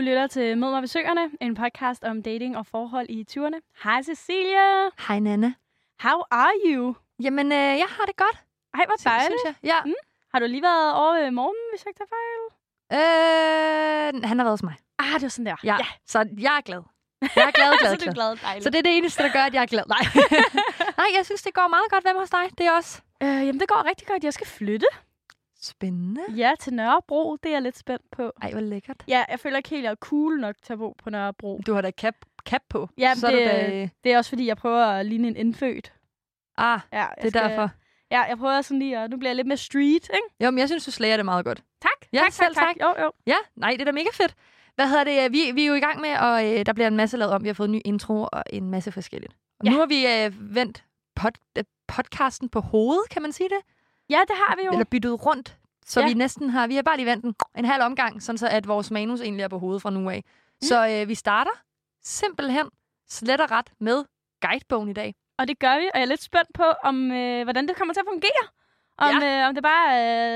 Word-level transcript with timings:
lytter 0.00 0.26
til 0.26 0.58
Mød 0.58 0.70
mig 0.70 0.82
besøgerne, 0.82 1.30
en 1.40 1.54
podcast 1.54 2.04
om 2.04 2.22
dating 2.22 2.56
og 2.56 2.66
forhold 2.66 3.06
i 3.08 3.26
20'erne. 3.30 3.58
Hej 3.84 4.02
Cecilia. 4.02 4.88
Hej 5.08 5.18
Nana. 5.18 5.52
How 6.00 6.22
are 6.30 6.52
you? 6.64 6.94
Jamen, 7.22 7.52
øh, 7.52 7.58
jeg 7.58 7.86
har 7.88 8.04
det 8.06 8.16
godt, 8.16 8.36
Ej, 8.74 8.84
hvor 8.86 8.94
dejligt. 9.04 9.26
synes 9.26 9.42
jeg. 9.44 9.54
Ja. 9.70 9.78
Mm. 9.84 9.94
Har 10.32 10.38
du 10.40 10.46
lige 10.46 10.62
været 10.62 10.94
over 10.94 11.12
ved 11.22 11.30
morgen, 11.30 11.56
hvis 11.72 11.84
jeg 11.84 11.90
ikke 11.90 11.98
tager 11.98 12.12
fejl? 12.18 12.42
Øh, 14.14 14.28
han 14.28 14.38
har 14.38 14.44
været 14.44 14.52
hos 14.52 14.62
mig. 14.62 14.74
Ah, 14.98 15.14
det 15.14 15.22
var 15.22 15.28
sådan 15.28 15.46
der. 15.46 15.56
Ja. 15.64 15.76
ja. 15.78 15.86
Så 16.06 16.18
jeg 16.38 16.56
er 16.56 16.60
glad. 16.60 16.82
Jeg 17.36 17.44
er 17.46 17.50
glad, 17.50 17.78
glad, 17.80 17.98
så 17.98 18.06
du 18.06 18.12
glad. 18.12 18.36
Dejligt. 18.36 18.64
Så 18.64 18.70
det 18.70 18.78
er 18.78 18.82
det 18.82 18.96
eneste, 18.96 19.22
der 19.22 19.32
gør, 19.32 19.40
at 19.40 19.54
jeg 19.54 19.62
er 19.62 19.66
glad. 19.66 19.84
Nej, 19.88 20.04
Nej 21.00 21.06
jeg 21.16 21.26
synes, 21.26 21.42
det 21.42 21.54
går 21.54 21.68
meget 21.68 21.88
godt. 21.90 22.04
Hvem 22.04 22.16
hos 22.16 22.30
dig? 22.30 22.44
Det 22.58 22.66
er 22.66 22.72
også 22.72 23.00
Øh, 23.22 23.28
jamen, 23.46 23.60
det 23.60 23.68
går 23.68 23.84
rigtig 23.88 24.06
godt. 24.08 24.24
Jeg 24.24 24.32
skal 24.32 24.46
flytte. 24.46 24.86
Spændende. 25.64 26.20
Ja, 26.36 26.52
til 26.60 26.72
Nørrebro. 26.74 27.36
Det 27.36 27.48
er 27.48 27.52
jeg 27.52 27.62
lidt 27.62 27.78
spændt 27.78 28.10
på. 28.10 28.32
Ej, 28.42 28.50
hvor 28.50 28.60
lækkert. 28.60 29.04
Ja, 29.08 29.24
jeg 29.28 29.40
føler 29.40 29.56
ikke 29.56 29.68
helt, 29.68 29.82
jeg 29.84 29.90
er 29.90 29.94
cool 29.94 30.40
nok 30.40 30.54
til 30.62 30.72
at 30.72 30.78
bo 30.78 30.94
på 31.04 31.10
Nørrebro. 31.10 31.60
Du 31.66 31.74
har 31.74 31.80
da 31.80 31.90
cap, 31.90 32.14
cap 32.48 32.62
på. 32.68 32.88
Ja, 32.98 33.14
så 33.14 33.26
det, 33.26 33.42
er 33.42 33.66
du 33.66 33.70
da... 33.72 33.88
det 34.04 34.12
er 34.12 34.18
også, 34.18 34.28
fordi 34.28 34.46
jeg 34.46 34.56
prøver 34.56 34.84
at 34.86 35.06
ligne 35.06 35.28
en 35.28 35.36
indfødt. 35.36 35.92
Ah, 36.56 36.80
Ja, 36.92 37.06
det 37.16 37.24
er 37.24 37.30
skal, 37.30 37.42
derfor. 37.42 37.70
Ja, 38.10 38.20
jeg 38.22 38.38
prøver 38.38 38.60
sådan 38.62 38.78
lige 38.78 38.98
at... 38.98 39.10
Nu 39.10 39.16
bliver 39.16 39.30
jeg 39.30 39.36
lidt 39.36 39.46
mere 39.46 39.56
street, 39.56 39.92
ikke? 40.14 40.44
Jo, 40.44 40.50
men 40.50 40.58
jeg 40.58 40.68
synes, 40.68 40.84
du 40.84 40.90
slager 40.90 41.16
det 41.16 41.24
meget 41.24 41.44
godt. 41.44 41.62
Tak. 41.82 42.08
Ja, 42.12 42.18
tak, 42.18 42.32
selv 42.32 42.54
tak, 42.54 42.64
tak. 42.66 42.76
Jo, 42.98 43.02
jo. 43.04 43.12
Ja, 43.26 43.36
nej, 43.56 43.70
det 43.70 43.80
er 43.80 43.84
da 43.84 43.92
mega 43.92 44.08
fedt. 44.12 44.34
Hvad 44.74 44.88
hedder 44.88 45.04
det? 45.04 45.32
Vi, 45.32 45.50
vi 45.54 45.62
er 45.62 45.66
jo 45.68 45.74
i 45.74 45.80
gang 45.80 46.00
med, 46.00 46.16
og 46.18 46.50
øh, 46.52 46.66
der 46.66 46.72
bliver 46.72 46.88
en 46.88 46.96
masse 46.96 47.16
lavet 47.16 47.32
om. 47.34 47.42
Vi 47.42 47.48
har 47.48 47.54
fået 47.54 47.68
en 47.68 47.72
ny 47.72 47.80
intro 47.84 48.28
og 48.32 48.42
en 48.50 48.70
masse 48.70 48.92
forskelligt. 48.92 49.32
Og 49.60 49.66
Ja. 49.66 49.70
nu 49.70 49.78
har 49.78 49.86
vi 49.86 50.06
øh, 50.06 50.54
vendt 50.56 50.84
pod, 51.14 51.32
podcasten 51.88 52.48
på 52.48 52.60
hovedet, 52.60 53.08
kan 53.10 53.22
man 53.22 53.32
sige 53.32 53.48
det? 53.48 53.58
Ja, 54.10 54.20
det 54.28 54.36
har 54.36 54.56
vi 54.56 54.62
jo. 54.66 54.72
Eller 54.72 54.84
byttet 54.84 55.26
rundt. 55.26 55.58
Så 55.86 56.00
Ja. 56.00 56.06
vi 56.06 56.14
næsten 56.14 56.50
har, 56.50 56.66
vi 56.66 56.74
har 56.74 56.82
bare 56.82 56.96
lige 56.96 57.06
vendt 57.06 57.24
en, 57.24 57.34
en 57.58 57.64
halv 57.64 57.82
omgang, 57.82 58.22
sådan 58.22 58.38
så 58.38 58.48
at 58.48 58.68
vores 58.68 58.90
manus 58.90 59.20
egentlig 59.20 59.42
er 59.42 59.48
på 59.48 59.58
hovedet 59.58 59.82
fra 59.82 59.90
nu 59.90 60.10
af. 60.10 60.24
Mm. 60.26 60.66
Så 60.66 60.88
øh, 60.88 61.08
vi 61.08 61.14
starter 61.14 61.50
simpelthen 62.02 62.66
slet 63.08 63.40
og 63.40 63.50
ret 63.50 63.72
med 63.80 64.04
guidebogen 64.40 64.88
i 64.88 64.92
dag. 64.92 65.14
Og 65.38 65.48
det 65.48 65.58
gør 65.58 65.78
vi, 65.78 65.84
og 65.94 65.98
jeg 65.98 66.02
er 66.02 66.04
lidt 66.04 66.22
spændt 66.22 66.48
på, 66.54 66.64
om 66.84 67.12
øh, 67.12 67.42
hvordan 67.42 67.68
det 67.68 67.76
kommer 67.76 67.94
til 67.94 68.00
at 68.00 68.06
fungere. 68.10 68.44
Om, 68.98 69.22
øh, 69.22 69.48
om 69.48 69.54
det 69.54 69.62
bare 69.62 69.88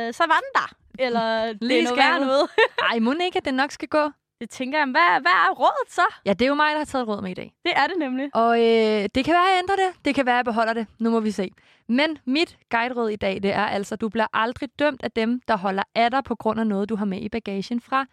øh, 0.07 0.15
så 0.15 0.25
var 0.27 0.41
den 0.41 0.53
der. 0.55 0.69
Eller 1.07 1.47
det 1.47 1.57
Lige 1.63 1.81
er 1.81 2.19
noget 2.19 2.27
noget. 2.27 2.49
Ej, 2.91 2.99
må 2.99 3.15
ikke, 3.25 3.37
at 3.39 3.45
det 3.45 3.55
nok 3.55 3.71
skal 3.71 3.89
gå? 3.89 4.11
Det 4.41 4.51
tænker 4.51 4.79
jeg, 4.79 4.87
hvad, 4.87 5.21
hvad 5.21 5.33
er 5.33 5.51
rådet 5.55 5.89
så? 5.93 6.03
Ja, 6.25 6.33
det 6.33 6.43
er 6.43 6.49
jo 6.49 6.55
mig, 6.55 6.71
der 6.73 6.79
har 6.79 6.85
taget 6.85 7.09
råd 7.09 7.23
med 7.23 7.31
i 7.31 7.35
dag. 7.35 7.53
Det 7.65 7.73
er 7.77 7.87
det 7.87 7.97
nemlig. 7.99 8.31
Og 8.35 8.59
øh, 8.59 9.09
det 9.15 9.25
kan 9.25 9.33
være, 9.35 9.43
at 9.43 9.51
jeg 9.53 9.59
ændrer 9.63 9.77
det. 9.77 10.05
Det 10.05 10.15
kan 10.15 10.27
være, 10.27 10.35
at 10.35 10.37
jeg 10.37 10.45
beholder 10.45 10.73
det. 10.73 10.87
Nu 10.99 11.11
må 11.11 11.21
vi 11.21 11.31
se. 11.31 11.51
Men 11.89 12.19
mit 12.25 12.59
guideråd 12.71 13.09
i 13.11 13.17
dag, 13.17 13.43
det 13.43 13.53
er 13.53 13.67
altså, 13.67 13.95
at 13.95 14.01
du 14.01 14.09
bliver 14.09 14.27
aldrig 14.33 14.69
dømt 14.79 15.03
af 15.03 15.11
dem, 15.11 15.41
der 15.49 15.57
holder 15.57 15.83
af 15.95 16.11
dig 16.11 16.25
på 16.25 16.35
grund 16.35 16.61
af 16.61 16.67
noget, 16.67 16.89
du 16.89 16.97
har 16.97 17.05
med 17.05 17.21
i 17.21 17.29
bagagen 17.29 17.81
fra 17.81 18.07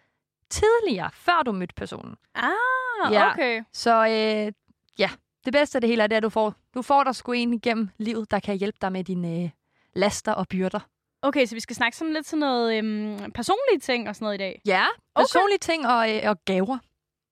tidligere, 0.50 1.10
før 1.14 1.42
du 1.46 1.52
mødte 1.52 1.74
personen. 1.74 2.14
Ah, 2.34 3.12
Ja. 3.12 3.30
okay. 3.32 3.62
Så 3.72 4.06
øh, 4.06 4.52
ja, 4.98 5.10
det 5.44 5.52
bedste 5.52 5.76
af 5.76 5.80
det 5.80 5.90
hele 5.90 6.02
er, 6.02 6.06
det, 6.06 6.16
at 6.16 6.22
du 6.22 6.28
får, 6.28 6.54
du 6.74 6.82
får 6.82 7.04
der 7.04 7.12
sgu 7.12 7.32
en 7.32 7.54
igennem 7.54 7.88
livet, 7.98 8.30
der 8.30 8.38
kan 8.40 8.56
hjælpe 8.56 8.78
dig 8.80 8.92
med 8.92 9.04
dine 9.04 9.42
øh, 9.42 9.50
laster 9.94 10.32
og 10.32 10.48
byrder. 10.48 10.80
Okay, 11.24 11.46
så 11.46 11.54
vi 11.54 11.60
skal 11.60 11.76
snakke 11.76 11.96
sådan 11.96 12.12
lidt 12.12 12.26
sådan 12.26 12.38
noget 12.38 12.78
øhm, 12.78 13.32
personlige 13.32 13.78
ting 13.80 14.08
og 14.08 14.14
sådan 14.16 14.26
noget 14.26 14.34
i 14.34 14.38
dag. 14.38 14.60
Ja, 14.66 14.84
personlige 15.16 15.58
ting 15.58 15.86
og, 15.86 16.16
øh, 16.16 16.20
og 16.24 16.44
gaver. 16.44 16.78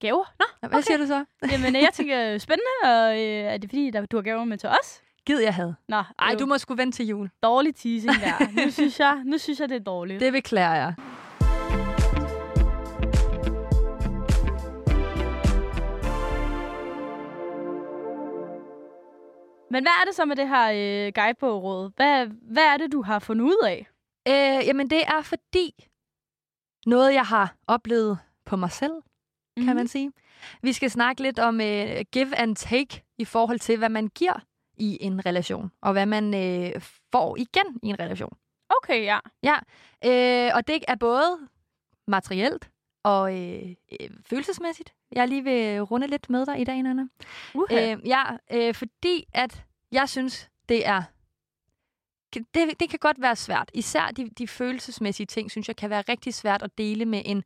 Gaver? 0.00 0.24
Nå, 0.38 0.44
Hvad 0.60 0.70
okay. 0.70 0.82
siger 0.82 0.98
du 0.98 1.06
så? 1.06 1.24
jamen 1.52 1.76
øh, 1.76 1.82
jeg 1.82 1.90
tænker 1.92 2.38
spændende, 2.38 2.70
og 2.84 3.20
øh, 3.20 3.52
er 3.54 3.56
det 3.56 3.70
fordi, 3.70 3.90
der, 3.90 4.06
du 4.06 4.16
har 4.16 4.22
gaver 4.22 4.44
med 4.44 4.58
til 4.58 4.68
os? 4.68 5.02
Gid 5.26 5.38
jeg 5.38 5.54
havde. 5.54 5.74
Nå, 5.88 6.02
Ej, 6.18 6.34
du 6.34 6.46
må 6.46 6.58
sgu 6.58 6.74
vente 6.74 6.96
til 6.96 7.06
jul. 7.06 7.30
dårlig 7.42 7.74
teasing 7.76 8.14
der. 8.14 8.50
nu, 8.64 8.70
synes 8.70 9.00
jeg, 9.00 9.22
nu 9.24 9.38
synes 9.38 9.60
jeg, 9.60 9.68
det 9.68 9.76
er 9.76 9.84
dårligt. 9.84 10.20
Det 10.20 10.32
beklager 10.32 10.74
jeg. 10.74 10.94
Men 19.70 19.84
hvad 19.84 19.92
er 20.02 20.04
det 20.06 20.14
så 20.14 20.24
med 20.24 20.36
det 20.36 20.48
her 20.48 20.66
øh, 20.72 21.12
guidebogråd? 21.14 21.90
Hvad, 21.96 22.26
hvad 22.42 22.62
er 22.62 22.76
det, 22.76 22.92
du 22.92 23.02
har 23.02 23.18
fundet 23.18 23.44
ud 23.44 23.66
af? 23.66 23.86
Øh, 24.28 24.66
jamen, 24.66 24.90
det 24.90 25.02
er 25.06 25.22
fordi 25.22 25.88
noget, 26.86 27.14
jeg 27.14 27.26
har 27.26 27.56
oplevet 27.66 28.18
på 28.44 28.56
mig 28.56 28.70
selv, 28.70 28.92
mm-hmm. 28.92 29.66
kan 29.66 29.76
man 29.76 29.88
sige. 29.88 30.12
Vi 30.62 30.72
skal 30.72 30.90
snakke 30.90 31.22
lidt 31.22 31.38
om 31.38 31.60
øh, 31.60 32.04
give 32.12 32.36
and 32.36 32.56
take 32.56 33.02
i 33.18 33.24
forhold 33.24 33.58
til, 33.58 33.78
hvad 33.78 33.88
man 33.88 34.08
giver 34.08 34.44
i 34.76 34.98
en 35.00 35.26
relation, 35.26 35.72
og 35.80 35.92
hvad 35.92 36.06
man 36.06 36.34
øh, 36.34 36.82
får 37.12 37.36
igen 37.36 37.80
i 37.82 37.86
en 37.86 38.00
relation. 38.00 38.36
Okay, 38.68 39.04
ja. 39.04 39.18
Ja, 39.42 39.56
øh, 40.04 40.52
og 40.54 40.66
det 40.66 40.84
er 40.88 40.94
både 40.94 41.38
materielt 42.08 42.70
og 43.04 43.40
øh, 43.40 43.74
øh, 44.00 44.10
følelsesmæssigt. 44.26 44.94
Jeg 45.12 45.28
lige 45.28 45.44
vil 45.44 45.82
runde 45.82 46.06
lidt 46.06 46.30
med 46.30 46.46
dig 46.46 46.60
i 46.60 46.64
dag, 46.64 46.82
Nana. 46.82 47.06
Okay. 47.54 47.96
Øh, 47.96 48.08
ja, 48.08 48.22
øh, 48.52 48.74
fordi 48.74 49.24
at 49.32 49.64
jeg 49.92 50.08
synes, 50.08 50.50
det 50.68 50.86
er... 50.86 51.02
Det, 52.34 52.80
det 52.80 52.90
kan 52.90 52.98
godt 52.98 53.20
være 53.20 53.36
svært. 53.36 53.70
Især 53.74 54.06
de, 54.06 54.30
de 54.38 54.48
følelsesmæssige 54.48 55.26
ting, 55.26 55.50
synes 55.50 55.68
jeg, 55.68 55.76
kan 55.76 55.90
være 55.90 56.02
rigtig 56.08 56.34
svært 56.34 56.62
at 56.62 56.78
dele 56.78 57.04
med 57.04 57.22
en 57.24 57.44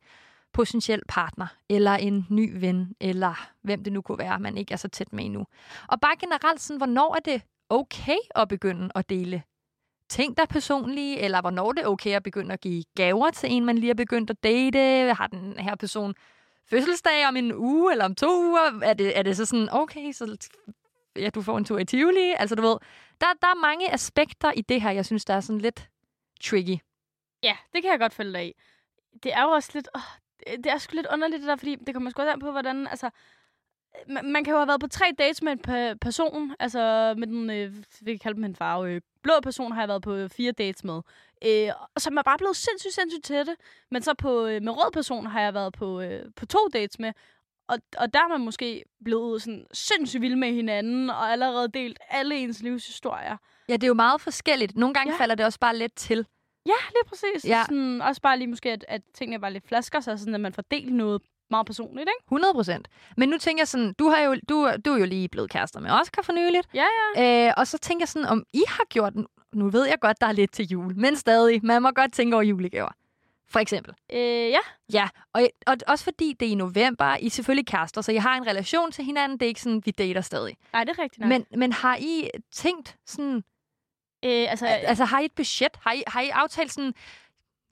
potentiel 0.53 1.01
partner, 1.07 1.47
eller 1.69 1.91
en 1.91 2.25
ny 2.29 2.59
ven, 2.59 2.95
eller 2.99 3.49
hvem 3.61 3.83
det 3.83 3.93
nu 3.93 4.01
kunne 4.01 4.17
være, 4.17 4.39
man 4.39 4.57
ikke 4.57 4.73
er 4.73 4.77
så 4.77 4.87
tæt 4.87 5.13
med 5.13 5.25
endnu. 5.25 5.45
Og 5.87 6.01
bare 6.01 6.15
generelt 6.19 6.61
sådan, 6.61 6.77
hvornår 6.77 7.15
er 7.15 7.19
det 7.19 7.41
okay 7.69 8.17
at 8.35 8.47
begynde 8.47 8.89
at 8.95 9.09
dele 9.09 9.43
ting, 10.09 10.37
der 10.37 10.43
er 10.43 10.47
personlige, 10.47 11.19
eller 11.19 11.41
hvornår 11.41 11.71
det 11.71 11.83
er 11.83 11.87
okay 11.87 12.15
at 12.15 12.23
begynde 12.23 12.53
at 12.53 12.61
give 12.61 12.83
gaver 12.95 13.31
til 13.31 13.51
en, 13.51 13.65
man 13.65 13.77
lige 13.77 13.89
har 13.89 13.93
begyndt 13.93 14.29
at 14.29 14.43
date. 14.43 15.13
Har 15.13 15.27
den 15.27 15.59
her 15.59 15.75
person 15.75 16.15
fødselsdag 16.69 17.27
om 17.27 17.35
en 17.35 17.53
uge, 17.53 17.91
eller 17.91 18.05
om 18.05 18.15
to 18.15 18.43
uger? 18.43 18.79
Er 18.83 18.93
det, 18.93 19.17
er 19.17 19.23
det 19.23 19.37
så 19.37 19.45
sådan, 19.45 19.69
okay, 19.71 20.11
så 20.11 20.37
ja, 21.17 21.29
du 21.29 21.41
får 21.41 21.57
en 21.57 21.65
tur 21.65 21.79
i 21.79 21.85
Tivoli? 21.85 22.33
Altså, 22.37 22.55
du 22.55 22.61
ved, 22.61 22.77
der, 23.21 23.27
der 23.41 23.47
er 23.47 23.61
mange 23.61 23.93
aspekter 23.93 24.51
i 24.51 24.61
det 24.61 24.81
her, 24.81 24.91
jeg 24.91 25.05
synes, 25.05 25.25
der 25.25 25.33
er 25.33 25.39
sådan 25.39 25.61
lidt 25.61 25.89
tricky. 26.43 26.77
Ja, 27.43 27.57
det 27.73 27.81
kan 27.83 27.91
jeg 27.91 27.99
godt 27.99 28.13
følge 28.13 28.33
dig 28.33 28.47
i. 28.47 28.53
Det 29.23 29.33
er 29.33 29.41
jo 29.43 29.49
også 29.49 29.71
lidt... 29.73 29.89
Åh, 29.95 30.01
det- 30.57 30.65
er 30.71 30.77
sgu 30.77 30.95
lidt 30.95 31.07
underligt, 31.13 31.39
det 31.41 31.47
der, 31.47 31.55
fordi 31.55 31.75
det 31.75 31.93
kommer 31.95 32.09
sgu 32.09 32.21
også 32.21 32.31
an 32.31 32.39
på, 32.39 32.51
hvordan... 32.51 32.87
Altså, 32.87 33.09
man, 34.07 34.31
man 34.31 34.43
kan 34.43 34.51
jo 34.51 34.57
have 34.57 34.67
været 34.67 34.79
på 34.81 34.87
tre 34.87 35.05
dates 35.19 35.41
med 35.41 35.51
en 35.51 35.59
pe- 35.67 35.97
person. 36.01 36.55
Altså, 36.59 37.13
med 37.17 37.27
den... 37.27 37.49
Øh, 37.49 37.73
vi 38.01 38.11
kan 38.11 38.19
kalde 38.19 38.35
dem 38.35 38.43
en 38.43 38.55
farve. 38.55 38.89
Øh, 38.91 39.01
blå 39.23 39.33
person 39.43 39.71
har 39.71 39.81
jeg 39.81 39.87
været 39.87 40.01
på 40.01 40.13
øh, 40.13 40.29
fire 40.29 40.51
dates 40.51 40.83
med. 40.83 41.01
Øh, 41.45 41.69
og 41.95 42.01
så 42.01 42.09
er 42.17 42.23
bare 42.23 42.37
blevet 42.37 42.55
sindssygt, 42.55 42.93
sindssygt 42.93 43.23
tætte. 43.23 43.55
Men 43.91 44.01
så 44.01 44.13
på, 44.13 44.45
øh, 44.45 44.61
med 44.61 44.71
rød 44.73 44.91
person 44.91 45.25
har 45.25 45.41
jeg 45.41 45.53
været 45.53 45.73
på, 45.73 46.01
øh, 46.01 46.25
på 46.35 46.45
to 46.45 46.59
dates 46.73 46.99
med. 46.99 47.13
Og, 47.67 47.77
og 47.97 48.13
der 48.13 48.19
er 48.19 48.27
man 48.27 48.41
måske 48.45 48.83
blevet 49.05 49.41
sådan 49.41 49.65
sindssygt 49.73 50.21
vild 50.21 50.35
med 50.35 50.53
hinanden, 50.53 51.09
og 51.09 51.31
allerede 51.31 51.67
delt 51.73 51.99
alle 52.09 52.35
ens 52.35 52.61
livshistorier. 52.61 53.37
Ja, 53.69 53.73
det 53.73 53.83
er 53.83 53.87
jo 53.87 53.93
meget 53.93 54.21
forskelligt. 54.21 54.75
Nogle 54.77 54.93
gange 54.93 55.13
Ja. 55.13 55.19
falder 55.19 55.35
det 55.35 55.45
også 55.45 55.59
bare 55.59 55.77
let 55.77 55.93
til. 55.95 56.25
Ja, 56.65 56.71
lige 56.89 57.03
præcis. 57.07 57.49
Ja. 57.49 57.63
Sådan, 57.65 58.01
også 58.01 58.21
bare 58.21 58.37
lige 58.37 58.47
måske, 58.47 58.71
at, 58.71 58.85
at 58.87 59.01
tingene 59.13 59.39
bare 59.41 59.53
lidt 59.53 59.67
flasker 59.67 59.99
sig, 59.99 60.19
sådan 60.19 60.35
at 60.35 60.41
man 60.41 60.53
får 60.53 60.61
delt 60.71 60.93
noget 60.93 61.21
meget 61.49 61.65
personligt, 61.65 62.09
ikke? 62.09 62.23
100 62.27 62.53
procent. 62.53 62.87
Men 63.17 63.29
nu 63.29 63.37
tænker 63.37 63.61
jeg 63.61 63.67
sådan, 63.67 63.93
du, 63.99 64.09
har 64.09 64.19
jo, 64.21 64.35
du, 64.49 64.69
du 64.85 64.91
er 64.93 64.97
jo 64.97 65.05
lige 65.05 65.29
blevet 65.29 65.49
kærester 65.49 65.79
med 65.79 65.91
Oscar 65.91 66.21
for 66.21 66.33
nyligt. 66.33 66.67
Ja, 66.73 66.85
ja. 67.15 67.47
Øh, 67.47 67.53
og 67.57 67.67
så 67.67 67.77
tænker 67.77 68.01
jeg 68.01 68.07
sådan, 68.07 68.27
om 68.27 68.43
I 68.53 68.61
har 68.67 68.83
gjort... 68.89 69.13
Nu 69.53 69.69
ved 69.69 69.85
jeg 69.87 69.97
godt, 70.01 70.21
der 70.21 70.27
er 70.27 70.31
lidt 70.31 70.51
til 70.53 70.67
jul, 70.67 70.95
men 70.97 71.15
stadig, 71.15 71.59
man 71.65 71.81
må 71.81 71.91
godt 71.91 72.13
tænke 72.13 72.35
over 72.35 72.43
julegaver. 72.43 72.89
For 73.49 73.59
eksempel. 73.59 73.93
Øh, 74.13 74.19
ja. 74.49 74.59
Ja, 74.93 75.09
og, 75.33 75.41
og 75.67 75.77
også 75.87 76.03
fordi 76.03 76.33
det 76.39 76.47
er 76.47 76.51
i 76.51 76.55
november, 76.55 77.15
I 77.15 77.25
er 77.25 77.29
selvfølgelig 77.29 77.67
kærester, 77.67 78.01
så 78.01 78.11
I 78.11 78.15
har 78.15 78.35
en 78.37 78.47
relation 78.47 78.91
til 78.91 79.05
hinanden. 79.05 79.39
Det 79.39 79.45
er 79.45 79.47
ikke 79.47 79.61
sådan, 79.61 79.81
vi 79.85 79.91
dater 79.91 80.21
stadig. 80.21 80.57
Nej, 80.73 80.83
det 80.83 80.99
er 80.99 81.03
rigtigt 81.03 81.19
nok. 81.19 81.29
Men, 81.29 81.45
men 81.59 81.73
har 81.73 81.95
I 81.99 82.29
tænkt 82.51 82.97
sådan... 83.05 83.35
øh, 84.25 84.45
altså, 84.51 84.65
Al- 84.65 84.85
Altså, 84.85 85.05
har 85.05 85.19
I 85.19 85.25
et 85.25 85.31
budget? 85.35 85.69
Har 85.81 85.91
I, 85.91 86.03
har 86.07 86.21
I 86.21 86.29
aftalt 86.29 86.71
sådan... 86.73 86.93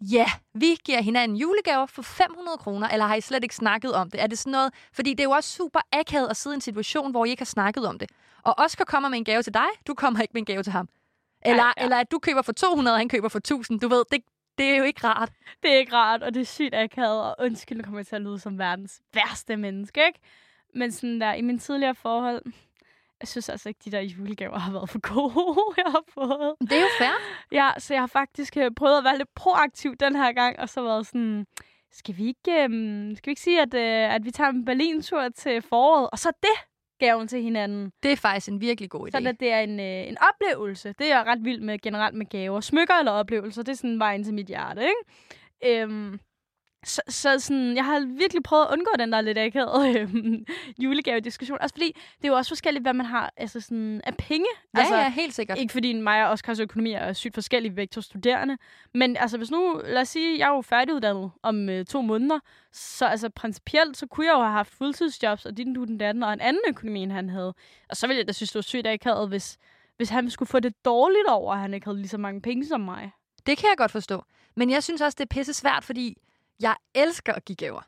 Ja, 0.02 0.26
vi 0.54 0.78
giver 0.86 1.02
hinanden 1.02 1.38
julegaver 1.38 1.86
for 1.86 2.02
500 2.02 2.58
kroner, 2.58 2.88
eller 2.88 3.06
har 3.06 3.16
I 3.16 3.22
slet 3.22 3.44
ikke 3.44 3.56
snakket 3.56 3.94
om 3.94 4.12
det? 4.12 4.22
Er 4.24 4.28
det 4.28 4.38
sådan 4.38 4.52
noget... 4.52 4.74
Fordi 4.94 5.10
det 5.12 5.20
er 5.20 5.24
jo 5.24 5.32
også 5.32 5.50
super 5.50 5.80
akavet 5.92 6.28
at 6.28 6.38
sidde 6.38 6.54
i 6.54 6.58
en 6.58 6.62
situation, 6.62 7.12
hvor 7.12 7.26
I 7.26 7.30
ikke 7.30 7.42
har 7.42 7.46
snakket 7.46 7.88
om 7.88 8.00
det. 8.00 8.10
Og 8.44 8.56
Oscar 8.60 8.84
kommer 8.86 9.10
med 9.10 9.18
en 9.18 9.26
gave 9.26 9.44
til 9.44 9.54
dig, 9.54 9.68
du 9.88 9.94
kommer 9.94 10.22
ikke 10.22 10.32
med 10.34 10.42
en 10.42 10.46
gave 10.46 10.64
til 10.64 10.72
ham. 10.72 10.90
Eller, 11.46 11.64
Ej, 11.64 11.74
ja. 11.78 11.84
eller 11.84 11.98
at 11.98 12.12
du 12.12 12.20
køber 12.20 12.42
for 12.42 12.52
200, 12.52 12.96
og 12.96 13.00
han 13.00 13.10
køber 13.10 13.30
for 13.30 13.38
1000. 13.40 13.80
Du 13.80 13.88
ved, 13.88 14.04
det, 14.12 14.22
det 14.58 14.66
er 14.66 14.78
jo 14.78 14.84
ikke 14.84 15.08
rart. 15.08 15.32
det 15.64 15.74
er 15.74 15.78
ikke 15.78 15.94
rart, 15.94 16.24
og 16.24 16.34
det 16.34 16.42
er 16.42 16.46
sygt 16.46 16.76
akavet, 16.76 17.24
og 17.24 17.36
undskyld, 17.40 17.84
kommer 17.84 18.00
jeg 18.00 18.08
til 18.08 18.16
at 18.16 18.22
lyde 18.22 18.40
som 18.40 18.60
verdens 18.60 19.02
værste 19.14 19.58
menneske, 19.58 20.06
ikke? 20.08 20.20
Men 20.74 20.92
sådan 20.92 21.22
der, 21.22 21.34
i 21.34 21.42
min 21.42 21.60
tidligere 21.60 21.96
forhold, 21.96 22.42
jeg 23.20 23.28
synes 23.28 23.50
altså 23.50 23.70
ikke, 23.70 23.82
de 23.86 23.92
der 23.92 24.00
julegaver 24.00 24.60
har 24.60 24.72
været 24.72 24.90
for 24.90 25.00
gode, 25.14 25.60
jeg 25.84 25.92
har 25.92 26.04
fået. 26.10 26.56
Det 26.62 26.72
er 26.72 26.82
jo 26.82 26.88
fair. 26.98 27.14
Ja, 27.52 27.72
så 27.78 27.94
jeg 27.94 28.02
har 28.02 28.08
faktisk 28.08 28.58
øh, 28.58 28.72
prøvet 28.76 28.98
at 28.98 29.04
være 29.04 29.18
lidt 29.18 29.34
proaktiv 29.36 29.96
den 29.96 30.16
her 30.16 30.32
gang, 30.32 30.60
og 30.60 30.70
så 30.70 30.84
været 30.84 31.08
sådan, 31.08 31.46
skal 31.92 32.18
vi 32.18 32.28
ikke, 32.28 32.64
øhm, 32.64 33.16
skal 33.16 33.28
vi 33.28 33.32
ikke 33.32 33.42
sige, 33.42 33.62
at, 33.62 33.74
øh, 33.74 34.16
at 34.16 34.26
vi 34.26 34.32
tager 34.32 34.50
en 34.50 34.66
Berlin-tur 34.66 35.30
til 35.30 35.62
foråret, 35.62 36.10
og 36.12 36.20
så 36.20 36.32
det 36.44 36.58
gaven 37.00 37.28
til 37.28 37.42
hinanden. 37.42 37.92
Det 38.04 38.12
er 38.12 38.16
faktisk 38.16 38.48
en 38.48 38.62
virkelig 38.62 38.90
god 38.90 39.08
idé. 39.08 39.12
Sådan 39.12 39.28
at 39.28 39.40
det 39.40 39.52
er 39.52 39.60
en, 39.60 39.80
øh, 39.80 40.08
en 40.08 40.18
oplevelse. 40.30 40.94
Det 41.00 41.12
er 41.12 41.18
jeg 41.18 41.26
ret 41.26 41.46
vild 41.46 41.62
med 41.62 41.80
generelt 41.80 42.16
med 42.16 42.26
gaver. 42.26 42.60
Smykker 42.60 42.94
eller 42.94 43.12
oplevelser, 43.12 43.64
det 43.64 43.72
er 43.72 43.76
sådan 43.76 44.00
vejen 44.00 44.24
til 44.24 44.34
mit 44.34 44.48
hjerte, 44.48 44.82
ikke? 44.82 45.82
Øhm, 45.82 46.20
så, 46.86 47.02
så 47.08 47.40
sådan, 47.40 47.76
jeg 47.76 47.86
har 47.86 48.18
virkelig 48.18 48.44
prøvet 48.44 48.66
at 48.66 48.72
undgå 48.72 48.92
den 49.00 49.12
der 49.12 49.22
lidt 49.22 49.38
akavede 49.38 49.90
øh, 50.00 50.10
julegave-diskussion. 50.78 51.58
Også 51.62 51.76
fordi 51.76 51.92
det 52.18 52.24
er 52.24 52.28
jo 52.28 52.36
også 52.36 52.50
forskelligt, 52.50 52.84
hvad 52.84 52.94
man 52.94 53.06
har 53.06 53.34
altså 53.38 53.60
sådan, 53.60 54.02
af 54.04 54.18
penge. 54.18 54.46
Ja, 54.76 54.80
altså, 54.80 54.96
ja, 54.96 55.10
helt 55.10 55.34
sikkert. 55.34 55.58
Ikke 55.58 55.72
fordi 55.72 55.94
mig 55.94 56.26
og 56.26 56.32
Oscars 56.32 56.60
økonomi 56.60 56.92
er 56.92 57.14
sygt 57.14 57.34
forskellige, 57.34 57.72
begge 57.76 57.92
to 57.92 58.02
studerende. 58.02 58.58
Men 58.94 59.18
altså, 59.18 59.38
hvis 59.38 59.52
nu, 59.52 59.82
lad 59.86 60.02
os 60.02 60.10
sige, 60.10 60.40
jeg 60.40 60.50
er 60.50 60.56
jo 60.56 60.62
færdiguddannet 60.62 61.32
om 61.44 61.70
øh, 61.70 61.86
to 61.86 62.02
måneder, 62.02 62.40
så 62.72 63.06
altså 63.06 63.30
principielt, 63.30 63.98
så 63.98 64.08
kunne 64.08 64.26
jeg 64.26 64.34
jo 64.34 64.40
have 64.40 64.52
haft 64.52 64.74
fuldtidsjobs, 64.74 65.46
og 65.46 65.58
din 65.58 65.74
du 65.74 65.84
den 65.84 65.98
datten, 65.98 66.24
og 66.24 66.34
en 66.34 66.42
anden 66.42 66.62
økonomi, 66.68 67.00
end 67.00 67.12
han 67.12 67.30
havde. 67.30 67.54
Og 67.90 67.98
så 67.98 68.08
ville 68.08 68.18
jeg 68.18 68.28
da 68.28 68.34
synes, 68.34 68.50
det 68.50 68.56
var 68.56 68.62
sygt 68.62 68.88
akavet, 68.88 69.30
hvis, 69.30 69.58
hvis 69.98 70.10
han 70.10 70.30
skulle 70.30 70.50
få 70.50 70.60
det 70.60 70.86
dårligt 70.86 71.28
over, 71.28 71.54
at 71.54 71.60
han 71.60 71.74
ikke 71.74 71.86
havde 71.86 71.98
lige 71.98 72.10
så 72.10 72.18
mange 72.18 72.42
penge 72.42 72.66
som 72.66 72.82
mig. 72.82 73.12
Det 73.46 73.58
kan 73.58 73.70
jeg 73.70 73.78
godt 73.78 73.92
forstå. 73.92 74.24
Men 74.56 74.70
jeg 74.70 74.84
synes 74.84 75.02
også, 75.02 75.16
det 75.16 75.24
er 75.24 75.36
pisse 75.36 75.54
svært, 75.54 75.84
fordi 75.84 76.18
jeg 76.60 76.76
elsker 76.96 77.34
at 77.34 77.46
give 77.46 77.56
gaver. 77.56 77.82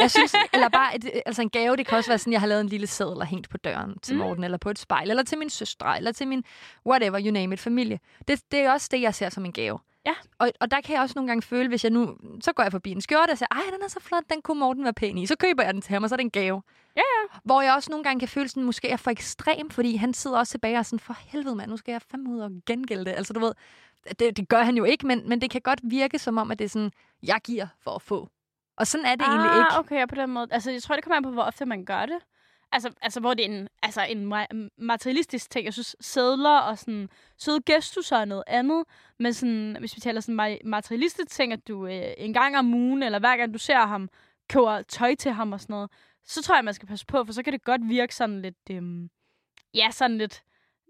Jeg 0.00 0.10
synes, 0.10 0.34
eller 0.52 0.68
bare, 0.68 0.96
et, 0.96 1.22
altså 1.26 1.42
en 1.42 1.50
gave, 1.50 1.76
det 1.76 1.86
kan 1.86 1.98
også 1.98 2.10
være 2.10 2.18
sådan, 2.18 2.32
jeg 2.32 2.40
har 2.40 2.46
lavet 2.46 2.60
en 2.60 2.68
lille 2.68 2.86
seddel 2.86 3.16
og 3.16 3.26
hængt 3.26 3.48
på 3.48 3.56
døren 3.56 3.98
til 4.02 4.14
Mm. 4.14 4.20
Morten, 4.20 4.44
eller 4.44 4.58
på 4.58 4.70
et 4.70 4.78
spejl, 4.78 5.10
eller 5.10 5.22
til 5.22 5.38
min 5.38 5.50
søstre, 5.50 5.96
eller 5.96 6.12
til 6.12 6.28
min 6.28 6.44
whatever, 6.86 7.20
you 7.24 7.30
name 7.32 7.54
it, 7.54 7.60
familie. 7.60 7.98
Det, 8.28 8.40
det 8.50 8.60
er 8.60 8.72
også 8.72 8.88
det, 8.90 9.00
jeg 9.00 9.14
ser 9.14 9.28
som 9.28 9.44
en 9.44 9.52
gave. 9.52 9.78
Ja. 10.06 10.12
Og, 10.38 10.50
og 10.60 10.70
der 10.70 10.80
kan 10.80 10.94
jeg 10.94 11.02
også 11.02 11.12
nogle 11.16 11.28
gange 11.28 11.42
føle, 11.42 11.68
hvis 11.68 11.84
jeg 11.84 11.90
nu, 11.92 12.16
så 12.40 12.52
går 12.52 12.62
jeg 12.62 12.72
forbi 12.72 12.90
en 12.90 13.00
skjorte 13.00 13.30
og 13.30 13.38
siger, 13.38 13.48
ej, 13.50 13.62
den 13.72 13.82
er 13.84 13.88
så 13.88 14.00
flot, 14.00 14.22
den 14.32 14.42
kunne 14.42 14.60
Morten 14.60 14.84
være 14.84 14.92
pæn 14.92 15.18
i. 15.18 15.26
Så 15.26 15.36
køber 15.36 15.62
jeg 15.62 15.74
den 15.74 15.82
til 15.82 15.92
ham, 15.92 16.02
og 16.02 16.08
så 16.08 16.14
er 16.14 16.16
det 16.16 16.24
en 16.24 16.30
gave. 16.30 16.62
Ja, 16.96 17.00
ja. 17.00 17.38
Hvor 17.44 17.62
jeg 17.62 17.74
også 17.74 17.90
nogle 17.90 18.04
gange 18.04 18.20
kan 18.20 18.28
føle 18.28 18.48
sådan, 18.48 18.62
måske 18.62 18.88
er 18.88 18.96
for 18.96 19.10
ekstrem, 19.10 19.70
fordi 19.70 19.96
han 19.96 20.14
sidder 20.14 20.38
også 20.38 20.50
tilbage 20.50 20.74
og 20.74 20.78
er 20.78 20.82
sådan, 20.82 20.98
for 20.98 21.16
helvede 21.26 21.54
mand, 21.56 21.70
nu 21.70 21.76
skal 21.76 21.92
jeg 21.92 22.02
fandme 22.10 22.30
ud 22.30 22.40
og 22.40 22.50
gengælde 22.66 23.04
det. 23.04 23.10
Altså 23.10 23.32
du 23.32 23.40
ved, 23.40 23.52
det, 24.18 24.36
det 24.36 24.48
gør 24.48 24.62
han 24.62 24.76
jo 24.76 24.84
ikke, 24.84 25.06
men, 25.06 25.28
men 25.28 25.40
det 25.40 25.50
kan 25.50 25.60
godt 25.60 25.80
virke 25.82 26.18
som 26.18 26.38
om, 26.38 26.50
at 26.50 26.58
det 26.58 26.64
er 26.64 26.68
sådan, 26.68 26.90
jeg 27.26 27.40
giver 27.44 27.66
for 27.80 27.90
at 27.90 28.02
få. 28.02 28.28
Og 28.76 28.86
sådan 28.86 29.06
er 29.06 29.14
det 29.14 29.24
ah, 29.24 29.28
egentlig 29.34 29.58
ikke. 29.58 29.78
okay, 29.78 30.08
på 30.08 30.14
den 30.14 30.30
måde. 30.30 30.48
Altså, 30.50 30.70
jeg 30.70 30.82
tror, 30.82 30.94
det 30.94 31.04
kommer 31.04 31.16
an 31.16 31.22
på, 31.22 31.30
hvor 31.30 31.42
ofte 31.42 31.66
man 31.66 31.84
gør 31.84 32.06
det. 32.06 32.18
Altså, 32.72 32.90
altså 33.02 33.20
hvor 33.20 33.34
det 33.34 33.50
er 33.50 33.58
en, 33.58 33.68
altså 33.82 34.02
en 34.08 34.32
ma- 34.32 34.68
materialistisk 34.78 35.50
ting. 35.50 35.64
Jeg 35.64 35.72
synes, 35.72 35.96
sædler 36.00 36.58
og 36.58 36.78
sådan 36.78 37.08
søde 37.38 37.62
gestusser 37.66 38.16
er 38.16 38.24
noget 38.24 38.44
andet. 38.46 38.84
Men 39.18 39.34
sådan, 39.34 39.76
hvis 39.80 39.96
vi 39.96 40.00
taler 40.00 40.20
sådan 40.20 40.40
ma- 40.40 40.68
materialistisk 40.68 41.30
ting, 41.30 41.52
at 41.52 41.68
du 41.68 41.86
øh, 41.86 42.12
en 42.18 42.32
gang 42.32 42.56
om 42.58 42.74
ugen, 42.74 43.02
eller 43.02 43.18
hver 43.18 43.36
gang 43.36 43.54
du 43.54 43.58
ser 43.58 43.86
ham, 43.86 44.08
køber 44.48 44.82
tøj 44.82 45.14
til 45.14 45.32
ham 45.32 45.52
og 45.52 45.60
sådan 45.60 45.74
noget, 45.74 45.90
så 46.24 46.42
tror 46.42 46.54
jeg, 46.54 46.64
man 46.64 46.74
skal 46.74 46.88
passe 46.88 47.06
på, 47.06 47.24
for 47.24 47.32
så 47.32 47.42
kan 47.42 47.52
det 47.52 47.64
godt 47.64 47.88
virke 47.88 48.14
sådan 48.14 48.42
lidt, 48.42 48.70
øhm, 48.70 49.10
ja, 49.74 49.90
sådan 49.90 50.18
lidt, 50.18 50.42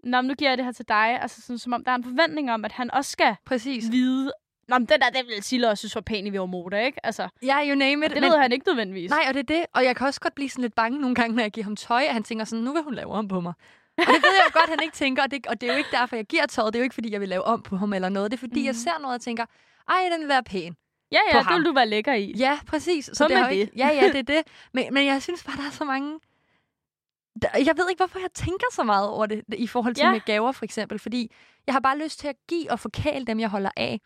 Nå, 0.03 0.21
men 0.21 0.27
nu 0.27 0.33
giver 0.33 0.51
jeg 0.51 0.57
det 0.57 0.65
her 0.65 0.71
til 0.71 0.87
dig. 0.87 1.21
Altså 1.21 1.41
sådan, 1.41 1.57
som 1.57 1.73
om 1.73 1.83
der 1.83 1.91
er 1.91 1.95
en 1.95 2.03
forventning 2.03 2.51
om, 2.51 2.65
at 2.65 2.71
han 2.71 2.91
også 2.91 3.11
skal 3.11 3.35
Præcis. 3.45 3.91
vide, 3.91 4.31
Nå, 4.67 4.77
men 4.77 4.85
den 4.87 4.99
der, 5.01 5.09
den 5.09 5.25
ville 5.27 5.43
Silla 5.43 5.69
også 5.69 5.81
synes 5.81 5.95
var 5.95 6.01
pæn 6.01 6.27
i 6.27 6.29
vi 6.29 6.39
var 6.39 6.45
motor, 6.45 6.77
ikke? 6.77 7.05
Altså, 7.05 7.27
Ja, 7.43 7.67
you 7.69 7.75
name 7.75 8.05
it. 8.05 8.11
det 8.11 8.21
ved 8.21 8.37
han 8.37 8.51
ikke 8.51 8.67
nødvendigvis. 8.67 9.09
Nej, 9.09 9.25
og 9.27 9.33
det 9.33 9.39
er 9.39 9.55
det. 9.55 9.65
Og 9.73 9.83
jeg 9.83 9.95
kan 9.95 10.07
også 10.07 10.19
godt 10.21 10.35
blive 10.35 10.49
sådan 10.49 10.61
lidt 10.61 10.75
bange 10.75 10.99
nogle 11.01 11.15
gange, 11.15 11.35
når 11.35 11.43
jeg 11.43 11.51
giver 11.51 11.63
ham 11.63 11.75
tøj, 11.75 12.03
at 12.07 12.13
han 12.13 12.23
tænker 12.23 12.45
sådan, 12.45 12.63
nu 12.63 12.73
vil 12.73 12.83
hun 12.83 12.93
lave 12.93 13.11
om 13.11 13.27
på 13.27 13.39
mig. 13.41 13.53
Og 13.97 14.03
det 14.07 14.23
ved 14.23 14.33
jeg 14.45 14.53
godt, 14.53 14.69
han 14.69 14.79
ikke 14.83 14.95
tænker, 14.95 15.23
og 15.23 15.31
det, 15.31 15.47
og 15.47 15.61
det 15.61 15.69
er 15.69 15.73
jo 15.73 15.77
ikke 15.77 15.89
derfor, 15.91 16.15
jeg 16.15 16.25
giver 16.25 16.45
tøjet. 16.45 16.73
Det 16.73 16.79
er 16.79 16.81
jo 16.81 16.83
ikke, 16.83 16.93
fordi 16.93 17.11
jeg 17.11 17.21
vil 17.21 17.29
lave 17.29 17.43
om 17.43 17.61
på 17.61 17.77
ham 17.77 17.93
eller 17.93 18.09
noget. 18.09 18.31
Det 18.31 18.37
er, 18.37 18.39
fordi 18.39 18.59
mm. 18.59 18.65
jeg 18.65 18.71
Mhm. 18.73 18.79
ser 18.79 18.99
noget 19.01 19.15
og 19.15 19.21
tænker, 19.21 19.45
ej, 19.89 20.09
den 20.11 20.19
vil 20.21 20.27
være 20.29 20.43
pæn. 20.43 20.75
Ja, 21.11 21.19
ja, 21.33 21.39
det 21.39 21.57
vil 21.57 21.65
du 21.65 21.73
være 21.73 21.87
lækker 21.87 22.13
i. 22.13 22.33
Ja, 22.37 22.59
præcis. 22.67 23.09
Så 23.13 23.23
det 23.23 23.31
med 23.31 23.37
har 23.37 23.49
jo 23.51 23.55
ikke, 23.59 23.71
Ja, 23.77 23.87
ja, 23.87 24.07
det 24.07 24.15
er 24.15 24.21
det. 24.23 24.41
Men, 24.73 24.93
men 24.93 25.05
jeg 25.05 25.21
synes 25.21 25.43
bare, 25.43 25.57
der 25.57 25.63
er 25.67 25.71
så 25.71 25.83
mange... 25.85 26.19
Der, 27.41 27.47
jeg 27.65 27.77
ved 27.77 27.89
ikke, 27.89 27.99
hvorfor 27.99 28.19
jeg 28.19 28.31
tænker 28.33 28.65
så 28.71 28.83
meget 28.83 29.09
over 29.09 29.25
det, 29.25 29.43
i 29.57 29.67
forhold 29.67 29.95
til 29.95 30.03
Ja. 30.03 30.11
med 30.11 30.19
gaver, 30.19 30.51
for 30.51 30.65
eksempel. 30.65 30.99
Fordi 30.99 31.31
jeg 31.67 31.73
har 31.75 31.79
bare 31.79 31.97
lyst 31.97 32.19
til 32.19 32.27
at 32.27 32.35
give 32.49 32.71
og 32.71 32.79
forkæle 32.79 33.25
dem, 33.25 33.39
jeg 33.39 33.49
holder 33.49 33.69
af. 33.77 33.99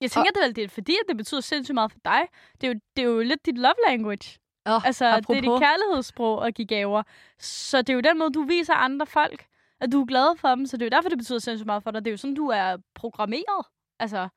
Jeg 0.00 0.10
tænker, 0.10 0.30
det 0.30 0.40
er 0.42 0.46
vel 0.46 0.56
det 0.56 0.64
er 0.64 0.68
fordi, 0.68 0.92
at 0.92 1.08
det 1.08 1.16
betyder 1.16 1.40
sindssygt 1.40 1.74
meget 1.74 1.92
for 1.92 1.98
dig. 2.04 2.22
Det 2.60 2.66
er 2.66 2.72
jo, 2.72 2.80
det 2.96 3.02
er 3.02 3.08
jo 3.08 3.20
lidt 3.20 3.46
dit 3.46 3.58
love 3.58 3.74
language. 3.88 4.38
Oh, 4.66 4.86
Altså, 4.86 5.04
det 5.20 5.36
er 5.36 5.40
dit 5.40 5.60
kærlighedssprog 5.60 6.46
at 6.46 6.54
give 6.54 6.66
gaver. 6.66 7.02
Så 7.38 7.78
det 7.82 7.90
er 7.90 7.94
jo 7.94 8.00
den 8.00 8.18
måde, 8.18 8.30
du 8.30 8.42
viser 8.42 8.74
andre 8.74 9.06
folk, 9.06 9.46
at 9.80 9.92
du 9.92 10.00
er 10.00 10.06
glad 10.06 10.36
for 10.36 10.48
dem. 10.48 10.66
Så 10.66 10.76
det 10.76 10.82
er 10.82 10.86
jo 10.86 10.96
derfor, 10.96 11.08
det 11.08 11.18
betyder 11.18 11.38
sindssygt 11.38 11.66
meget 11.66 11.82
for 11.82 11.90
dig. 11.90 12.04
Det 12.04 12.10
er 12.10 12.12
jo 12.12 12.16
sådan, 12.16 12.34
du 12.34 12.48
er 12.48 12.76
programmeret. 12.94 13.66
Altså, 14.00 14.28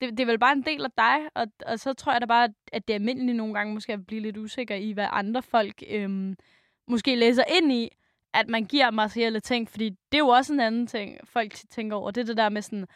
det, 0.00 0.10
det 0.10 0.20
er 0.20 0.26
vel 0.26 0.38
bare 0.38 0.52
en 0.52 0.62
del 0.62 0.84
af 0.84 0.90
dig. 0.98 1.16
Og, 1.34 1.46
og 1.66 1.78
så 1.78 1.92
tror 1.92 2.12
jeg 2.12 2.20
da 2.20 2.26
bare, 2.26 2.48
at 2.72 2.88
det 2.88 2.94
er 2.94 2.98
almindeligt 2.98 3.36
nogle 3.36 3.54
gange 3.54 3.74
måske 3.74 3.92
at 3.92 4.06
blive 4.06 4.20
lidt 4.20 4.36
usikker 4.36 4.74
i, 4.74 4.92
hvad 4.92 5.08
andre 5.10 5.42
folk 5.42 5.82
øhm, 5.88 6.36
måske 6.88 7.16
læser 7.16 7.44
ind 7.58 7.72
i, 7.72 7.88
at 8.34 8.48
man 8.48 8.64
giver 8.64 8.90
materielle 8.90 9.40
ting. 9.40 9.70
Fordi 9.70 9.88
det 9.90 10.14
er 10.14 10.18
jo 10.18 10.28
også 10.28 10.52
en 10.52 10.60
anden 10.60 10.86
ting, 10.86 11.18
folk 11.24 11.52
tænker 11.70 11.96
over. 11.96 12.10
Det 12.10 12.20
er 12.20 12.24
det 12.24 12.36
der 12.36 12.48
med 12.48 12.62
sådan, 12.62 12.86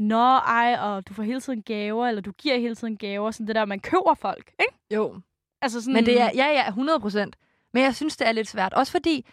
Nå, 0.00 0.24
ej, 0.36 0.76
og 0.80 1.08
du 1.08 1.14
får 1.14 1.22
hele 1.22 1.40
tiden 1.40 1.62
gaver, 1.62 2.06
eller 2.06 2.22
du 2.22 2.32
giver 2.32 2.56
hele 2.58 2.74
tiden 2.74 2.96
gaver. 2.96 3.30
Sådan 3.30 3.46
det 3.46 3.54
der, 3.54 3.64
man 3.64 3.80
køber 3.80 4.14
folk, 4.14 4.52
ikke? 4.60 4.74
Jo, 4.94 5.20
Altså 5.62 5.80
sådan, 5.80 5.94
Men 5.94 6.06
det 6.06 6.20
er, 6.20 6.30
ja, 6.34 6.46
ja, 6.46 6.68
100 6.68 7.00
procent. 7.00 7.36
Men 7.72 7.82
jeg 7.82 7.94
synes, 7.94 8.16
det 8.16 8.28
er 8.28 8.32
lidt 8.32 8.48
svært. 8.48 8.72
Også 8.74 8.92
fordi, 8.92 9.26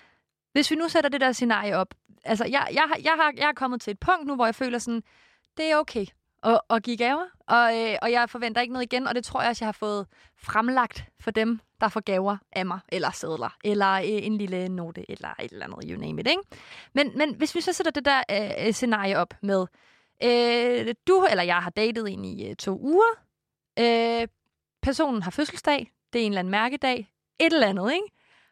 hvis 0.52 0.72
vi 0.72 0.76
nu 0.76 0.88
sætter 0.90 1.10
det 1.10 1.22
der 1.22 1.32
scenarie 1.32 1.78
op. 1.78 1.94
Altså, 2.26 2.46
jeg, 2.46 2.68
jeg, 2.74 2.82
har- 2.88 3.00
jeg, 3.04 3.14
har, 3.16 3.34
jeg 3.38 3.48
er 3.50 3.54
kommet 3.56 3.82
til 3.82 3.92
et 3.92 4.00
punkt 4.00 4.28
nu, 4.28 4.36
hvor 4.36 4.46
jeg 4.46 4.56
føler 4.56 4.80
sådan, 4.80 5.04
det 5.58 5.72
er 5.72 5.78
okay 5.78 6.06
at, 6.44 6.62
at 6.70 6.84
give 6.84 6.98
gaver. 6.98 7.24
Og, 7.48 7.78
øh, 7.80 7.96
og 8.02 8.12
jeg 8.12 8.30
forventer 8.30 8.62
ikke 8.62 8.74
noget 8.74 8.94
igen, 8.94 9.08
og 9.08 9.16
det 9.16 9.24
tror 9.24 9.42
jeg 9.42 9.50
også, 9.50 9.66
jeg 9.66 9.68
har 9.68 9.72
fået 9.80 10.08
fremlagt 10.38 11.06
for 11.20 11.32
dem, 11.32 11.60
der 11.82 11.88
får 11.90 12.00
gaver 12.00 12.38
af 12.52 12.66
mig, 12.66 12.80
eller 12.90 13.12
sædler, 13.12 13.56
eller 13.64 13.92
øh, 13.94 14.04
en 14.06 14.38
lille 14.38 14.70
note, 14.70 15.12
eller 15.12 15.30
et 15.40 15.52
eller 15.52 15.66
andet, 15.66 15.80
you 15.90 16.00
name 16.00 16.22
it, 16.22 16.28
ikke? 16.28 16.42
Men, 16.94 17.12
men 17.18 17.36
hvis 17.36 17.56
vi 17.56 17.62
så 17.62 17.74
sætter 17.74 17.92
det 17.92 18.06
der 18.06 18.24
øh, 18.68 18.74
scenarie 18.74 19.18
op 19.18 19.34
med, 19.42 19.66
øh, 20.24 20.96
du 21.08 21.26
eller 21.32 21.44
jeg 21.44 21.56
har 21.58 21.70
datet 21.70 22.10
en 22.10 22.26
i 22.26 22.50
øh, 22.50 22.56
to 22.56 22.80
uger, 22.80 23.12
øh, 23.80 24.28
personen 24.82 25.22
har 25.24 25.32
fødselsdag, 25.32 25.92
det 26.14 26.22
er 26.22 26.26
en 26.26 26.32
eller 26.32 26.40
anden 26.40 26.52
mærkedag, 26.52 27.12
et 27.40 27.54
eller 27.54 27.68
andet, 27.68 27.94
ikke? 27.94 28.08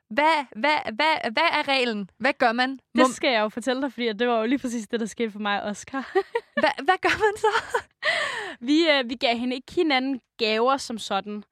Hvad, 0.10 0.46
hvad, 0.56 0.78
hvad, 0.94 1.32
hvad 1.32 1.44
er 1.52 1.68
reglen? 1.68 2.10
Hvad 2.18 2.34
gør 2.34 2.52
man? 2.52 2.80
Må, 2.96 3.04
Det 3.04 3.16
skal 3.16 3.32
jeg 3.32 3.42
jo 3.42 3.50
fortælle 3.50 3.82
dig, 3.82 3.94
fordi 3.94 4.14
det 4.14 4.28
var 4.28 4.40
jo 4.40 4.46
lige 4.46 4.60
præcis 4.60 4.88
det, 4.88 5.00
der 5.00 5.06
skete 5.06 5.32
for 5.32 5.40
mig 5.40 5.64
og 5.64 5.70
Oscar. 5.70 6.12
hvad, 6.62 6.84
hvad 6.84 6.96
gør 7.02 7.20
man 7.20 7.38
så? 7.38 7.78
vi, 8.68 8.89
øh, 8.89 9.10
vi 9.10 9.16
gav 9.16 9.38
hende 9.38 9.56
ikke 9.56 9.74
hinanden 9.74 10.22
gaver 10.38 10.78
som 10.78 10.98
sådan. 10.98 11.44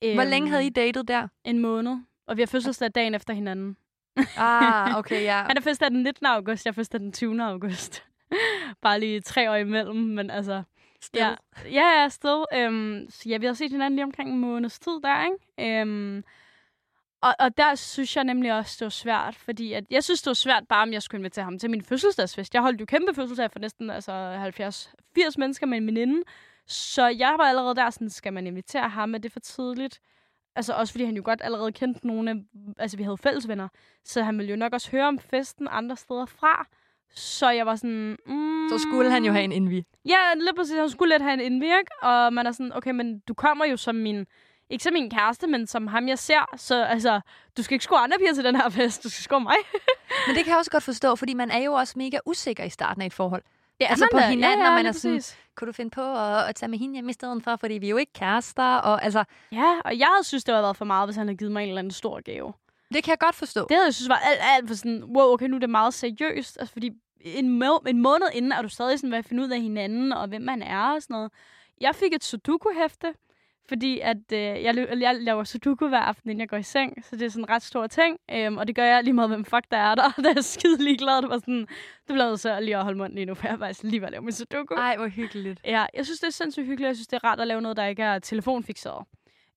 Hvor 0.00 0.24
længe 0.24 0.46
Øhm, 0.46 0.50
havde 0.50 0.66
I 0.66 0.70
datet 0.70 1.08
der? 1.08 1.28
En 1.44 1.58
måned. 1.58 1.96
Og 2.26 2.36
vi 2.36 2.42
har 2.42 2.46
fødselsdag 2.46 2.90
dagen 2.94 3.14
efter 3.14 3.34
hinanden. 3.34 3.76
Ah, 4.36 4.98
okay, 4.98 5.22
ja. 5.22 5.42
Han 5.48 5.56
er 5.56 5.60
fødselsdag 5.60 5.90
den 5.90 6.02
19. 6.02 6.26
august, 6.26 6.64
jeg 6.64 6.70
er 6.70 6.74
fødselsdag 6.74 7.00
den 7.00 7.12
20. 7.12 7.42
august. 7.42 8.04
Bare 8.82 9.00
lige 9.00 9.20
tre 9.20 9.50
år 9.50 9.54
imellem, 9.54 9.96
men 9.96 10.30
altså... 10.30 10.62
Still. 11.00 11.24
Ja, 11.24 11.34
ja, 11.64 12.00
ja, 12.00 12.08
still. 12.08 12.44
Øhm, 12.54 13.06
så 13.10 13.28
ja, 13.28 13.36
vi 13.38 13.46
har 13.46 13.52
set 13.52 13.70
hinanden 13.70 13.96
lige 13.96 14.04
omkring 14.04 14.30
en 14.30 14.38
måneds 14.38 14.78
tid 14.78 15.00
der, 15.02 15.24
ikke? 15.24 15.80
Øhm, 15.80 16.24
og, 17.24 17.34
og 17.38 17.56
der 17.56 17.74
synes 17.74 18.16
jeg 18.16 18.24
nemlig 18.24 18.52
også, 18.52 18.76
det 18.78 18.84
var 18.84 18.90
svært, 18.90 19.34
fordi 19.34 19.72
at, 19.72 19.84
jeg 19.90 20.04
synes, 20.04 20.22
det 20.22 20.26
var 20.26 20.34
svært 20.34 20.68
bare, 20.68 20.82
om 20.82 20.92
jeg 20.92 21.02
skulle 21.02 21.18
invitere 21.20 21.44
ham 21.44 21.58
til 21.58 21.70
min 21.70 21.82
fødselsdagsfest. 21.82 22.54
Jeg 22.54 22.62
holdt 22.62 22.80
jo 22.80 22.86
kæmpe 22.86 23.14
fødselsdag 23.14 23.50
for 23.50 23.58
næsten 23.58 23.90
altså 23.90 24.12
70-80 25.18 25.34
mennesker 25.38 25.66
med 25.66 25.78
en 25.78 25.86
veninde. 25.86 26.22
Så 26.66 27.06
jeg 27.06 27.34
var 27.38 27.44
allerede 27.44 27.74
der 27.74 27.90
sådan, 27.90 28.10
skal 28.10 28.32
man 28.32 28.46
invitere 28.46 28.88
ham? 28.88 29.14
Er 29.14 29.18
det 29.18 29.32
for 29.32 29.40
tidligt? 29.40 30.00
Altså 30.56 30.74
også 30.74 30.92
fordi 30.92 31.04
han 31.04 31.16
jo 31.16 31.22
godt 31.24 31.40
allerede 31.44 31.72
kendte 31.72 32.06
nogle 32.06 32.30
af, 32.30 32.36
altså 32.78 32.96
vi 32.96 33.02
havde 33.02 33.16
fælles 33.16 33.48
venner, 33.48 33.68
så 34.04 34.22
han 34.22 34.38
ville 34.38 34.50
jo 34.50 34.56
nok 34.56 34.72
også 34.72 34.90
høre 34.90 35.08
om 35.08 35.18
festen 35.18 35.68
andre 35.70 35.96
steder 35.96 36.26
fra. 36.26 36.66
Så 37.16 37.50
jeg 37.50 37.66
var 37.66 37.76
sådan, 37.76 38.16
mm, 38.26 38.68
Så 38.70 38.78
skulle 38.78 39.10
han 39.10 39.24
jo 39.24 39.32
have 39.32 39.44
en 39.44 39.52
envy. 39.52 39.82
Ja, 40.04 40.16
lige 40.36 40.54
præcis. 40.56 40.74
Han 40.76 40.90
skulle 40.90 41.14
lidt 41.14 41.22
have 41.22 41.34
en 41.34 41.40
indvirk, 41.40 41.84
og 42.02 42.32
man 42.32 42.46
er 42.46 42.52
sådan, 42.52 42.72
okay, 42.76 42.90
men 42.90 43.18
du 43.28 43.34
kommer 43.34 43.64
jo 43.64 43.76
som 43.76 43.94
min, 43.94 44.26
ikke 44.70 44.84
som 44.84 44.92
min 44.92 45.10
kæreste, 45.10 45.46
men 45.46 45.66
som 45.66 45.86
ham, 45.86 46.08
jeg 46.08 46.18
ser. 46.18 46.54
Så 46.56 46.84
altså, 46.84 47.20
du 47.56 47.62
skal 47.62 47.74
ikke 47.74 47.84
score 47.84 47.98
andre 48.00 48.18
piger 48.18 48.32
til 48.34 48.44
den 48.44 48.56
her 48.56 48.68
fest, 48.68 49.04
du 49.04 49.08
skal 49.10 49.22
score 49.22 49.40
mig. 49.40 49.56
Men 50.26 50.36
det 50.36 50.44
kan 50.44 50.50
jeg 50.50 50.58
også 50.58 50.70
godt 50.70 50.82
forstå, 50.82 51.16
fordi 51.16 51.34
man 51.34 51.50
er 51.50 51.58
jo 51.58 51.72
også 51.72 51.94
mega 51.96 52.18
usikker 52.26 52.64
i 52.64 52.70
starten 52.70 53.02
af 53.02 53.06
et 53.06 53.12
forhold. 53.12 53.42
Ja, 53.80 53.86
Altså 53.90 54.08
på 54.12 54.18
hinanden, 54.18 54.58
når 54.58 54.70
man 54.70 54.78
lige 54.80 54.88
er 54.88 54.92
sådan- 54.92 55.16
præcis. 55.16 55.38
Kunne 55.56 55.66
du 55.66 55.72
finde 55.72 55.90
på 55.90 56.14
at, 56.16 56.48
at 56.48 56.54
tage 56.56 56.70
med 56.70 56.78
hende 56.78 56.94
hjem 56.94 57.08
i 57.08 57.12
stedet 57.12 57.44
for, 57.44 57.56
fordi 57.56 57.74
vi 57.74 57.86
er 57.86 57.90
jo 57.90 57.96
ikke 57.96 58.12
kærester, 58.12 58.62
og 58.76 59.04
altså, 59.04 59.24
Ja, 59.52 59.80
og 59.84 59.98
jeg 59.98 60.06
havde 60.06 60.24
synes, 60.26 60.44
det 60.44 60.54
havde 60.54 60.62
været 60.62 60.76
for 60.76 60.84
meget, 60.84 61.06
hvis 61.06 61.16
han 61.16 61.26
havde 61.26 61.36
givet 61.38 61.52
mig 61.52 61.62
en 61.62 61.68
eller 61.68 61.78
anden 61.78 61.90
stor 61.90 62.20
gave. 62.20 62.52
det 62.94 63.04
kan 63.04 63.10
jeg 63.10 63.18
godt 63.18 63.34
forstå. 63.34 63.60
Det 63.60 63.70
havde 63.70 63.84
jeg 63.86 63.94
synes 63.94 64.08
var 64.08 64.14
alt, 64.24 64.40
alt 64.42 64.68
for 64.68 64.74
sådan, 64.74 65.04
wow, 65.04 65.32
okay, 65.32 65.46
nu 65.46 65.56
er 65.56 65.60
det 65.60 65.70
meget 65.70 65.94
seriøst. 65.94 66.56
Altså, 66.60 66.72
fordi 66.72 66.90
en, 67.24 67.58
må- 67.58 67.82
en 67.86 68.02
måned 68.02 68.26
inden 68.34 68.52
er 68.52 68.62
du 68.62 68.68
stadig 68.68 68.98
sådan 68.98 69.10
ved 69.10 69.18
at 69.18 69.24
finde 69.24 69.42
ud 69.42 69.48
af 69.50 69.60
hinanden, 69.60 70.12
og 70.12 70.28
hvem 70.28 70.42
man 70.42 70.62
er 70.62 70.94
og 70.94 71.02
sådan 71.02 71.14
noget. 71.14 71.32
Jeg 71.80 71.94
fik 71.94 72.12
et 72.14 72.24
sudoku-hæfte, 72.24 73.14
fordi 73.68 74.00
at, 74.00 74.16
øh, 74.32 74.38
jeg, 74.38 74.74
lø- 74.74 75.00
jeg 75.00 75.16
laver 75.20 75.44
sudoku 75.44 75.88
hver 75.88 75.98
aften, 75.98 76.30
inden 76.30 76.40
jeg 76.40 76.48
går 76.48 76.56
i 76.56 76.62
seng, 76.62 77.04
så 77.04 77.16
det 77.16 77.22
er 77.24 77.28
sådan 77.28 77.44
en 77.44 77.48
ret 77.50 77.62
stor 77.62 77.86
ting, 77.86 78.18
øhm, 78.30 78.56
og 78.58 78.66
det 78.66 78.76
gør 78.76 78.84
jeg 78.84 79.02
lige 79.04 79.14
meget, 79.14 79.30
hvem 79.30 79.44
fuck 79.44 79.64
der 79.70 79.76
er 79.76 79.94
der, 79.94 80.04
og 80.16 80.24
der 80.24 80.34
er 80.36 80.40
skide 80.40 80.84
ligeglad. 80.84 81.22
Det 81.22 81.30
var 81.30 81.38
sådan, 81.38 81.60
det 81.60 82.14
blev 82.14 82.16
nødt 82.16 82.40
til 82.40 82.56
lige 82.60 82.76
at 82.76 82.82
holde 82.82 82.98
munden 82.98 83.14
lige 83.14 83.26
nu, 83.26 83.34
for 83.34 83.46
jeg 83.46 83.54
er 83.54 83.58
faktisk 83.58 83.82
lige 83.82 84.00
ved 84.00 84.06
at 84.06 84.12
lave 84.12 84.22
min 84.22 84.32
sudoku. 84.32 84.74
Ej, 84.74 84.96
hvor 84.96 85.06
hyggeligt. 85.08 85.60
Ja, 85.64 85.86
jeg 85.94 86.04
synes, 86.04 86.20
det 86.20 86.26
er 86.26 86.32
sindssygt 86.32 86.66
hyggeligt. 86.66 86.88
Jeg 86.88 86.96
synes, 86.96 87.06
det 87.08 87.16
er 87.16 87.24
rart 87.24 87.40
at 87.40 87.46
lave 87.46 87.60
noget, 87.60 87.76
der 87.76 87.84
ikke 87.86 88.02
er 88.02 88.18
telefonfixeret. 88.18 89.06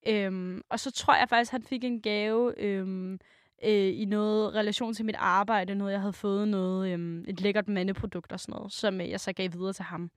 Øhm, 0.07 0.61
og 0.69 0.79
så 0.79 0.91
tror 0.91 1.15
jeg 1.15 1.29
faktisk, 1.29 1.51
han 1.51 1.63
fik 1.63 1.83
en 1.83 2.01
gave 2.01 2.61
øhm, 2.61 3.19
øh, 3.63 3.99
i 4.01 4.05
noget 4.05 4.53
relation 4.53 4.93
til 4.93 5.05
mit 5.05 5.15
arbejde. 5.19 5.75
Noget, 5.75 5.91
jeg 5.91 5.99
havde 6.01 6.13
fået 6.13 6.47
noget, 6.47 6.93
øhm, 6.93 7.25
et 7.27 7.41
lækkert 7.41 7.67
mandeprodukt 7.67 8.31
og 8.31 8.39
sådan 8.39 8.53
noget, 8.53 8.73
som 8.73 9.01
øh, 9.01 9.09
jeg 9.09 9.19
så 9.19 9.33
gav 9.33 9.49
videre 9.53 9.73
til 9.73 9.85
ham. 9.85 10.11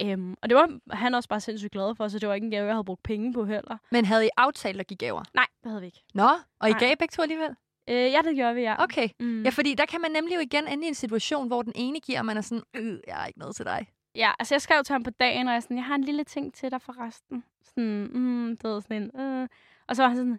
Øhm, 0.00 0.34
og 0.42 0.48
det 0.48 0.56
var 0.56 0.78
han 0.90 1.14
også 1.14 1.28
bare 1.28 1.40
sindssygt 1.40 1.72
glad 1.72 1.94
for, 1.94 2.08
så 2.08 2.18
det 2.18 2.28
var 2.28 2.34
ikke 2.34 2.44
en 2.44 2.50
gave, 2.50 2.66
jeg 2.66 2.74
havde 2.74 2.84
brugt 2.84 3.02
penge 3.02 3.32
på 3.32 3.44
heller. 3.44 3.76
Men 3.90 4.04
havde 4.04 4.26
I 4.26 4.28
aftalt 4.36 4.80
at 4.80 4.86
give 4.86 4.96
gaver? 4.96 5.22
Nej, 5.34 5.46
det 5.62 5.70
havde 5.70 5.80
vi 5.80 5.86
ikke. 5.86 6.04
Nå, 6.14 6.28
og 6.60 6.68
I 6.68 6.72
Nej. 6.72 6.80
gav 6.80 6.96
begge 6.96 7.12
to 7.12 7.22
alligevel? 7.22 7.50
Øh, 7.90 7.94
ja, 7.96 8.18
det 8.24 8.36
gjorde 8.36 8.54
vi, 8.54 8.60
ja. 8.60 8.82
Okay. 8.82 9.08
Mm. 9.20 9.42
Ja, 9.42 9.50
fordi 9.50 9.74
der 9.74 9.86
kan 9.86 10.00
man 10.00 10.10
nemlig 10.10 10.34
jo 10.34 10.40
igen 10.40 10.68
ende 10.68 10.84
i 10.84 10.88
en 10.88 10.94
situation, 10.94 11.46
hvor 11.46 11.62
den 11.62 11.72
ene 11.76 12.00
giver, 12.00 12.18
og 12.18 12.26
man 12.26 12.36
er 12.36 12.40
sådan, 12.40 12.62
øh, 12.76 12.98
jeg 13.06 13.14
har 13.14 13.26
ikke 13.26 13.38
noget 13.38 13.56
til 13.56 13.64
dig. 13.64 13.86
Ja, 14.14 14.30
altså 14.38 14.54
jeg 14.54 14.62
skrev 14.62 14.84
til 14.84 14.92
ham 14.92 15.02
på 15.02 15.10
dagen, 15.10 15.48
og 15.48 15.54
jeg, 15.54 15.62
sådan, 15.62 15.76
jeg 15.76 15.84
har 15.84 15.94
en 15.94 16.04
lille 16.04 16.24
ting 16.24 16.54
til 16.54 16.70
dig 16.70 16.82
forresten. 16.82 17.44
Sådan, 17.64 18.08
mm, 18.12 18.56
du 18.56 18.68
ved, 18.68 18.82
sådan 18.82 19.02
en, 19.02 19.20
øh. 19.20 19.48
Og 19.88 19.96
så 19.96 20.02
var 20.02 20.08
han 20.08 20.16
sådan, 20.16 20.38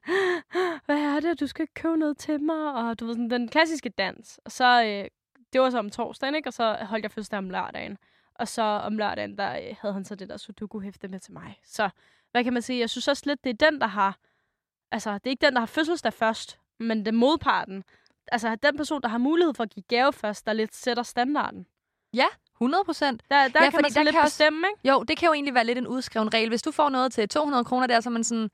hvad 0.85 0.97
er 0.97 1.19
det, 1.19 1.39
du 1.39 1.47
skal 1.47 1.67
købe 1.75 1.97
noget 1.97 2.17
til 2.17 2.41
mig? 2.41 2.73
Og 2.73 2.99
du 2.99 3.05
ved, 3.05 3.13
sådan 3.13 3.29
den 3.29 3.47
klassiske 3.49 3.89
dans. 3.89 4.39
Og 4.45 4.51
så, 4.51 4.83
øh, 4.83 5.05
det 5.53 5.61
var 5.61 5.69
så 5.69 5.79
om 5.79 5.89
torsdagen, 5.89 6.35
ikke? 6.35 6.49
Og 6.49 6.53
så 6.53 6.77
holdt 6.81 7.03
jeg 7.03 7.11
fødselsdag 7.11 7.37
om 7.37 7.49
lørdagen. 7.49 7.97
Og 8.35 8.47
så 8.47 8.61
om 8.61 8.97
lørdagen, 8.97 9.37
der 9.37 9.51
øh, 9.55 9.75
havde 9.81 9.93
han 9.93 10.05
så 10.05 10.15
det 10.15 10.29
der 10.29 10.37
Sudoku-hæfte 10.37 11.07
med 11.07 11.19
til 11.19 11.33
mig. 11.33 11.59
Så 11.63 11.89
hvad 12.31 12.43
kan 12.43 12.53
man 12.53 12.61
sige? 12.61 12.79
Jeg 12.79 12.89
synes 12.89 13.07
også 13.07 13.23
lidt, 13.25 13.43
det 13.43 13.49
er 13.49 13.69
den, 13.69 13.81
der 13.81 13.87
har... 13.87 14.17
Altså, 14.91 15.13
det 15.13 15.25
er 15.25 15.29
ikke 15.29 15.45
den, 15.45 15.53
der 15.53 15.59
har 15.59 15.65
fødselsdag 15.65 16.13
først, 16.13 16.59
men 16.79 17.07
er 17.07 17.11
modparten. 17.11 17.83
Altså, 18.31 18.55
den 18.63 18.77
person, 18.77 19.01
der 19.01 19.07
har 19.07 19.17
mulighed 19.17 19.53
for 19.53 19.63
at 19.63 19.69
give 19.69 19.83
gave 19.87 20.13
først, 20.13 20.45
der 20.45 20.53
lidt 20.53 20.75
sætter 20.75 21.03
standarden. 21.03 21.65
100 22.55 22.83
procent. 22.83 23.21
Der, 23.29 23.35
der 23.35 23.59
Ja, 23.59 23.63
ja, 23.63 23.69
kan 23.69 23.79
man 23.81 23.91
så 23.91 23.99
der 23.99 24.03
lidt 24.03 24.13
kan 24.13 24.21
også- 24.21 24.31
bestemme, 24.37 24.67
ikke? 24.67 24.89
Jo, 24.89 25.03
det 25.03 25.17
kan 25.17 25.25
jo 25.27 25.33
egentlig 25.33 25.53
være 25.53 25.65
lidt 25.65 25.77
en 25.77 25.87
udskreven 25.87 26.33
regel. 26.33 26.49
Hvis 26.49 26.61
du 26.61 26.71
får 26.71 26.89
noget 26.89 27.13
til 27.13 27.29
200 27.29 27.65
kroner 27.65 27.87
der, 27.87 27.99
så 28.01 28.09
er 28.09 28.11
man 28.11 28.23
sådan, 28.23 28.49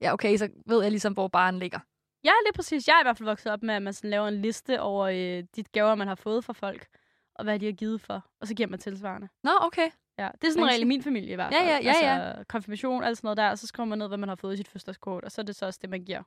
ja 0.00 0.12
okay, 0.12 0.36
så 0.36 0.48
ved 0.66 0.82
jeg 0.82 0.90
ligesom, 0.90 1.12
hvor 1.12 1.28
baren 1.28 1.58
ligger. 1.58 1.78
Ja, 2.24 2.30
lige 2.44 2.52
præcis. 2.54 2.88
Jeg 2.88 2.94
er 2.94 3.00
i 3.00 3.04
hvert 3.04 3.18
fald 3.18 3.28
vokset 3.28 3.52
op 3.52 3.62
med, 3.62 3.74
at 3.74 3.82
man 3.82 3.92
sådan 3.92 4.10
laver 4.10 4.28
en 4.28 4.40
liste 4.42 4.80
over 4.80 5.06
øh, 5.06 5.44
de 5.56 5.62
gaver, 5.72 5.94
man 5.94 6.08
har 6.08 6.14
fået 6.14 6.44
fra 6.44 6.52
folk, 6.52 6.86
og 7.34 7.44
hvad 7.44 7.58
de 7.58 7.64
har 7.64 7.72
givet 7.72 8.00
for, 8.00 8.26
og 8.40 8.48
så 8.48 8.54
giver 8.54 8.68
man 8.68 8.78
tilsvarende. 8.78 9.28
Nå, 9.42 9.50
okay. 9.60 9.90
Ja, 10.18 10.28
det 10.40 10.48
er 10.48 10.52
sådan 10.52 10.62
en 10.62 10.68
regel 10.68 10.80
i 10.82 10.84
min 10.84 11.02
familie 11.02 11.30
i 11.32 11.34
hvert 11.34 11.52
Ja, 11.52 11.58
fald. 11.58 11.84
ja, 11.84 11.92
ja, 12.02 12.18
altså, 12.18 12.44
konfirmation, 12.48 13.04
alt 13.04 13.16
sådan 13.18 13.26
noget 13.26 13.36
der, 13.36 13.50
og 13.50 13.58
så 13.58 13.66
skriver 13.66 13.84
man 13.86 13.98
ned, 13.98 14.08
hvad 14.08 14.18
man 14.18 14.28
har 14.28 14.36
fået 14.36 14.54
i 14.54 14.56
sit 14.56 14.68
fødselsdagskort, 14.68 15.24
og 15.24 15.32
så 15.32 15.40
er 15.40 15.44
det 15.44 15.56
så 15.56 15.66
også 15.66 15.78
det, 15.82 15.90
man 15.90 16.04
giver 16.04 16.22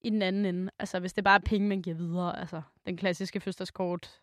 i 0.00 0.10
den 0.10 0.22
anden 0.22 0.44
ende. 0.44 0.70
Altså, 0.78 0.98
hvis 1.00 1.12
det 1.12 1.24
bare 1.24 1.34
er 1.34 1.44
penge, 1.46 1.68
man 1.68 1.82
giver 1.82 1.96
videre, 1.96 2.40
altså 2.40 2.62
den 2.86 2.96
klassiske 2.96 3.40
fødselsdagskort, 3.40 4.20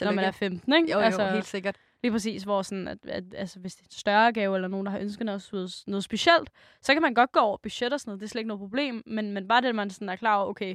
når 0.00 0.10
man 0.12 0.24
er 0.24 0.30
15, 0.30 0.72
ikke? 0.72 0.92
Jo, 0.92 0.98
jo, 0.98 1.04
altså, 1.04 1.26
helt 1.30 1.46
sikkert. 1.46 1.76
Lige 2.02 2.12
præcis, 2.12 2.42
hvor 2.42 2.62
sådan, 2.62 2.88
at, 2.88 2.98
at, 3.06 3.24
altså, 3.34 3.58
hvis 3.60 3.74
det 3.74 3.82
er 3.82 3.86
en 3.86 3.90
større 3.90 4.32
gave, 4.32 4.54
eller 4.54 4.68
nogen, 4.68 4.86
der 4.86 4.92
har 4.92 4.98
ønsket 4.98 5.26
noget, 5.26 5.82
noget 5.86 6.04
specielt, 6.04 6.50
så 6.82 6.92
kan 6.92 7.02
man 7.02 7.14
godt 7.14 7.32
gå 7.32 7.40
over 7.40 7.56
budget 7.56 7.92
og 7.92 8.00
sådan 8.00 8.10
noget. 8.10 8.20
Det 8.20 8.26
er 8.26 8.30
slet 8.30 8.40
ikke 8.40 8.48
noget 8.48 8.60
problem. 8.60 9.02
Men, 9.06 9.32
men 9.32 9.48
bare 9.48 9.60
det, 9.60 9.68
at 9.68 9.74
man 9.74 9.90
sådan 9.90 10.08
er 10.08 10.16
klar 10.16 10.36
over, 10.36 10.46
okay, 10.50 10.74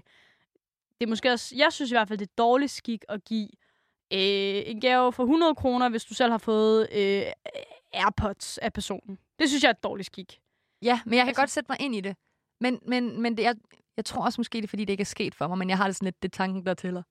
det 1.00 1.06
er 1.06 1.08
måske 1.08 1.32
også, 1.32 1.56
jeg 1.58 1.74
synes 1.74 1.92
i 1.92 1.94
hvert 1.94 2.08
fald, 2.08 2.20
det 2.20 2.28
er 2.28 2.34
dårligt 2.38 2.72
skik 2.72 3.04
at 3.10 3.24
give 3.26 3.50
øh, 4.14 4.64
en 4.66 4.82
gave 4.82 5.14
for 5.14 5.24
100 5.24 5.56
kroner, 5.56 5.90
hvis 5.90 6.06
du 6.06 6.14
selv 6.14 6.32
har 6.32 6.38
fået 6.38 6.88
øh, 6.92 7.24
AirPods 7.94 8.58
af 8.58 8.74
personen. 8.74 9.18
Det 9.40 9.50
synes 9.50 9.64
jeg 9.64 9.70
er 9.70 9.74
et 9.74 9.84
dårligt 9.84 10.06
skik. 10.06 10.40
Ja, 10.82 11.00
men 11.06 11.14
jeg 11.14 11.22
kan 11.22 11.28
Altså- 11.30 11.42
godt 11.42 11.50
sætte 11.50 11.72
mig 11.72 11.82
ind 11.82 11.96
i 11.96 12.02
det. 12.02 12.16
Men, 12.62 12.80
men, 12.88 13.22
men 13.22 13.38
det, 13.38 13.44
jeg, 13.44 13.56
jeg 13.98 14.06
tror 14.06 14.26
også 14.26 14.40
måske, 14.40 14.58
det 14.58 14.64
er, 14.64 14.68
fordi 14.68 14.86
det 14.86 14.94
ikke 14.94 15.02
er 15.02 15.06
sket 15.06 15.36
for 15.36 15.48
mig, 15.48 15.58
men 15.58 15.70
jeg 15.70 15.78
har 15.78 15.86
det 15.88 15.96
sådan 15.96 16.06
lidt, 16.06 16.24
det 16.24 16.34
tanken, 16.34 16.66
der 16.66 16.74
tæller. 16.74 17.04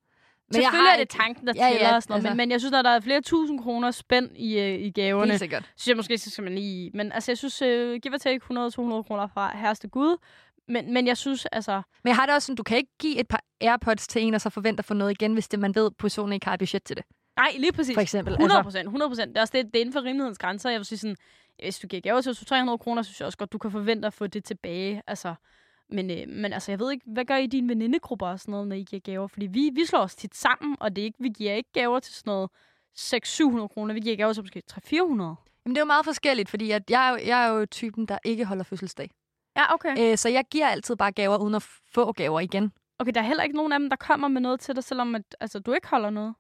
Men 0.49 0.57
jeg 0.57 0.63
Selvfølgelig 0.63 0.91
har 0.91 0.95
er 0.95 0.99
det 0.99 1.09
tanken, 1.09 1.47
der 1.47 1.53
Ja, 1.57 1.67
ja, 1.67 1.73
tæller 1.73 1.95
og 1.95 2.03
sådan 2.03 2.13
noget, 2.13 2.25
altså- 2.25 2.31
men, 2.31 2.37
men 2.37 2.51
jeg 2.51 2.61
synes, 2.61 2.73
når 2.73 2.83
der 2.83 2.91
er 2.91 3.01
flere 3.01 3.21
tusind 3.21 3.61
kroner 3.63 3.91
spænd 3.91 4.31
i, 4.37 4.59
øh, 4.59 4.81
i 4.81 4.91
gaverne, 4.91 5.31
Helt 5.31 5.39
sikkert. 5.39 5.65
synes 5.77 5.89
jeg 5.89 5.97
måske, 5.97 6.19
så 6.19 6.31
skal 6.31 6.45
man 6.45 6.55
lige... 6.55 6.91
Men 6.95 7.13
altså, 7.13 7.31
jeg 7.33 7.39
synes, 7.39 7.63
uh, 7.63 7.69
give 8.03 8.15
or 8.15 8.19
take 8.19 8.41
100-200 8.45 9.03
kroner 9.03 9.27
fra 9.27 9.57
herreste 9.57 9.89
Gud. 9.89 10.17
Men, 10.69 10.95
men 10.95 11.07
jeg 11.07 11.17
synes, 11.17 11.47
altså... 11.47 11.83
Men 12.05 12.09
jeg 12.09 12.17
har 12.17 12.27
det 12.27 12.35
også 12.35 12.47
sådan, 12.47 12.57
du 12.57 12.63
kan 12.63 12.77
ikke 12.77 12.93
give 13.01 13.21
et 13.21 13.29
par 13.29 13.41
AirPods 13.61 14.09
til 14.09 14.23
en, 14.23 14.35
og 14.35 14.41
så 14.41 14.51
forvente 14.51 14.81
at 14.81 14.85
få 14.85 14.95
noget 14.95 15.11
igen, 15.11 15.33
hvis 15.33 15.49
det, 15.49 15.59
man 15.59 15.75
ved, 15.75 15.91
personen 15.91 16.33
ikke 16.33 16.47
har 16.47 16.55
et 16.55 16.59
budget 16.61 16.83
til 16.85 16.97
det. 16.97 17.05
Nej, 17.37 17.51
lige 17.59 17.73
præcis. 17.73 17.95
For 17.95 18.01
eksempel. 18.01 18.33
100 18.35 18.63
procent, 18.63 18.85
100 18.85 19.11
procent. 19.11 19.29
Det 19.29 19.37
er 19.37 19.41
også 19.41 19.53
det, 19.57 19.65
det 19.67 19.77
er 19.77 19.81
inden 19.81 19.93
for 19.93 20.01
rimelighedens 20.01 20.39
grænser. 20.39 20.71
Jeg 20.71 20.79
vil 20.79 20.87
sige 20.87 20.99
sådan, 20.99 21.17
hvis 21.65 21.79
du 21.79 21.87
giver 21.87 22.01
gaver 22.01 22.21
til 22.21 22.47
300 22.47 22.79
kroner, 22.79 23.03
synes 23.03 23.21
jeg 23.21 23.27
også 23.27 23.39
godt, 23.39 23.53
du 23.53 23.59
kan 23.59 23.71
forvente 23.71 24.07
at 24.07 24.13
få 24.13 24.27
det 24.27 24.45
tilbage. 24.45 25.03
Altså, 25.07 25.35
men, 25.89 26.11
øh, 26.11 26.29
men 26.29 26.53
altså, 26.53 26.73
jeg 26.73 26.81
ved 26.81 26.93
ikke, 26.93 27.05
hvad 27.07 27.25
gør 27.25 27.37
I 27.37 27.47
dine 27.47 27.69
venindegrupper 27.69 28.27
og 28.27 28.41
sådan 28.41 28.53
noget, 28.53 28.69
når 28.69 28.77
I 28.77 28.83
giver 28.83 29.01
gaver? 29.01 29.27
Fordi 29.27 29.47
vi, 29.47 29.71
vi 29.75 29.85
slår 29.85 30.01
os 30.01 30.15
tit 30.15 30.35
sammen, 30.35 30.77
og 30.81 30.97
det 30.97 31.03
er 31.03 31.07
ikke, 31.07 31.23
vi 31.23 31.29
giver 31.29 31.53
ikke 31.53 31.73
gaver 31.73 32.01
til 32.01 32.15
sådan 32.15 32.31
noget 32.31 32.51
600-700 32.99 33.69
kroner. 33.69 33.95
Vi 33.95 34.01
giver 34.01 34.17
gaver 34.17 34.33
til 34.33 34.43
måske 34.43 34.63
300-400. 34.73 34.93
Jamen, 34.93 35.75
det 35.75 35.77
er 35.77 35.81
jo 35.81 35.85
meget 35.85 36.05
forskelligt, 36.05 36.49
fordi 36.49 36.71
at 36.71 36.91
jeg, 36.91 37.09
er 37.09 37.11
jo, 37.11 37.19
jeg 37.27 37.47
er 37.47 37.49
jo 37.49 37.67
typen, 37.67 38.07
der 38.07 38.19
ikke 38.25 38.45
holder 38.45 38.65
fødselsdag. 38.65 39.11
Ja, 39.57 39.75
okay. 39.75 40.13
Øh, 40.13 40.19
så 40.19 40.29
jeg 40.29 40.45
giver 40.51 40.67
altid 40.67 40.97
bare 40.97 41.13
gaver, 41.13 41.39
uden 41.39 41.55
at 41.55 41.63
få 41.95 42.13
gaver 42.13 42.41
igen. 42.41 42.73
Okay, 42.99 43.13
der 43.15 43.21
er 43.21 43.25
heller 43.25 43.43
ikke 43.43 43.57
nogen 43.57 43.73
af 43.73 43.79
dem, 43.79 43.91
der 43.91 43.97
kommer 43.97 44.29
med 44.29 44.41
noget 44.41 44.61
til 44.61 44.77
dig, 44.77 44.85
selvom 44.85 45.15
at, 45.15 45.37
altså, 45.41 45.59
du 45.59 45.73
ikke 45.73 45.89
holder 45.89 46.11
noget. 46.11 46.35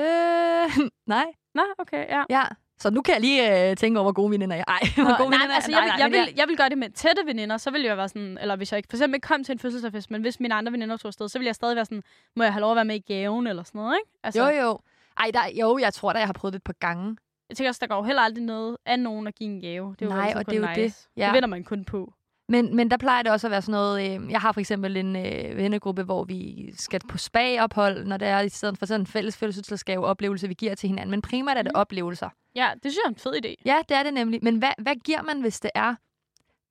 Øh, 0.00 0.88
nej. 1.14 1.26
Nå, 1.54 1.62
okay, 1.78 2.06
ja. 2.08 2.24
Ja. 2.30 2.44
Så 2.78 2.90
nu 2.90 3.02
kan 3.02 3.14
jeg 3.14 3.20
lige 3.20 3.70
øh, 3.70 3.76
tænke 3.76 4.00
over, 4.00 4.04
hvor 4.04 4.12
gode 4.12 4.30
veninder 4.30 4.56
jeg 4.56 4.64
er. 4.68 4.72
Ej, 4.72 4.80
hvor 5.04 5.10
Nå, 5.10 5.16
gode 5.16 5.30
nej, 5.30 5.38
veninder 5.38 5.54
altså, 5.54 5.70
jeg 5.72 5.82
vil, 5.82 5.92
jeg, 5.98 6.10
vil, 6.10 6.34
jeg 6.36 6.48
vil 6.48 6.56
gøre 6.56 6.68
det 6.68 6.78
med 6.78 6.90
tætte 6.90 7.22
veninder, 7.26 7.56
så 7.56 7.70
vil 7.70 7.82
jeg 7.82 7.96
være 7.96 8.08
sådan, 8.08 8.38
eller 8.40 8.56
hvis 8.56 8.72
jeg 8.72 8.76
ikke, 8.76 8.86
for 8.90 8.96
eksempel 8.96 9.14
ikke 9.14 9.26
kom 9.26 9.44
til 9.44 9.52
en 9.52 9.58
fødselsdagsfest, 9.58 10.10
men 10.10 10.20
hvis 10.20 10.40
mine 10.40 10.54
andre 10.54 10.72
veninder 10.72 10.96
tog 10.96 11.08
afsted, 11.08 11.28
så 11.28 11.38
vil 11.38 11.46
jeg 11.46 11.54
stadig 11.54 11.76
være 11.76 11.84
sådan, 11.84 12.02
må 12.36 12.42
jeg 12.42 12.52
have 12.52 12.60
lov 12.60 12.70
at 12.70 12.76
være 12.76 12.84
med 12.84 12.96
i 12.96 13.12
gaven, 13.12 13.46
eller 13.46 13.62
sådan 13.62 13.78
noget, 13.78 13.96
ikke? 13.96 14.10
Altså, 14.24 14.42
Jo, 14.50 14.60
jo. 14.66 14.78
Ej, 15.18 15.30
der, 15.34 15.40
jo, 15.60 15.78
jeg 15.78 15.94
tror 15.94 16.12
da, 16.12 16.18
jeg 16.18 16.28
har 16.28 16.32
prøvet 16.32 16.52
det 16.52 16.58
et 16.58 16.62
par 16.64 16.74
gange. 16.80 17.16
Jeg 17.48 17.56
tænker 17.56 17.70
også, 17.70 17.78
der 17.80 17.86
går 17.86 17.96
jo 17.96 18.02
heller 18.02 18.22
aldrig 18.22 18.44
noget 18.44 18.76
af 18.86 18.98
nogen 18.98 19.26
at 19.26 19.34
give 19.34 19.50
en 19.50 19.60
gave. 19.60 19.94
Det 19.98 20.02
er 20.02 20.06
jo 20.06 20.16
Nej, 20.16 20.32
og 20.36 20.46
det 20.46 20.56
er 20.56 20.60
jo 20.60 20.66
det. 20.74 20.84
nice. 20.84 21.08
Ja. 21.16 21.26
Det 21.26 21.34
vinder 21.34 21.48
man 21.48 21.64
kun 21.64 21.84
på. 21.84 22.12
Men, 22.48 22.76
men 22.76 22.90
der 22.90 22.96
plejer 22.96 23.22
det 23.22 23.32
også 23.32 23.46
at 23.46 23.50
være 23.50 23.62
sådan 23.62 23.72
noget... 23.72 24.20
Øh, 24.22 24.30
jeg 24.30 24.40
har 24.40 24.52
for 24.52 24.60
eksempel 24.60 24.96
en 24.96 25.16
øh, 25.16 25.56
vennegruppe, 25.56 26.02
hvor 26.02 26.24
vi 26.24 26.70
skal 26.76 27.00
på 27.08 27.18
spa-ophold, 27.18 28.04
når 28.04 28.16
det 28.16 28.28
er 28.28 28.40
i 28.40 28.48
stedet 28.48 28.78
for 28.78 28.86
sådan 28.86 29.00
en 29.00 29.06
fælles 29.06 29.36
fødselsdagsgave 29.36 30.06
oplevelse, 30.06 30.48
vi 30.48 30.54
giver 30.54 30.74
til 30.74 30.88
hinanden. 30.88 31.10
Men 31.10 31.22
primært 31.22 31.56
er 31.56 31.62
det 31.62 31.72
Mhm. 31.74 31.80
oplevelser. 31.80 32.28
Ja, 32.54 32.70
det 32.82 32.92
synes 32.92 32.96
jeg 32.96 33.08
er 33.08 33.08
en 33.08 33.16
fed 33.16 33.34
idé. 33.44 33.54
Ja, 33.66 33.76
det 33.88 33.96
er 33.96 34.02
det 34.02 34.14
nemlig. 34.14 34.40
Men 34.42 34.56
hvad, 34.56 34.70
hvad 34.82 34.94
giver 35.04 35.22
man, 35.22 35.40
hvis 35.40 35.60
det 35.60 35.70
er... 35.74 35.94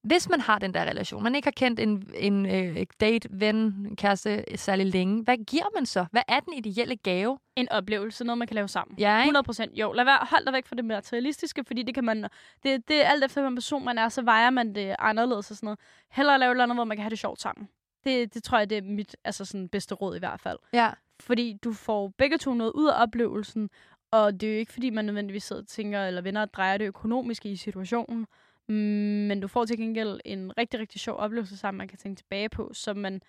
Hvis 0.04 0.30
man 0.30 0.40
har 0.40 0.60
den 0.60 0.74
der 0.74 0.82
relation, 0.82 1.24
man 1.24 1.36
ikke 1.36 1.46
har 1.46 1.52
kendt 1.52 1.80
en, 1.80 2.10
en 2.16 2.46
øh, 2.46 2.86
date, 3.00 3.30
ven, 3.32 3.96
kæreste 3.96 4.44
særlig 4.56 4.86
længe, 4.86 5.24
hvad 5.24 5.38
giver 5.38 5.66
man 5.76 5.86
så? 5.86 6.06
Hvad 6.12 6.22
er 6.28 6.40
den 6.40 6.54
ideelle 6.54 6.96
gave? 6.96 7.40
En 7.56 7.72
oplevelse, 7.72 8.24
noget 8.24 8.38
man 8.38 8.48
kan 8.48 8.56
lave 8.56 8.68
sammen. 8.68 9.00
Ja, 9.00 9.18
ikke? 9.18 9.28
100 9.28 9.44
procent. 9.44 9.72
Jo, 9.74 9.92
lad 9.92 10.06
være, 10.06 10.20
hold 10.22 10.46
dig 10.46 10.54
væk 10.54 10.66
fra 10.66 10.76
det 10.76 10.86
materialistiske, 10.86 11.64
fordi 11.64 11.84
det 11.84 11.94
kan 11.94 12.04
man... 12.04 12.24
Det, 12.64 12.88
det 12.88 13.06
er 13.06 13.10
alt 13.10 13.24
efter, 13.24 13.42
hvilken 13.42 13.56
person 13.56 13.86
man 13.86 13.98
er, 13.98 14.10
så 14.10 14.22
vejer 14.22 14.50
man 14.50 14.76
det 14.76 14.96
anderledes 15.00 15.52
og 15.52 15.58
sådan 15.58 15.68
noget. 15.68 15.80
Hellere 16.12 16.40
lave 16.40 16.50
et 16.50 16.54
eller 16.54 16.64
andet, 16.64 16.78
hvor 16.78 16.84
man 16.84 16.98
kan 16.98 17.04
have 17.04 17.10
det 17.10 17.20
sjovt 17.20 17.42
sammen. 17.42 17.70
Det, 18.04 18.34
det 18.34 18.44
tror 18.44 18.58
jeg, 18.58 18.70
det 18.70 18.78
er 18.78 18.82
mit 18.82 19.16
altså 19.24 19.46
sådan, 19.46 19.70
bedste 19.70 19.96
råd 19.96 20.16
i 20.16 20.20
hvert 20.20 20.40
fald. 20.40 20.58
Ja. 20.74 20.90
Fordi 21.20 21.58
du 21.64 21.74
får 21.74 22.12
begge 22.18 22.38
to 22.38 22.54
noget 22.54 22.72
ud 22.72 22.88
af 22.88 23.02
oplevelsen, 23.04 23.70
og 24.12 24.42
det 24.42 24.50
er 24.50 24.54
jo 24.54 24.60
ikke, 24.60 24.74
fordi 24.74 24.90
man 24.90 25.06
nødvendigvis 25.06 25.44
sidder 25.44 25.62
og 25.62 25.68
tænker, 25.68 26.04
eller 26.06 26.22
vender 26.22 26.42
og 26.42 26.54
drejer 26.54 26.78
det 26.78 26.86
økonomiske 26.86 27.50
i 27.50 27.56
situationen, 27.56 28.28
men 28.70 29.40
du 29.40 29.48
får 29.48 29.66
til 29.66 29.78
gengæld 29.78 30.20
en 30.26 30.58
rigtig, 30.58 30.80
rigtig 30.80 31.02
sjov 31.02 31.16
oplevelse 31.18 31.58
sammen, 31.58 31.78
man 31.78 31.88
kan 31.88 31.98
tænke 31.98 32.20
tilbage 32.20 32.50
på, 32.50 32.72
så 32.74 32.94
man 32.94 33.22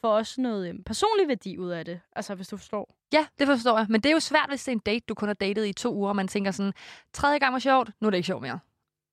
får 0.00 0.12
også 0.16 0.40
noget 0.40 0.68
øhm, 0.68 0.84
personlig 0.84 1.28
værdi 1.28 1.58
ud 1.58 1.70
af 1.70 1.84
det, 1.84 2.00
altså 2.16 2.34
hvis 2.34 2.48
du 2.48 2.56
forstår. 2.56 2.96
Ja, 3.12 3.26
det 3.38 3.46
forstår 3.46 3.78
jeg. 3.78 3.86
Men 3.90 4.00
det 4.00 4.08
er 4.08 4.12
jo 4.12 4.20
svært, 4.20 4.48
hvis 4.48 4.64
det 4.64 4.68
er 4.72 4.76
en 4.76 4.82
date, 4.86 5.04
du 5.08 5.14
kun 5.14 5.28
har 5.28 5.34
datet 5.34 5.66
i 5.66 5.72
to 5.72 5.94
uger, 5.94 6.08
og 6.08 6.16
man 6.16 6.28
tænker 6.28 6.50
sådan, 6.50 6.72
tredje 7.12 7.38
gang 7.38 7.52
var 7.52 7.58
sjovt, 7.58 7.90
nu 8.00 8.06
er 8.06 8.10
det 8.10 8.16
ikke 8.18 8.26
sjovt 8.26 8.42
mere. 8.42 8.58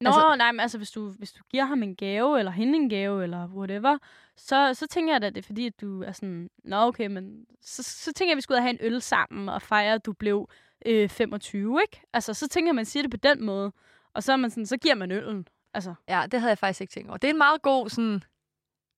Nå, 0.02 0.08
Altså- 0.08 0.36
nej, 0.38 0.52
men 0.52 0.60
altså 0.60 0.78
hvis 0.78 0.92
du, 0.92 1.10
hvis 1.12 1.32
du 1.34 1.44
giver 1.50 1.66
ham 1.66 1.84
en 1.84 1.96
gave, 1.96 2.40
eller 2.40 2.52
hende 2.52 2.76
en 2.76 2.90
gave, 2.90 3.24
eller 3.24 3.48
whatever, 3.48 3.98
så, 4.38 4.74
så 4.74 4.88
tænker 4.88 5.14
jeg 5.14 5.22
da, 5.22 5.30
det 5.30 5.38
er 5.38 5.42
fordi, 5.42 5.66
at 5.66 5.82
du 5.82 6.04
er 6.04 6.12
sådan, 6.12 6.50
nå 6.64 6.78
okay, 6.78 7.08
men 7.08 7.46
så, 7.62 7.84
så 7.84 8.14
tænker 8.14 8.30
jeg, 8.30 8.34
at 8.34 8.38
vi 8.38 8.42
skulle 8.42 8.56
ud 8.56 8.60
og 8.60 8.64
have 8.64 8.80
en 8.82 8.94
øl 8.94 9.02
sammen, 9.02 9.50
og 9.50 9.62
fejre, 9.62 9.94
at 9.94 10.06
du 10.06 10.14
blev 10.14 10.50
øh, 10.86 11.10
25, 11.10 11.80
ikke? 11.82 12.02
Altså, 12.14 12.34
så 12.34 12.48
tænker 12.48 12.74
man 12.74 12.86
siger 12.86 13.04
det 13.04 13.12
på 13.12 13.18
den 13.18 13.46
måde, 13.46 13.72
og 14.14 14.24
så, 14.24 14.32
er 14.32 14.38
man 14.38 14.50
sådan, 14.50 14.66
så 14.66 14.78
giver 14.78 14.96
man 14.96 15.12
øllen. 15.12 15.48
Altså, 15.74 15.94
Ja, 16.08 16.26
det 16.32 16.40
havde 16.40 16.50
jeg 16.50 16.58
faktisk 16.58 16.82
ikke 16.82 16.92
tænkt 16.92 17.10
over. 17.10 17.18
Det 17.18 17.28
er 17.28 17.32
en 17.32 17.38
meget 17.38 17.62
god 17.62 17.90
sådan... 17.90 18.24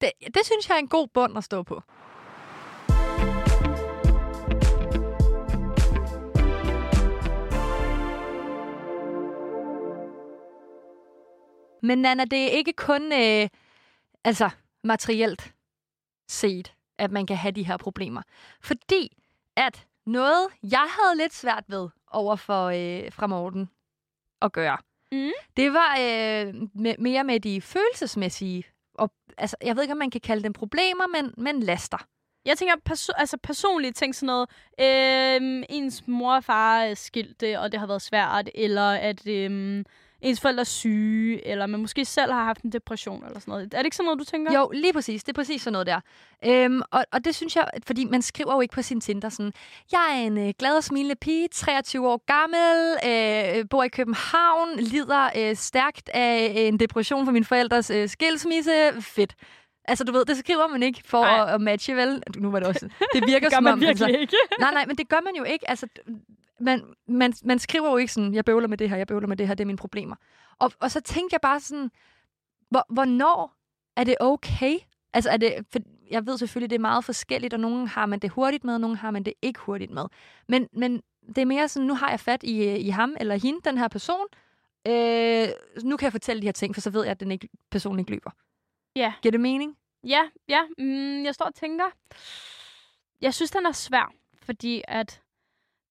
Det, 0.01 0.11
det 0.25 0.45
synes 0.45 0.69
jeg 0.69 0.75
er 0.75 0.79
en 0.79 0.87
god 0.87 1.07
bund 1.07 1.37
at 1.37 1.43
stå 1.43 1.63
på. 1.63 1.81
Men 11.81 11.97
Nana, 11.97 12.25
det 12.25 12.43
er 12.43 12.49
ikke 12.49 12.73
kun 12.73 13.13
øh, 13.13 13.49
altså 14.23 14.49
materielt 14.83 15.53
set, 16.27 16.75
at 16.97 17.11
man 17.11 17.25
kan 17.25 17.37
have 17.37 17.51
de 17.51 17.65
her 17.65 17.77
problemer. 17.77 18.21
Fordi 18.61 19.17
at 19.55 19.87
noget, 20.05 20.47
jeg 20.63 20.87
havde 20.99 21.17
lidt 21.17 21.33
svært 21.33 21.63
ved 21.67 21.89
over 22.11 22.35
for 22.35 22.65
øh, 22.65 23.11
fra 23.11 23.27
Morten 23.27 23.69
at 24.41 24.51
gøre, 24.51 24.77
Mm. 25.13 25.31
det 25.57 25.73
var 25.73 25.97
øh, 25.99 26.53
med, 26.75 26.95
mere 26.99 27.23
med 27.23 27.39
de 27.39 27.61
følelsesmæssige, 27.61 28.63
og, 28.95 29.11
altså, 29.37 29.55
jeg 29.63 29.75
ved 29.75 29.83
ikke, 29.83 29.91
om 29.91 29.97
man 29.97 30.09
kan 30.11 30.21
kalde 30.21 30.43
dem 30.43 30.53
problemer, 30.53 31.07
men, 31.07 31.33
men 31.37 31.59
laster. 31.63 31.97
Jeg 32.45 32.57
tænker 32.57 32.75
perso- 32.89 33.17
altså 33.17 33.37
personlige 33.43 33.91
ting, 33.91 34.15
sådan 34.15 34.27
noget, 34.27 34.49
øhm, 34.79 35.63
ens 35.69 36.07
mor 36.07 36.35
og 36.35 36.43
far 36.43 36.79
er 36.79 36.93
skilte, 36.93 37.59
og 37.59 37.71
det 37.71 37.79
har 37.79 37.87
været 37.87 38.01
svært, 38.01 38.49
eller 38.55 38.89
at 38.91 39.27
øhm, 39.27 39.85
ens 40.23 40.41
forældre 40.41 40.61
er 40.61 40.65
syge, 40.65 41.47
eller 41.47 41.65
man 41.65 41.79
måske 41.79 42.05
selv 42.05 42.31
har 42.31 42.43
haft 42.43 42.61
en 42.61 42.71
depression 42.71 43.25
eller 43.25 43.39
sådan 43.39 43.51
noget. 43.51 43.73
Er 43.73 43.77
det 43.77 43.85
ikke 43.85 43.95
sådan 43.95 44.05
noget, 44.05 44.19
du 44.19 44.23
tænker? 44.23 44.59
Jo, 44.59 44.71
lige 44.73 44.93
præcis. 44.93 45.23
Det 45.23 45.31
er 45.31 45.35
præcis 45.35 45.61
sådan 45.61 45.73
noget 45.73 45.87
der. 45.87 45.99
Øhm, 46.45 46.81
og, 46.91 47.05
og 47.11 47.25
det 47.25 47.35
synes 47.35 47.55
jeg, 47.55 47.67
fordi 47.87 48.05
man 48.05 48.21
skriver 48.21 48.53
jo 48.53 48.61
ikke 48.61 48.73
på 48.73 48.81
sin 48.81 49.01
Tinder 49.01 49.29
sådan, 49.29 49.53
jeg 49.91 50.07
er 50.11 50.27
en 50.27 50.37
øh, 50.37 50.53
glad 50.59 50.77
og 50.77 50.83
smilende 50.83 51.15
pige, 51.15 51.47
23 51.47 52.09
år 52.09 52.21
gammel, 52.25 52.97
øh, 53.59 53.69
bor 53.69 53.83
i 53.83 53.87
København, 53.87 54.79
lider 54.79 55.29
øh, 55.37 55.55
stærkt 55.55 56.09
af 56.13 56.53
en 56.55 56.79
depression 56.79 57.25
for 57.25 57.31
min 57.31 57.43
forældres 57.43 57.89
øh, 57.89 58.09
skilsmisse. 58.09 58.71
Fedt. 59.01 59.35
Altså, 59.85 60.03
du 60.03 60.11
ved, 60.11 60.25
det 60.25 60.37
skriver 60.37 60.67
man 60.67 60.83
ikke 60.83 61.01
for 61.05 61.23
at, 61.23 61.53
at 61.53 61.61
matche, 61.61 61.95
vel? 61.95 62.23
Nu 62.37 62.51
var 62.51 62.59
det 62.59 62.67
også... 62.67 62.89
Det 63.13 63.23
virker 63.27 63.39
det 63.39 63.41
gør 63.41 63.49
som 63.49 63.63
man 63.63 63.73
om... 63.73 63.81
virkelig 63.81 64.07
altså, 64.07 64.19
ikke. 64.21 64.35
nej, 64.59 64.73
nej, 64.73 64.85
men 64.85 64.95
det 64.95 65.09
gør 65.09 65.21
man 65.23 65.35
jo 65.35 65.43
ikke. 65.43 65.69
Altså, 65.69 65.87
man, 66.63 66.93
man, 67.07 67.33
man 67.43 67.59
skriver 67.59 67.89
jo 67.89 67.97
ikke 67.97 68.13
sådan, 68.13 68.33
jeg 68.33 68.45
bøvler 68.45 68.67
med 68.67 68.77
det 68.77 68.89
her, 68.89 68.97
jeg 68.97 69.07
bøvler 69.07 69.27
med 69.27 69.37
det 69.37 69.47
her, 69.47 69.55
det 69.55 69.63
er 69.63 69.65
mine 69.65 69.77
problemer. 69.77 70.15
Og, 70.59 70.71
og 70.79 70.91
så 70.91 71.01
tænkte 71.01 71.33
jeg 71.33 71.41
bare 71.41 71.59
sådan, 71.59 71.91
hvor, 72.69 72.85
hvornår 72.89 73.55
er 73.95 74.03
det 74.03 74.15
okay? 74.19 74.77
Altså, 75.13 75.29
er 75.29 75.37
det, 75.37 75.65
for 75.71 75.79
jeg 76.09 76.25
ved 76.25 76.37
selvfølgelig, 76.37 76.69
det 76.69 76.75
er 76.75 76.79
meget 76.79 77.05
forskelligt, 77.05 77.53
og 77.53 77.59
nogen 77.59 77.87
har 77.87 78.05
man 78.05 78.19
det 78.19 78.29
hurtigt 78.29 78.63
med, 78.63 78.73
og 78.73 78.81
nogen 78.81 78.97
har 78.97 79.11
man 79.11 79.23
det 79.23 79.33
ikke 79.41 79.59
hurtigt 79.59 79.91
med. 79.91 80.05
Men, 80.47 80.67
men 80.73 81.01
det 81.27 81.37
er 81.37 81.45
mere 81.45 81.67
sådan, 81.67 81.87
nu 81.87 81.93
har 81.93 82.09
jeg 82.09 82.19
fat 82.19 82.43
i, 82.43 82.75
i 82.75 82.89
ham 82.89 83.15
eller 83.19 83.35
hende, 83.35 83.59
den 83.63 83.77
her 83.77 83.87
person. 83.87 84.25
Øh, 84.87 85.47
nu 85.83 85.97
kan 85.97 86.05
jeg 86.05 86.11
fortælle 86.11 86.41
de 86.41 86.47
her 86.47 86.51
ting, 86.51 86.75
for 86.75 86.81
så 86.81 86.89
ved 86.89 87.01
jeg, 87.03 87.11
at 87.11 87.19
den 87.19 87.31
ikke, 87.31 87.49
personen 87.71 87.99
ikke 87.99 88.11
løber. 88.11 88.31
Ja. 88.95 89.13
Giver 89.21 89.31
det 89.31 89.39
mening? 89.39 89.77
Ja, 90.03 90.21
ja. 90.49 90.61
Mm, 90.77 91.23
jeg 91.23 91.35
står 91.35 91.45
og 91.45 91.55
tænker. 91.55 91.85
Jeg 93.21 93.33
synes, 93.33 93.51
den 93.51 93.65
er 93.65 93.71
svær, 93.71 94.13
fordi 94.43 94.81
at 94.87 95.21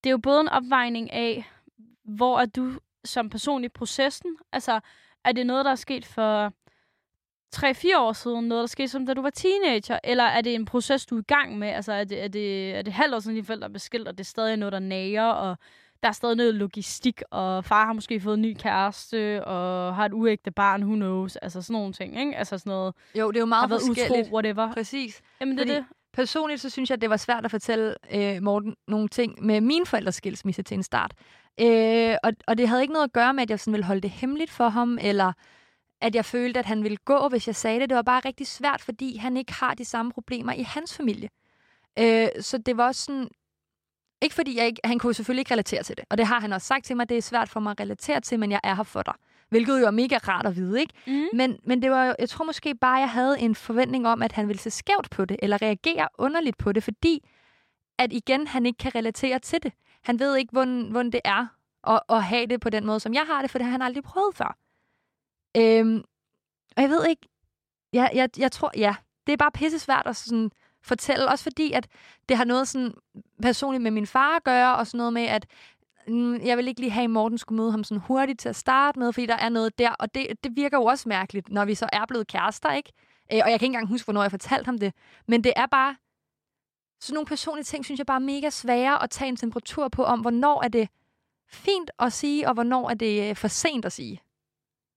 det 0.05 0.11
er 0.11 0.13
jo 0.13 0.19
både 0.19 0.41
en 0.41 0.49
opvejning 0.49 1.13
af, 1.13 1.51
hvor 2.05 2.39
er 2.41 2.47
du 2.47 2.73
som 3.05 3.31
person 3.31 3.65
i 3.65 3.69
processen? 3.69 4.37
Altså, 4.53 4.81
er 5.25 5.33
det 5.33 5.47
noget, 5.47 5.65
der 5.65 5.71
er 5.71 5.75
sket 5.75 6.07
for 6.07 6.53
3-4 7.57 7.99
år 7.99 8.13
siden, 8.13 8.49
noget, 8.49 8.63
der 8.63 8.67
skete 8.67 8.89
som 8.89 9.07
da 9.07 9.15
du 9.15 9.23
var 9.23 9.31
teenager, 9.31 9.99
eller 10.05 10.25
er 10.25 10.41
det 10.41 10.55
en 10.55 10.65
proces, 10.65 11.07
du 11.07 11.17
er 11.17 11.21
i 11.21 11.25
gang 11.29 11.59
med? 11.59 11.69
Altså, 11.69 11.93
er 11.93 12.05
det, 12.05 12.23
er 12.25 12.29
det, 12.29 12.75
er 12.75 12.83
det 12.83 12.93
halvt 12.93 13.15
år 13.15 13.19
siden, 13.19 13.35
dine 13.35 13.47
forældre 13.47 13.65
er 13.69 13.73
beskilt, 13.73 14.09
og 14.09 14.19
det 14.19 14.25
er 14.25 14.29
stadig 14.29 14.57
noget, 14.57 14.73
der 14.73 14.79
nager, 14.79 15.25
og 15.25 15.57
der 16.03 16.09
er 16.09 16.13
stadig 16.13 16.37
noget 16.37 16.55
logistik, 16.55 17.23
og 17.31 17.65
far 17.65 17.87
har 17.87 17.93
måske 17.93 18.21
fået 18.21 18.35
en 18.35 18.43
ny 18.43 18.57
kæreste, 18.59 19.45
og 19.45 19.95
har 19.97 20.05
et 20.07 20.13
uægte 20.13 20.51
barn, 20.51 20.83
who 20.83 20.95
knows, 20.95 21.37
altså 21.37 21.63
sådan 21.63 21.75
nogle 21.75 21.93
ting, 21.93 22.21
ikke? 22.21 22.37
Altså 22.37 22.59
sådan 22.59 22.71
noget, 22.71 22.95
Jo, 23.19 23.29
det 23.31 23.37
er 23.37 23.41
jo 23.41 23.47
har 23.47 23.49
meget 23.49 23.71
været 23.71 23.83
forskelligt. 23.87 24.27
utro, 24.29 24.35
whatever. 24.35 24.73
Præcis. 24.73 25.23
Jamen, 25.41 25.59
det 25.59 25.63
er 25.71 25.75
Fordi- 25.75 25.77
det. 25.77 25.85
Personligt 26.13 26.61
så 26.61 26.71
synes 26.71 26.91
jeg, 26.91 26.97
at 26.97 27.01
det 27.01 27.11
var 27.11 27.17
svært 27.17 27.45
at 27.45 27.51
fortælle 27.51 27.95
øh, 28.13 28.43
Morten 28.43 28.77
nogle 28.89 29.09
ting 29.09 29.45
med 29.45 29.61
min 29.61 29.87
forældres 29.87 30.15
skilsmisse 30.15 30.63
til 30.63 30.75
en 30.75 30.83
start. 30.83 31.15
Øh, 31.61 32.17
og, 32.23 32.33
og 32.47 32.59
det 32.59 32.69
havde 32.69 32.83
ikke 32.83 32.93
noget 32.93 33.05
at 33.05 33.13
gøre 33.13 33.35
med, 33.35 33.43
at 33.43 33.51
jeg 33.51 33.61
sådan 33.61 33.73
ville 33.73 33.87
holde 33.87 34.01
det 34.01 34.11
hemmeligt 34.11 34.51
for 34.51 34.69
ham, 34.69 34.99
eller 35.01 35.33
at 36.01 36.15
jeg 36.15 36.25
følte, 36.25 36.59
at 36.59 36.67
han 36.67 36.83
ville 36.83 36.97
gå, 36.97 37.29
hvis 37.29 37.47
jeg 37.47 37.57
sagde 37.57 37.81
det. 37.81 37.89
Det 37.89 37.97
var 37.97 38.03
bare 38.03 38.21
rigtig 38.25 38.47
svært, 38.47 38.81
fordi 38.81 39.17
han 39.17 39.37
ikke 39.37 39.53
har 39.53 39.75
de 39.75 39.85
samme 39.85 40.13
problemer 40.13 40.53
i 40.53 40.63
hans 40.63 40.97
familie. 40.97 41.29
Øh, 41.99 42.29
så 42.41 42.59
det 42.59 42.77
var 42.77 42.87
også 42.87 43.05
sådan... 43.05 43.29
Ikke 44.23 44.35
fordi 44.35 44.57
jeg 44.59 44.67
ikke... 44.67 44.81
Han 44.85 44.99
kunne 44.99 45.15
selvfølgelig 45.15 45.41
ikke 45.41 45.53
relatere 45.53 45.83
til 45.83 45.97
det. 45.97 46.05
Og 46.11 46.19
det 46.19 46.27
har 46.27 46.41
han 46.41 46.53
også 46.53 46.67
sagt 46.67 46.85
til 46.85 46.97
mig, 46.97 47.09
det 47.09 47.17
er 47.17 47.23
svært 47.23 47.49
for 47.49 47.61
mig 47.61 47.71
at 47.71 47.81
relatere 47.81 48.21
til, 48.21 48.39
men 48.39 48.51
jeg 48.51 48.61
er 48.65 48.75
her 48.75 48.83
for 48.83 49.03
dig. 49.03 49.15
Hvilket 49.53 49.81
jo 49.81 49.87
er 49.87 49.91
mega 49.91 50.17
rart 50.17 50.47
at 50.47 50.57
vide, 50.57 50.81
ikke? 50.81 50.95
Mm. 51.07 51.29
Men, 51.33 51.59
men 51.65 51.83
det 51.83 51.91
var 51.91 52.05
jo, 52.05 52.15
jeg 52.19 52.29
tror 52.29 52.45
måske 52.45 52.75
bare, 52.75 52.97
jeg 52.97 53.11
havde 53.11 53.41
en 53.41 53.55
forventning 53.55 54.09
om, 54.09 54.23
at 54.23 54.33
han 54.33 54.49
ville 54.49 54.61
se 54.61 54.71
skævt 54.71 55.11
på 55.11 55.25
det, 55.25 55.37
eller 55.43 55.63
reagere 55.63 56.09
underligt 56.19 56.59
på 56.59 56.73
det, 56.73 56.83
fordi 56.83 57.29
at 57.99 58.13
igen, 58.13 58.47
han 58.47 58.67
ikke 58.67 58.79
kan 58.79 58.95
relatere 58.95 59.39
til 59.39 59.63
det. 59.63 59.73
Han 60.05 60.19
ved 60.19 60.37
ikke, 60.37 60.53
hvordan, 60.53 60.89
hvordan 60.91 61.13
det 61.13 61.21
er 61.25 61.47
at, 61.87 62.01
at 62.09 62.25
have 62.25 62.47
det 62.47 62.61
på 62.61 62.71
den 62.71 62.87
måde, 62.87 63.01
som 63.01 63.15
jeg 63.15 63.23
har 63.27 63.43
det, 63.43 63.51
for 63.51 63.59
det 63.59 63.65
har 63.65 63.73
han 63.73 63.83
aldrig 63.83 64.05
prøvet 64.05 64.35
før. 64.35 64.57
Øhm, 65.57 66.05
og 66.77 66.83
jeg 66.83 66.91
ved 66.91 67.07
ikke, 67.07 67.29
jeg, 67.93 68.11
jeg, 68.15 68.29
jeg 68.39 68.53
tror, 68.53 68.71
ja, 68.77 68.95
det 69.27 69.33
er 69.33 69.37
bare 69.37 69.53
pisse 69.53 69.79
svært 69.79 70.07
at 70.07 70.17
sådan 70.17 70.51
fortælle, 70.83 71.29
også 71.29 71.43
fordi, 71.43 71.73
at 71.73 71.89
det 72.29 72.37
har 72.37 72.45
noget 72.45 72.69
sådan 72.69 72.95
personligt 73.43 73.83
med 73.83 73.91
min 73.91 74.07
far 74.07 74.37
at 74.37 74.45
gøre, 74.45 74.77
og 74.77 74.87
sådan 74.87 74.99
noget 74.99 75.13
med, 75.13 75.23
at 75.23 75.47
jeg 76.45 76.57
vil 76.57 76.69
ikke 76.69 76.81
lige 76.81 76.91
have, 76.91 77.05
at 77.05 77.11
Morten 77.11 77.39
skulle 77.39 77.57
møde 77.57 77.71
ham 77.71 77.85
sådan 77.85 78.01
hurtigt 78.01 78.41
til 78.41 78.49
at 78.49 78.57
starte 78.57 78.99
med, 78.99 79.13
fordi 79.13 79.27
der 79.27 79.37
er 79.37 79.49
noget 79.49 79.79
der, 79.79 79.91
og 79.91 80.15
det, 80.15 80.27
det 80.45 80.57
virker 80.57 80.79
jo 80.79 80.85
også 80.85 81.09
mærkeligt, 81.09 81.51
når 81.51 81.65
vi 81.65 81.75
så 81.75 81.89
er 81.93 82.07
blevet 82.09 82.27
kærester, 82.27 82.73
ikke? 82.73 82.93
Øh, 83.33 83.41
og 83.45 83.51
jeg 83.51 83.61
kan 83.61 83.67
ikke 83.67 83.67
engang 83.67 83.89
huske, 83.89 84.07
hvornår 84.07 84.23
jeg 84.23 84.31
fortalte 84.31 84.65
ham 84.65 84.79
det, 84.79 84.95
men 85.29 85.45
det 85.45 85.53
er 85.57 85.67
bare, 85.67 85.97
sådan 87.01 87.15
nogle 87.15 87.27
personlige 87.27 87.65
ting, 87.65 87.85
synes 87.85 87.99
jeg 87.99 88.07
bare 88.07 88.17
er 88.17 88.27
mega 88.35 88.51
svære 88.51 89.03
at 89.03 89.11
tage 89.11 89.29
en 89.29 89.37
temperatur 89.37 89.89
på, 89.89 90.05
om 90.05 90.21
hvornår 90.21 90.65
er 90.65 90.69
det 90.69 90.89
fint 91.49 91.91
at 91.99 92.13
sige, 92.13 92.49
og 92.49 92.55
hvornår 92.55 92.91
er 92.91 92.95
det 92.95 93.31
øh, 93.31 93.37
for 93.37 93.49
sent 93.49 93.85
at 93.85 93.93
sige. 93.93 94.21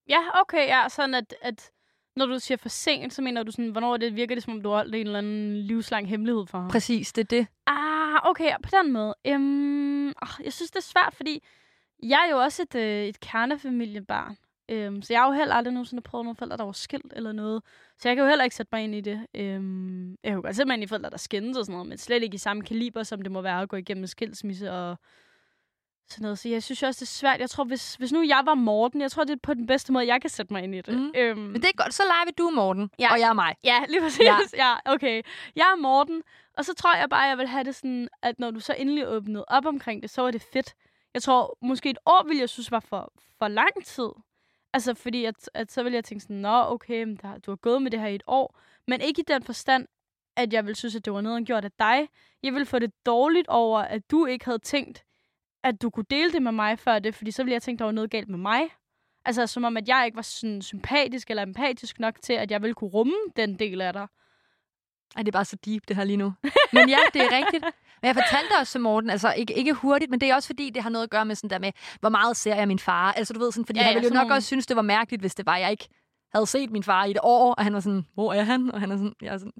Ja, 0.09 0.41
okay, 0.41 0.67
ja, 0.67 0.89
sådan 0.89 1.13
at, 1.13 1.35
at 1.41 1.71
når 2.15 2.25
du 2.25 2.39
siger 2.39 2.57
for 2.57 2.69
sent, 2.69 3.13
så 3.13 3.21
mener 3.21 3.43
du 3.43 3.51
sådan, 3.51 3.71
hvornår 3.71 3.97
det 3.97 4.15
virker 4.15 4.35
det, 4.35 4.43
som 4.43 4.53
om 4.53 4.61
du 4.61 4.69
har 4.69 4.83
en 4.83 4.93
eller 4.93 5.17
anden 5.17 5.57
livslang 5.57 6.07
hemmelighed 6.07 6.45
for 6.47 6.57
ham? 6.57 6.69
Præcis, 6.69 7.13
det 7.13 7.21
er 7.21 7.37
det. 7.37 7.47
Ah, 7.67 7.94
Ah, 8.15 8.29
okay, 8.29 8.49
på 8.63 8.69
den 8.71 8.93
måde. 8.93 9.15
Øhm, 9.27 10.07
oh, 10.07 10.43
jeg 10.43 10.53
synes, 10.53 10.71
det 10.71 10.77
er 10.77 10.81
svært, 10.81 11.13
fordi 11.15 11.43
jeg 12.03 12.25
er 12.27 12.31
jo 12.31 12.37
også 12.37 12.61
et, 12.61 12.75
øh, 12.75 13.05
et 13.05 13.19
kernefamiliebarn. 13.19 14.37
Øhm, 14.69 15.01
så 15.01 15.13
jeg 15.13 15.21
har 15.21 15.27
jo 15.27 15.33
heller 15.33 15.55
aldrig 15.55 15.73
nogensinde 15.73 16.03
prøvet 16.03 16.25
nogle 16.25 16.35
forældre, 16.35 16.57
der 16.57 16.63
var 16.63 16.71
skilt 16.71 17.13
eller 17.15 17.31
noget. 17.31 17.63
Så 17.97 18.09
jeg 18.09 18.15
kan 18.15 18.23
jo 18.23 18.29
heller 18.29 18.43
ikke 18.43 18.55
sætte 18.55 18.69
mig 18.73 18.83
ind 18.83 18.95
i 18.95 19.01
det. 19.01 19.27
Øhm, 19.35 20.09
jeg 20.09 20.17
kan 20.23 20.33
jo 20.33 20.41
godt 20.41 20.55
sætte 20.55 20.67
mig 20.67 20.73
ind 20.73 20.83
i 20.83 20.87
forældre, 20.87 21.09
der 21.09 21.17
skændes 21.17 21.57
og 21.57 21.65
sådan 21.65 21.73
noget, 21.73 21.87
men 21.87 21.97
slet 21.97 22.23
ikke 22.23 22.35
i 22.35 22.37
samme 22.37 22.63
kaliber, 22.63 23.03
som 23.03 23.21
det 23.21 23.31
må 23.31 23.41
være 23.41 23.61
at 23.61 23.69
gå 23.69 23.75
igennem 23.75 24.07
skilsmisse 24.07 24.71
og 24.71 24.97
sådan 26.09 26.23
noget. 26.23 26.39
Så 26.39 26.49
jeg 26.49 26.63
synes 26.63 26.83
også, 26.83 26.99
det 26.99 27.05
er 27.05 27.15
svært. 27.19 27.39
Jeg 27.39 27.49
tror, 27.49 27.63
hvis, 27.63 27.95
hvis 27.95 28.11
nu 28.11 28.23
jeg 28.23 28.41
var 28.45 28.53
Morten, 28.55 29.01
jeg 29.01 29.11
tror, 29.11 29.23
det 29.23 29.33
er 29.33 29.39
på 29.43 29.53
den 29.53 29.65
bedste 29.67 29.93
måde, 29.93 30.07
jeg 30.07 30.21
kan 30.21 30.29
sætte 30.29 30.53
mig 30.53 30.63
ind 30.63 30.75
i 30.75 30.81
det. 30.81 30.93
Mhm. 30.93 31.11
Øhm, 31.15 31.39
Men 31.39 31.55
det 31.55 31.65
er 31.65 31.83
godt, 31.83 31.93
så 31.93 32.03
leger 32.03 32.25
vi 32.25 32.31
du, 32.37 32.49
Morten, 32.49 32.89
Ja. 32.99 33.11
og 33.11 33.19
jeg 33.19 33.29
er 33.29 33.33
mig. 33.33 33.55
Ja, 33.63 33.83
lige 33.89 34.01
præcis. 34.01 34.19
Ja. 34.23 34.37
Ja. 34.53 34.65
ja, 34.69 34.93
okay. 34.93 35.21
Jeg 35.55 35.63
er 35.63 35.75
Morten, 35.81 36.23
og 36.57 36.65
så 36.65 36.73
tror 36.73 36.95
jeg 36.95 37.09
bare, 37.09 37.21
jeg 37.21 37.37
vil 37.37 37.47
have 37.47 37.63
det 37.63 37.75
sådan, 37.75 38.09
at 38.21 38.39
når 38.39 38.51
du 38.51 38.59
så 38.59 38.75
endelig 38.77 39.07
åbnede 39.07 39.45
op 39.47 39.65
omkring 39.65 40.01
det, 40.01 40.09
så 40.09 40.21
var 40.21 40.31
det 40.31 40.41
fedt. 40.53 40.73
Jeg 41.13 41.21
tror, 41.23 41.57
måske 41.61 41.89
et 41.89 41.97
år 42.05 42.27
ville 42.27 42.39
jeg 42.41 42.49
synes 42.49 42.71
var 42.71 42.79
for, 42.79 43.13
for 43.39 43.47
lang 43.47 43.85
tid. 43.85 44.09
Altså, 44.73 44.93
fordi 44.93 45.25
at, 45.25 45.49
at 45.53 45.71
så 45.71 45.83
ville 45.83 45.95
jeg 45.95 46.03
tænke 46.03 46.21
sådan, 46.21 46.35
nå, 46.35 46.63
okay, 46.63 47.03
men 47.03 47.15
der, 47.21 47.37
du 47.37 47.51
har 47.51 47.55
gået 47.55 47.81
med 47.81 47.91
det 47.91 47.99
her 47.99 48.07
i 48.07 48.15
et 48.15 48.23
år. 48.27 48.59
Men 48.87 49.01
ikke 49.01 49.21
i 49.21 49.25
den 49.27 49.43
forstand, 49.43 49.87
at 50.37 50.53
jeg 50.53 50.65
ville 50.65 50.75
synes, 50.75 50.95
at 50.95 51.05
det 51.05 51.13
var 51.13 51.21
noget, 51.21 51.45
gjort 51.45 51.65
af 51.65 51.71
dig. 51.79 52.07
Jeg 52.43 52.53
ville 52.53 52.65
få 52.65 52.79
det 52.79 52.91
dårligt 53.05 53.47
over, 53.47 53.79
at 53.79 54.11
du 54.11 54.25
ikke 54.25 54.45
havde 54.45 54.59
tænkt, 54.59 55.03
at 55.65 55.81
du 55.81 55.89
kunne 55.89 56.05
dele 56.09 56.31
det 56.31 56.41
med 56.41 56.51
mig 56.51 56.79
før 56.79 56.99
det, 56.99 57.15
fordi 57.15 57.31
så 57.31 57.43
ville 57.43 57.53
jeg 57.53 57.61
tænke, 57.61 57.79
der 57.79 57.85
var 57.85 57.91
noget 57.91 58.09
galt 58.11 58.29
med 58.29 58.37
mig. 58.37 58.61
Altså, 59.25 59.47
som 59.47 59.63
om, 59.63 59.77
at 59.77 59.87
jeg 59.87 60.03
ikke 60.05 60.15
var 60.15 60.21
sådan 60.21 60.61
sympatisk 60.61 61.29
eller 61.29 61.43
empatisk 61.43 61.99
nok 61.99 62.21
til, 62.21 62.33
at 62.33 62.51
jeg 62.51 62.61
ville 62.61 62.73
kunne 62.73 62.89
rumme 62.89 63.13
den 63.35 63.59
del 63.59 63.81
af 63.81 63.93
dig. 63.93 64.07
Ej, 65.15 65.21
det 65.23 65.27
er 65.27 65.31
bare 65.31 65.45
så 65.45 65.57
deep, 65.65 65.87
det 65.87 65.95
her 65.95 66.03
lige 66.03 66.17
nu. 66.17 66.33
Men 66.73 66.89
ja, 66.89 66.97
det 67.13 67.21
er 67.21 67.31
rigtigt. 67.37 67.63
Men 68.01 68.07
jeg 68.07 68.15
fortalte 68.15 68.53
også 68.59 68.79
Morten, 68.79 69.09
altså 69.09 69.33
ikke, 69.33 69.53
ikke 69.53 69.73
hurtigt, 69.73 70.11
men 70.11 70.19
det 70.21 70.29
er 70.29 70.35
også 70.35 70.47
fordi, 70.47 70.69
det 70.69 70.83
har 70.83 70.89
noget 70.89 71.03
at 71.03 71.09
gøre 71.09 71.25
med 71.25 71.35
sådan 71.35 71.49
der 71.49 71.59
med, 71.59 71.71
hvor 71.99 72.09
meget 72.09 72.37
ser 72.37 72.55
jeg 72.55 72.67
min 72.67 72.79
far. 72.79 73.11
Altså 73.11 73.33
du 73.33 73.39
ved 73.39 73.51
sådan, 73.51 73.65
fordi 73.65 73.79
Ja, 73.79 73.85
han 73.85 73.93
ville 73.95 74.07
jo 74.07 74.13
nok 74.13 74.21
nogle- 74.21 74.35
også 74.35 74.47
synes, 74.47 74.67
det 74.67 74.75
var 74.75 74.81
mærkeligt, 74.81 75.21
hvis 75.21 75.35
det 75.35 75.45
var, 75.45 75.57
jeg 75.57 75.71
ikke 75.71 75.87
havde 76.35 76.45
set 76.47 76.71
min 76.71 76.83
far 76.83 77.05
i 77.05 77.11
et 77.11 77.17
år, 77.23 77.53
og 77.53 77.63
han 77.63 77.73
var 77.73 77.79
sådan, 77.79 78.05
hvor 78.13 78.33
er 78.33 78.43
han? 78.43 78.71
Og 78.71 78.79
han 78.79 78.91
er 78.91 78.97
sådan, 78.97 79.13
jeg 79.21 79.33
er 79.33 79.37
sådan, 79.37 79.53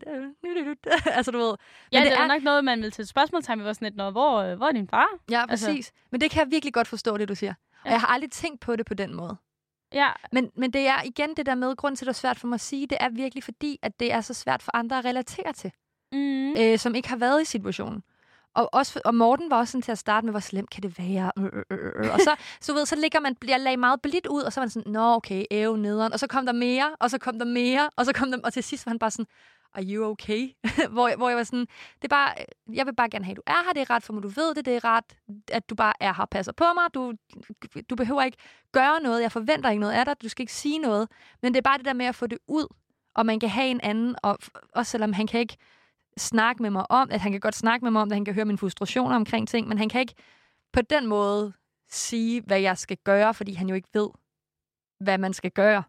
altså 1.17 1.31
du 1.31 1.37
ved. 1.37 1.55
Ja, 1.91 1.99
Men 1.99 2.03
det, 2.05 2.11
det 2.11 2.19
er 2.19 2.23
er- 2.23 2.27
nok 2.27 2.43
noget, 2.43 2.63
man 2.65 2.81
vil 2.81 2.91
til 2.91 3.07
spørgsmålstegn. 3.07 3.59
Vi 3.59 3.65
var 3.65 3.73
sådan 3.73 3.85
lidt, 3.85 3.95
Nå, 3.95 4.09
hvor, 4.11 4.37
øh, 4.41 4.57
hvor 4.57 4.67
er 4.67 4.71
din 4.71 4.87
far? 4.87 5.07
Ja, 5.31 5.45
Altså- 5.49 5.67
præcis. 5.67 5.91
Men 6.11 6.21
det 6.21 6.31
kan 6.31 6.43
jeg 6.43 6.51
virkelig 6.51 6.73
godt 6.73 6.87
forstå, 6.87 7.17
det 7.17 7.29
du 7.29 7.35
siger. 7.35 7.53
Og 7.53 7.85
Ja. 7.85 7.91
jeg 7.91 7.99
har 7.99 8.07
aldrig 8.07 8.31
tænkt 8.31 8.59
på 8.61 8.75
det 8.75 8.85
på 8.85 8.93
den 8.93 9.13
måde. 9.15 9.35
Ja, 9.93 10.09
Men, 10.31 10.51
men 10.57 10.73
det 10.73 10.87
er 10.87 11.01
igen 11.05 11.29
det 11.37 11.45
der 11.45 11.55
med, 11.55 11.75
grund 11.75 11.95
til, 11.95 12.05
at 12.05 12.07
det 12.07 12.13
er 12.13 12.19
svært 12.19 12.39
for 12.39 12.47
mig 12.47 12.53
at 12.55 12.61
sige, 12.61 12.87
det 12.87 12.97
er 13.01 13.09
virkelig 13.09 13.43
fordi, 13.43 13.79
at 13.81 13.99
det 13.99 14.13
er 14.13 14.21
så 14.21 14.33
svært 14.33 14.61
for 14.63 14.71
andre 14.75 14.97
at 14.97 15.05
relatere 15.05 15.53
til. 15.53 15.71
mm. 16.11 16.53
øh, 16.57 16.77
som 16.79 16.95
ikke 16.95 17.09
har 17.09 17.17
været 17.17 17.41
i 17.41 17.45
situationen. 17.45 18.03
Og, 18.55 18.69
også, 18.73 19.01
og 19.05 19.15
Morten 19.15 19.49
var 19.49 19.57
også 19.57 19.71
sådan 19.71 19.81
til 19.81 19.91
at 19.91 19.97
starte 19.97 20.25
med, 20.25 20.33
hvor 20.33 20.39
slemt 20.39 20.69
kan 20.69 20.83
det 20.83 20.99
være? 20.99 21.31
Øh, 21.37 21.43
øh, 21.43 21.51
øh. 21.71 21.77
øh, 21.79 22.05
øh. 22.05 22.13
Og 22.13 22.19
så, 22.19 22.35
så, 22.61 22.73
ved, 22.73 22.85
så 22.85 22.95
ligger 22.95 23.19
man, 23.19 23.35
jeg 23.47 23.59
lagde 23.59 23.77
meget 23.77 24.01
blidt 24.01 24.27
ud, 24.27 24.41
og 24.41 24.53
så 24.53 24.59
var 24.59 24.65
man 24.65 24.69
sådan, 24.69 24.91
nå 24.91 25.13
okay, 25.15 25.45
æv, 25.51 25.75
nederen. 25.75 26.13
Og 26.13 26.19
så 26.19 26.27
kom 26.27 26.45
der 26.45 26.53
mere, 26.53 26.95
og 26.99 27.09
så 27.09 27.17
kom 27.17 27.39
der 27.39 27.45
mere, 27.45 27.89
og 27.95 28.05
så 28.05 28.13
kom 28.13 28.31
der, 28.31 28.39
og 28.43 28.53
til 28.53 28.63
sidst 28.63 28.85
var 28.85 28.89
han 28.89 28.99
bare 28.99 29.11
sådan, 29.11 29.25
are 29.73 29.83
you 29.83 30.05
okay? 30.05 30.49
hvor, 30.93 31.17
hvor 31.17 31.29
jeg 31.29 31.37
var 31.37 31.43
sådan, 31.43 31.67
det 31.95 32.03
er 32.03 32.07
bare, 32.07 32.33
øh, 32.39 32.77
jeg 32.77 32.85
vil 32.85 32.95
bare 32.95 33.09
gerne 33.09 33.25
have, 33.25 33.31
at 33.33 33.37
du 33.37 33.41
er 33.47 33.63
her, 33.65 33.73
det 33.73 33.81
er 33.81 33.89
ret 33.89 34.03
for 34.03 34.13
mig, 34.13 34.23
du 34.23 34.27
ved 34.27 34.55
det, 34.55 34.65
det 34.65 34.75
er 34.75 34.83
ret, 34.83 35.17
at 35.51 35.69
du 35.69 35.75
bare 35.75 35.93
er 35.99 36.13
her 36.13 36.21
og 36.21 36.29
passer 36.29 36.51
på 36.51 36.65
mig, 36.75 36.93
du, 36.93 37.13
du 37.89 37.95
behøver 37.95 38.23
ikke 38.23 38.37
gøre 38.71 38.99
noget, 39.01 39.21
jeg 39.21 39.31
forventer 39.31 39.69
ikke 39.69 39.79
noget 39.79 39.93
af 39.93 40.05
dig, 40.05 40.15
du 40.21 40.29
skal 40.29 40.43
ikke 40.43 40.53
sige 40.53 40.79
noget, 40.79 41.09
men 41.41 41.53
det 41.53 41.57
er 41.57 41.61
bare 41.61 41.77
det 41.77 41.85
der 41.85 41.93
med 41.93 42.05
at 42.05 42.15
få 42.15 42.27
det 42.27 42.37
ud, 42.47 42.67
og 43.15 43.25
man 43.25 43.39
kan 43.39 43.49
have 43.49 43.67
en 43.67 43.81
anden, 43.83 44.15
og 44.23 44.37
også 44.75 44.91
selvom 44.91 45.13
han 45.13 45.27
kan 45.27 45.39
ikke 45.39 45.57
snakke 46.17 46.61
med 46.61 46.69
mig 46.69 46.91
om, 46.91 47.11
at 47.11 47.19
han 47.19 47.31
kan 47.31 47.41
godt 47.41 47.55
snakke 47.55 47.85
med 47.85 47.91
mig 47.91 48.01
om 48.01 48.11
at 48.11 48.15
han 48.15 48.25
kan 48.25 48.33
høre 48.33 48.45
mine 48.45 48.57
frustrationer 48.57 49.15
omkring 49.15 49.47
ting, 49.47 49.67
men 49.67 49.77
han 49.77 49.89
kan 49.89 50.01
ikke 50.01 50.15
på 50.73 50.81
den 50.81 51.07
måde 51.07 51.53
sige, 51.89 52.41
hvad 52.41 52.59
jeg 52.59 52.77
skal 52.77 52.97
gøre, 53.03 53.33
fordi 53.33 53.53
han 53.53 53.69
jo 53.69 53.75
ikke 53.75 53.89
ved, 53.93 54.09
hvad 54.99 55.17
man 55.17 55.33
skal 55.33 55.51
gøre. 55.51 55.83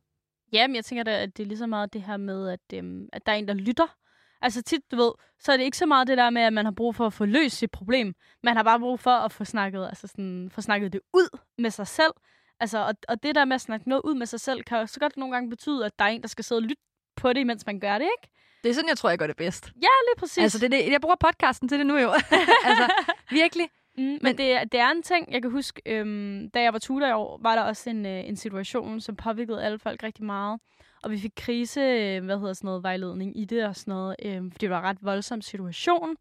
Jamen, 0.53 0.75
jeg 0.75 0.85
tænker 0.85 1.03
da, 1.03 1.23
at 1.23 1.37
det 1.37 1.43
er 1.43 1.47
lige 1.47 1.59
så 1.59 1.67
meget 1.67 1.93
det 1.93 2.03
her 2.03 2.17
med, 2.17 2.49
at, 2.49 2.61
øhm, 2.75 3.09
at 3.13 3.27
der 3.27 3.33
er 3.33 3.37
en, 3.37 3.49
der 3.49 3.55
lytter. 3.55 3.97
Altså 4.43 4.63
tit, 4.63 4.91
du 4.91 4.97
ved, 4.97 5.13
så 5.39 5.53
er 5.53 5.57
det 5.57 5.65
ikke 5.65 5.77
så 5.77 5.87
meget 5.87 6.09
det 6.09 6.19
der 6.19 6.31
med, 6.31 6.43
at 6.43 6.53
man 6.53 6.65
har 6.65 6.73
brug 6.73 6.95
for 6.95 7.07
at 7.07 7.13
få 7.13 7.25
løst 7.25 7.57
sit 7.57 7.71
problem. 7.71 8.15
Man 8.43 8.57
har 8.57 8.63
bare 8.63 8.81
brug 8.81 9.01
for 9.01 9.11
at 9.11 9.33
få 9.33 9.45
snakket, 9.45 9.87
altså 9.87 10.07
sådan, 10.07 10.51
få 10.51 10.61
snakket 10.61 10.93
det 10.93 11.01
ud 11.15 11.39
med 11.59 11.71
sig 11.71 11.87
selv. 11.87 12.13
Altså, 12.61 12.79
og, 12.79 12.95
og 13.09 13.23
det 13.23 13.35
der 13.35 13.45
med 13.45 13.55
at 13.55 13.61
snakke 13.61 13.89
noget 13.89 14.03
ud 14.05 14.15
med 14.15 14.27
sig 14.27 14.41
selv, 14.41 14.63
kan 14.63 14.89
så 14.89 15.01
godt 15.01 15.17
nogle 15.17 15.35
gange 15.35 15.51
betyde, 15.51 15.87
at 15.87 15.99
der 15.99 16.05
er 16.05 16.09
en, 16.09 16.23
der 16.23 16.29
skal 16.29 16.45
sidde 16.45 16.59
og 16.59 16.63
lytte 16.63 16.83
på 17.17 17.33
det, 17.33 17.47
mens 17.47 17.67
man 17.67 17.81
gør 17.81 17.99
det, 17.99 18.09
ikke? 18.23 18.33
Det 18.67 18.71
er 18.71 18.75
sådan, 18.75 18.89
jeg 18.89 18.99
tror, 18.99 19.09
jeg 19.09 19.19
gør 19.19 19.27
det 19.27 19.37
bedst. 19.37 19.67
Ja, 19.67 19.71
lige 19.81 20.19
præcis. 20.19 20.39
Altså, 20.43 20.59
det, 20.59 20.71
det, 20.71 20.93
jeg 20.93 21.01
bruger 21.01 21.17
podcasten 21.21 21.69
til 21.69 21.79
det 21.79 21.87
nu 21.87 21.97
jo. 21.99 22.11
altså, 22.69 22.89
virkelig. 23.31 23.69
Mm, 23.99 24.03
men 24.05 24.19
men 24.23 24.39
det, 24.39 24.53
er- 24.53 24.65
det 24.65 24.81
er 24.81 24.91
en 24.91 25.03
ting, 25.03 25.33
jeg 25.33 25.43
kan 25.43 25.51
huske, 25.51 25.83
øhm, 25.87 26.51
da 26.51 26.63
jeg 26.63 26.73
var 26.73 26.79
tutor 26.79 27.07
i 27.07 27.13
år, 27.13 27.39
var 27.43 27.55
der 27.55 27.63
også 27.63 27.91
en, 27.91 28.07
øh, 28.07 28.29
en 28.29 28.37
situation, 28.37 29.01
som 29.01 29.17
påvirkede 29.17 29.65
alle 29.65 29.79
folk 29.79 30.03
rigtig 30.03 30.25
meget. 30.25 30.61
Og 31.03 31.11
vi 31.11 31.19
fik 31.19 31.31
krise, 31.37 31.81
øh, 31.81 32.25
hvad 32.25 32.39
hedder 32.39 32.53
sådan 32.53 32.69
noget, 32.69 32.83
vejledning 32.83 33.39
i 33.41 33.45
det 33.45 33.65
og 33.67 33.77
sådan 33.77 33.93
noget, 33.95 34.17
øh, 34.25 34.37
fordi 34.53 34.57
det 34.61 34.71
var 34.71 34.79
en 34.79 34.85
ret 34.85 34.99
voldsom 35.01 35.41
situation. 35.41 36.17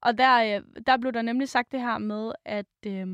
Og 0.00 0.18
der, 0.18 0.56
øh, 0.56 0.62
der 0.86 0.96
blev 0.96 1.12
der 1.12 1.22
nemlig 1.22 1.48
sagt 1.48 1.72
det 1.72 1.80
her 1.80 1.98
med, 1.98 2.32
at, 2.44 2.66
øh, 2.86 3.06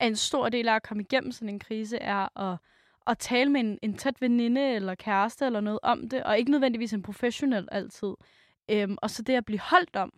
at 0.00 0.06
en 0.08 0.16
stor 0.16 0.48
del 0.48 0.68
af 0.68 0.74
at 0.74 0.82
komme 0.82 1.02
igennem 1.02 1.32
sådan 1.32 1.48
en 1.48 1.58
krise 1.58 1.96
er 1.98 2.38
at, 2.52 2.58
at 3.06 3.18
tale 3.18 3.50
med 3.50 3.60
en, 3.60 3.78
en 3.82 3.94
tæt 3.96 4.20
veninde 4.20 4.74
eller 4.74 4.94
kæreste 4.94 5.46
eller 5.46 5.60
noget 5.60 5.80
om 5.82 6.08
det, 6.08 6.22
og 6.22 6.38
ikke 6.38 6.50
nødvendigvis 6.50 6.92
en 6.92 7.02
professionel 7.02 7.68
altid. 7.72 8.14
Øhm, 8.70 8.96
og 9.02 9.10
så 9.10 9.22
det 9.22 9.34
at 9.34 9.44
blive 9.44 9.60
holdt 9.60 9.96
om, 9.96 10.12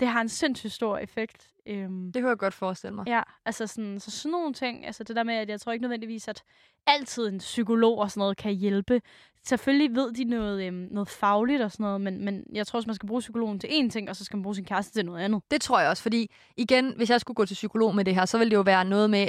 det 0.00 0.08
har 0.08 0.20
en 0.20 0.28
sindssygt 0.28 0.72
stor 0.72 0.98
effekt. 0.98 1.48
Øhm, 1.66 2.12
Det 2.12 2.22
kunne 2.22 2.28
jeg 2.28 2.38
godt 2.38 2.54
forestille 2.54 2.94
mig. 2.94 3.06
Ja, 3.06 3.22
altså 3.44 3.66
sådan, 3.66 4.00
så 4.00 4.10
sådan 4.10 4.30
nogle 4.32 4.54
ting, 4.54 4.86
altså 4.86 5.04
det 5.04 5.16
der 5.16 5.22
med, 5.22 5.34
at 5.34 5.48
jeg 5.48 5.60
tror 5.60 5.72
ikke 5.72 5.82
nødvendigvis, 5.82 6.28
at 6.28 6.42
altid 6.86 7.28
en 7.28 7.38
psykolog 7.38 7.98
og 7.98 8.10
sådan 8.10 8.20
noget 8.20 8.36
kan 8.36 8.54
hjælpe. 8.54 9.00
Selvfølgelig 9.44 9.94
ved 9.94 10.12
de 10.12 10.24
noget, 10.24 10.66
øhm, 10.66 10.88
noget 10.90 11.08
fagligt 11.08 11.62
og 11.62 11.72
sådan 11.72 11.84
noget, 11.84 12.00
men, 12.00 12.24
men 12.24 12.44
jeg 12.52 12.66
tror 12.66 12.78
også, 12.78 12.86
man 12.86 12.94
skal 12.94 13.06
bruge 13.06 13.20
psykologen 13.20 13.58
til 13.60 13.68
én 13.68 13.88
ting, 13.90 14.08
og 14.10 14.16
så 14.16 14.24
skal 14.24 14.36
man 14.36 14.42
bruge 14.42 14.54
sin 14.54 14.64
kæreste 14.64 14.92
til 14.92 15.06
noget 15.06 15.24
andet. 15.24 15.42
Det 15.50 15.60
tror 15.60 15.80
jeg 15.80 15.90
også, 15.90 16.02
fordi 16.02 16.30
igen, 16.56 16.92
hvis 16.96 17.10
jeg 17.10 17.20
skulle 17.20 17.34
gå 17.34 17.44
til 17.44 17.54
psykolog 17.54 17.94
med 17.94 18.04
det 18.04 18.14
her, 18.14 18.24
så 18.24 18.38
ville 18.38 18.50
det 18.50 18.56
jo 18.56 18.60
være 18.62 18.84
noget 18.84 19.10
med, 19.10 19.28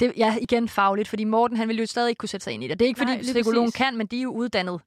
det, 0.00 0.12
ja, 0.16 0.36
igen 0.40 0.68
fagligt, 0.68 1.08
fordi 1.08 1.24
Morten, 1.24 1.56
han 1.56 1.68
ville 1.68 1.80
jo 1.80 1.86
stadig 1.86 2.08
ikke 2.08 2.18
kunne 2.18 2.28
sætte 2.28 2.44
sig 2.44 2.52
ind 2.52 2.64
i 2.64 2.68
det. 2.68 2.78
Det 2.78 2.84
er 2.84 2.88
ikke, 2.88 2.98
fordi 2.98 3.12
Nej, 3.12 3.22
psykologen 3.22 3.66
præcis. 3.66 3.76
kan, 3.76 3.96
men 3.96 4.06
de 4.06 4.18
er 4.18 4.22
jo 4.22 4.32
uddannet. 4.32 4.80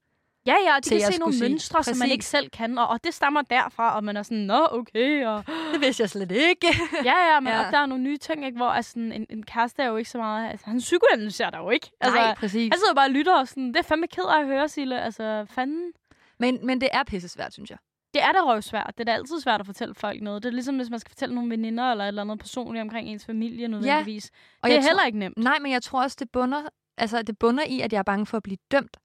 Ja, 0.46 0.56
ja, 0.66 0.76
og 0.76 0.86
de 0.86 0.90
kan 0.90 1.14
se 1.14 1.20
nogle 1.20 1.40
mønstre, 1.42 1.84
som 1.84 1.98
man 1.98 2.12
ikke 2.12 2.26
selv 2.26 2.50
kan, 2.50 2.78
og, 2.78 2.88
og 2.88 3.04
det 3.04 3.14
stammer 3.14 3.42
derfra, 3.42 3.96
og 3.96 4.04
man 4.04 4.18
er 4.18 4.24
sådan, 4.24 4.38
nå, 4.38 4.68
okay, 4.72 5.26
og 5.26 5.44
Det 5.74 5.82
vidste 5.82 6.02
jeg 6.02 6.10
slet 6.10 6.32
ikke. 6.32 6.68
ja, 7.10 7.34
ja, 7.34 7.40
men 7.40 7.54
Ja. 7.54 7.66
Og 7.66 7.72
der 7.72 7.78
er 7.78 7.86
nogle 7.86 8.04
nye 8.04 8.18
ting, 8.18 8.46
ikke, 8.46 8.58
hvor 8.58 8.70
altså, 8.70 8.92
sådan, 8.92 9.12
en, 9.12 9.26
en 9.30 9.44
kæreste 9.44 9.82
er 9.84 9.88
jo 9.88 9.98
ikke 9.98 10.10
så 10.10 10.18
meget, 10.18 10.52
altså 10.52 10.66
han 10.66 10.78
psykoanalyserer 10.78 11.50
dig 11.50 11.58
jo 11.60 11.70
ikke. 11.70 11.92
Altså, 12.02 12.20
Nej, 12.20 12.36
præcis. 12.36 12.70
han 12.74 12.80
sidder 12.80 12.94
bare 12.94 13.06
og 13.08 13.12
lytter 13.12 13.40
og 13.40 13.48
sådan, 13.48 13.68
det 13.68 13.76
er 13.78 13.84
fandme 13.84 14.08
ked 14.08 14.24
af 14.24 14.40
at 14.40 14.46
høre, 14.48 14.70
Sille, 14.70 15.02
altså 15.02 15.46
fanden. 15.50 15.92
Men, 16.40 16.66
men 16.66 16.82
det 16.82 16.90
er 16.92 17.04
pisse 17.04 17.30
svært, 17.30 17.54
synes 17.54 17.70
jeg. 17.70 17.78
Det 18.14 18.24
er 18.24 18.32
da 18.32 18.40
røvsvært. 18.40 18.94
Det 18.98 19.00
er 19.00 19.04
da 19.04 19.12
altid 19.12 19.40
svært 19.40 19.60
at 19.60 19.66
fortælle 19.66 19.96
folk 19.96 20.22
noget. 20.22 20.44
Det 20.44 20.50
er 20.50 20.54
ligesom, 20.54 20.76
hvis 20.76 20.90
man 20.90 21.00
skal 21.00 21.10
fortælle 21.10 21.36
nogle 21.36 21.50
veninder 21.50 21.92
eller 21.92 22.04
et 22.04 22.08
eller 22.08 22.22
andet 22.22 22.40
personligt 22.40 22.82
omkring 22.82 23.10
ens 23.10 23.26
familie 23.26 23.68
nødvendigvis. 23.68 24.32
Og 24.62 24.70
det 24.70 24.76
er 24.76 24.78
jeg 24.80 24.86
heller 24.88 25.06
ikke 25.06 25.20
nemt. 25.20 25.38
Nej, 25.38 25.60
men 25.62 25.72
jeg 25.72 25.82
tror 25.82 26.04
også, 26.04 26.18
det 26.20 26.32
bunder, 26.32 26.62
altså, 26.98 27.22
det 27.22 27.40
bunder 27.40 27.64
i, 27.64 27.82
at 27.82 27.94
jeg 27.94 28.00
er 28.00 28.04
bange 28.04 28.26
for 28.26 28.38
at 28.38 28.44
blive 28.44 28.58
dømt. 28.72 28.98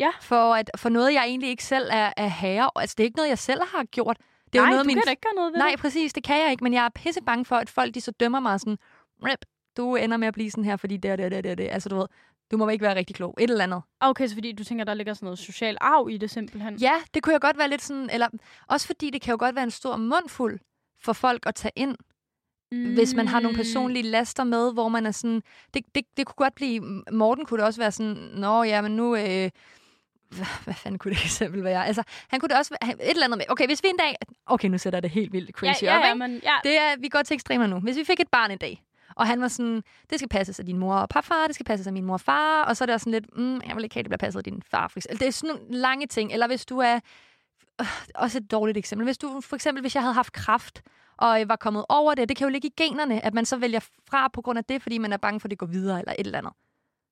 Ja. 0.00 0.10
For, 0.20 0.54
at, 0.54 0.70
for 0.76 0.88
noget, 0.88 1.14
jeg 1.14 1.24
egentlig 1.24 1.50
ikke 1.50 1.64
selv 1.64 1.88
er, 1.92 2.12
er 2.16 2.26
herre. 2.26 2.70
Altså, 2.76 2.94
det 2.98 3.04
er 3.04 3.06
ikke 3.06 3.16
noget, 3.16 3.28
jeg 3.28 3.38
selv 3.38 3.60
har 3.74 3.84
gjort. 3.84 4.16
Det 4.52 4.58
er 4.58 4.62
nej, 4.62 4.70
jo 4.70 4.70
noget, 4.70 4.84
du 4.84 4.86
min... 4.86 4.96
kan 4.96 5.02
da 5.04 5.10
ikke 5.10 5.22
gøre 5.22 5.34
noget 5.34 5.52
ved 5.52 5.58
Nej, 5.58 5.70
det. 5.70 5.78
præcis, 5.78 6.12
det 6.12 6.24
kan 6.24 6.42
jeg 6.42 6.50
ikke. 6.50 6.64
Men 6.64 6.74
jeg 6.74 6.84
er 6.84 6.88
pisse 6.88 7.22
bange 7.22 7.44
for, 7.44 7.56
at 7.56 7.70
folk 7.70 7.94
de 7.94 8.00
så 8.00 8.10
dømmer 8.10 8.40
mig 8.40 8.60
sådan, 8.60 8.78
rip, 9.24 9.44
du 9.76 9.96
ender 9.96 10.16
med 10.16 10.28
at 10.28 10.34
blive 10.34 10.50
sådan 10.50 10.64
her, 10.64 10.76
fordi 10.76 10.96
det 10.96 11.12
og 11.12 11.18
det 11.18 11.24
og 11.24 11.30
det, 11.30 11.44
det, 11.44 11.58
det. 11.58 11.68
Altså, 11.70 11.88
du 11.88 11.96
ved, 11.96 12.06
du 12.50 12.56
må 12.56 12.68
ikke 12.68 12.82
være 12.82 12.94
rigtig 12.94 13.16
klog. 13.16 13.34
Et 13.40 13.50
eller 13.50 13.64
andet. 13.64 13.82
Okay, 14.00 14.26
så 14.26 14.34
fordi 14.34 14.52
du 14.52 14.64
tænker, 14.64 14.84
der 14.84 14.94
ligger 14.94 15.14
sådan 15.14 15.26
noget 15.26 15.38
social 15.38 15.76
arv 15.80 16.08
i 16.10 16.16
det 16.16 16.30
simpelthen. 16.30 16.76
Ja, 16.76 16.94
det 17.14 17.22
kunne 17.22 17.32
jeg 17.32 17.40
godt 17.40 17.58
være 17.58 17.70
lidt 17.70 17.82
sådan, 17.82 18.10
eller 18.12 18.28
også 18.68 18.86
fordi 18.86 19.10
det 19.10 19.22
kan 19.22 19.30
jo 19.32 19.36
godt 19.38 19.54
være 19.54 19.64
en 19.64 19.70
stor 19.70 19.96
mundfuld 19.96 20.60
for 21.00 21.12
folk 21.12 21.46
at 21.46 21.54
tage 21.54 21.72
ind, 21.76 21.96
mm. 22.72 22.94
hvis 22.94 23.14
man 23.14 23.28
har 23.28 23.40
nogle 23.40 23.56
personlige 23.56 24.02
laster 24.02 24.44
med, 24.44 24.72
hvor 24.72 24.88
man 24.88 25.06
er 25.06 25.10
sådan, 25.10 25.42
det, 25.74 25.84
det, 25.94 26.04
det 26.16 26.26
kunne 26.26 26.44
godt 26.44 26.54
blive, 26.54 27.02
Morten 27.12 27.44
kunne 27.44 27.58
det 27.58 27.66
også 27.66 27.80
være 27.80 27.92
sådan, 27.92 28.12
nå 28.14 28.62
ja, 28.62 28.80
men 28.80 28.96
nu, 28.96 29.16
øh, 29.16 29.50
hvad, 30.28 30.46
hvad 30.64 30.74
fanden 30.74 30.98
kunne 30.98 31.14
det 31.14 31.24
eksempel 31.30 31.64
være? 31.64 31.86
Altså, 31.86 32.02
han 32.28 32.40
kunne 32.40 32.48
det 32.48 32.58
også 32.58 32.76
være, 32.80 32.92
et 32.92 33.10
eller 33.10 33.24
andet 33.24 33.38
med, 33.38 33.46
okay, 33.48 33.66
hvis 33.66 33.82
vi 33.82 33.88
en 33.88 33.96
dag, 33.96 34.16
okay, 34.46 34.68
nu 34.68 34.78
sætter 34.78 34.96
jeg 34.96 35.02
det 35.02 35.10
helt 35.10 35.32
vildt 35.32 35.48
ja, 35.48 35.52
crazy 35.52 35.82
ja, 35.82 35.98
op, 35.98 36.04
ja, 36.04 36.14
men, 36.14 36.40
ja, 36.42 36.54
Det 36.62 36.78
er, 36.78 36.96
vi 36.98 37.08
går 37.08 37.22
til 37.22 37.34
ekstremer 37.34 37.66
nu. 37.66 37.80
Hvis 37.80 37.96
vi 37.96 38.04
fik 38.04 38.20
et 38.20 38.28
barn 38.28 38.50
en 38.50 38.58
dag, 38.58 38.82
og 39.16 39.26
han 39.26 39.40
var 39.40 39.48
sådan, 39.48 39.82
det 40.10 40.18
skal 40.18 40.28
passes 40.28 40.58
af 40.60 40.66
din 40.66 40.78
mor 40.78 40.94
og 40.94 41.08
papfar, 41.08 41.46
det 41.46 41.54
skal 41.54 41.66
passes 41.66 41.86
af 41.86 41.92
min 41.92 42.04
mor 42.04 42.14
og 42.14 42.20
far, 42.20 42.64
og 42.64 42.76
så 42.76 42.84
er 42.84 42.86
det 42.86 42.94
også 42.94 43.04
sådan 43.04 43.20
lidt, 43.20 43.36
mm, 43.36 43.60
jeg 43.68 43.76
vil 43.76 43.84
ikke 43.84 43.94
have, 43.94 44.02
det 44.02 44.10
bliver 44.10 44.18
passet 44.18 44.40
af 44.40 44.44
din 44.44 44.62
far. 44.70 44.88
For 44.88 44.98
eksempel. 44.98 45.20
Det 45.20 45.28
er 45.28 45.32
sådan 45.32 45.56
nogle 45.56 45.78
lange 45.78 46.06
ting. 46.06 46.32
Eller 46.32 46.46
hvis 46.46 46.66
du 46.66 46.78
er, 46.78 47.00
øh, 47.80 47.86
også 48.14 48.38
et 48.38 48.50
dårligt 48.50 48.78
eksempel, 48.78 49.04
hvis 49.04 49.18
du 49.18 49.40
for 49.40 49.56
eksempel, 49.56 49.80
hvis 49.80 49.94
jeg 49.94 50.02
havde 50.02 50.14
haft 50.14 50.32
kraft, 50.32 50.82
og 51.16 51.40
øh, 51.40 51.48
var 51.48 51.56
kommet 51.56 51.84
over 51.88 52.14
det, 52.14 52.28
det 52.28 52.36
kan 52.36 52.44
jo 52.44 52.50
ligge 52.50 52.68
i 52.68 52.72
generne, 52.76 53.24
at 53.24 53.34
man 53.34 53.44
så 53.44 53.56
vælger 53.56 53.80
fra 54.10 54.28
på 54.28 54.42
grund 54.42 54.58
af 54.58 54.64
det, 54.64 54.82
fordi 54.82 54.98
man 54.98 55.12
er 55.12 55.16
bange 55.16 55.40
for, 55.40 55.46
at 55.46 55.50
det 55.50 55.58
går 55.58 55.66
videre, 55.66 55.98
eller 55.98 56.12
et 56.18 56.26
eller 56.26 56.38
andet. 56.38 56.52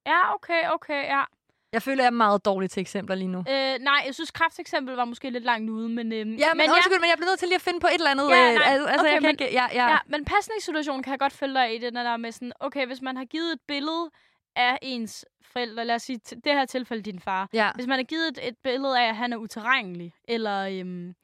ja, 0.06 0.34
okay, 0.34 0.68
okay, 0.74 1.04
ja. 1.04 1.22
Jeg 1.72 1.82
føler, 1.82 2.02
jeg 2.02 2.06
er 2.06 2.11
meget 2.11 2.44
dårlig 2.44 2.70
til 2.70 2.80
eksempler 2.80 3.16
lige 3.16 3.28
nu. 3.28 3.38
Øh, 3.38 3.78
nej, 3.80 4.02
jeg 4.06 4.14
synes, 4.14 4.30
krafteksempel 4.30 4.94
var 4.94 5.04
måske 5.04 5.30
lidt 5.30 5.44
langt 5.44 5.70
ude, 5.70 5.88
men... 5.88 6.12
Øhm, 6.12 6.35
Ja, 6.35 6.48
men, 6.54 6.56
men 6.56 6.70
undskyld, 6.70 7.00
men 7.00 7.08
jeg 7.11 7.16
bliver 7.16 7.30
nødt 7.30 7.38
til 7.38 7.48
lige 7.48 7.54
at 7.56 7.61
finde 7.62 7.80
på 7.80 7.87
et 7.87 7.94
eller 7.94 8.11
andet. 8.11 8.30
Ja, 8.30 8.48
øh, 8.48 8.54
nej, 8.54 8.62
altså, 8.66 8.88
okay, 8.98 9.04
jeg 9.04 9.12
kan 9.12 9.22
men- 9.22 9.30
ikke, 9.30 9.44
ja, 9.52 9.66
ja. 9.72 9.88
Ja, 9.90 9.98
men 10.06 10.24
pasningssituationen 10.24 11.02
kan 11.02 11.11
jeg 11.11 11.18
godt 11.18 11.32
følge 11.32 11.54
dig 11.54 11.74
i 11.74 11.78
det, 11.78 11.92
når 11.92 12.02
der 12.02 12.11
er 12.11 12.16
med 12.16 12.32
sådan, 12.32 12.52
okay, 12.61 12.87
hvis 12.87 13.02
man 13.02 13.16
har 13.16 13.24
givet 13.24 13.52
et 13.52 13.61
billede 13.68 14.11
af 14.56 14.78
ens 14.82 15.24
forældre, 15.52 15.85
lad 15.85 15.94
os 15.94 16.02
sige, 16.02 16.18
det 16.18 16.52
her 16.52 16.64
tilfælde 16.64 17.02
din 17.02 17.20
far. 17.20 17.48
ja. 17.52 17.70
Hvis 17.74 17.87
man 17.87 17.98
har 17.98 18.04
givet 18.04 18.28
et, 18.28 18.48
et 18.48 18.56
billede 18.64 19.00
af, 19.00 19.08
at 19.08 19.16
han 19.16 19.32
er 19.32 19.37
uterrenelig, 19.37 20.12
eller 20.28 20.68
øhm, 20.80 21.14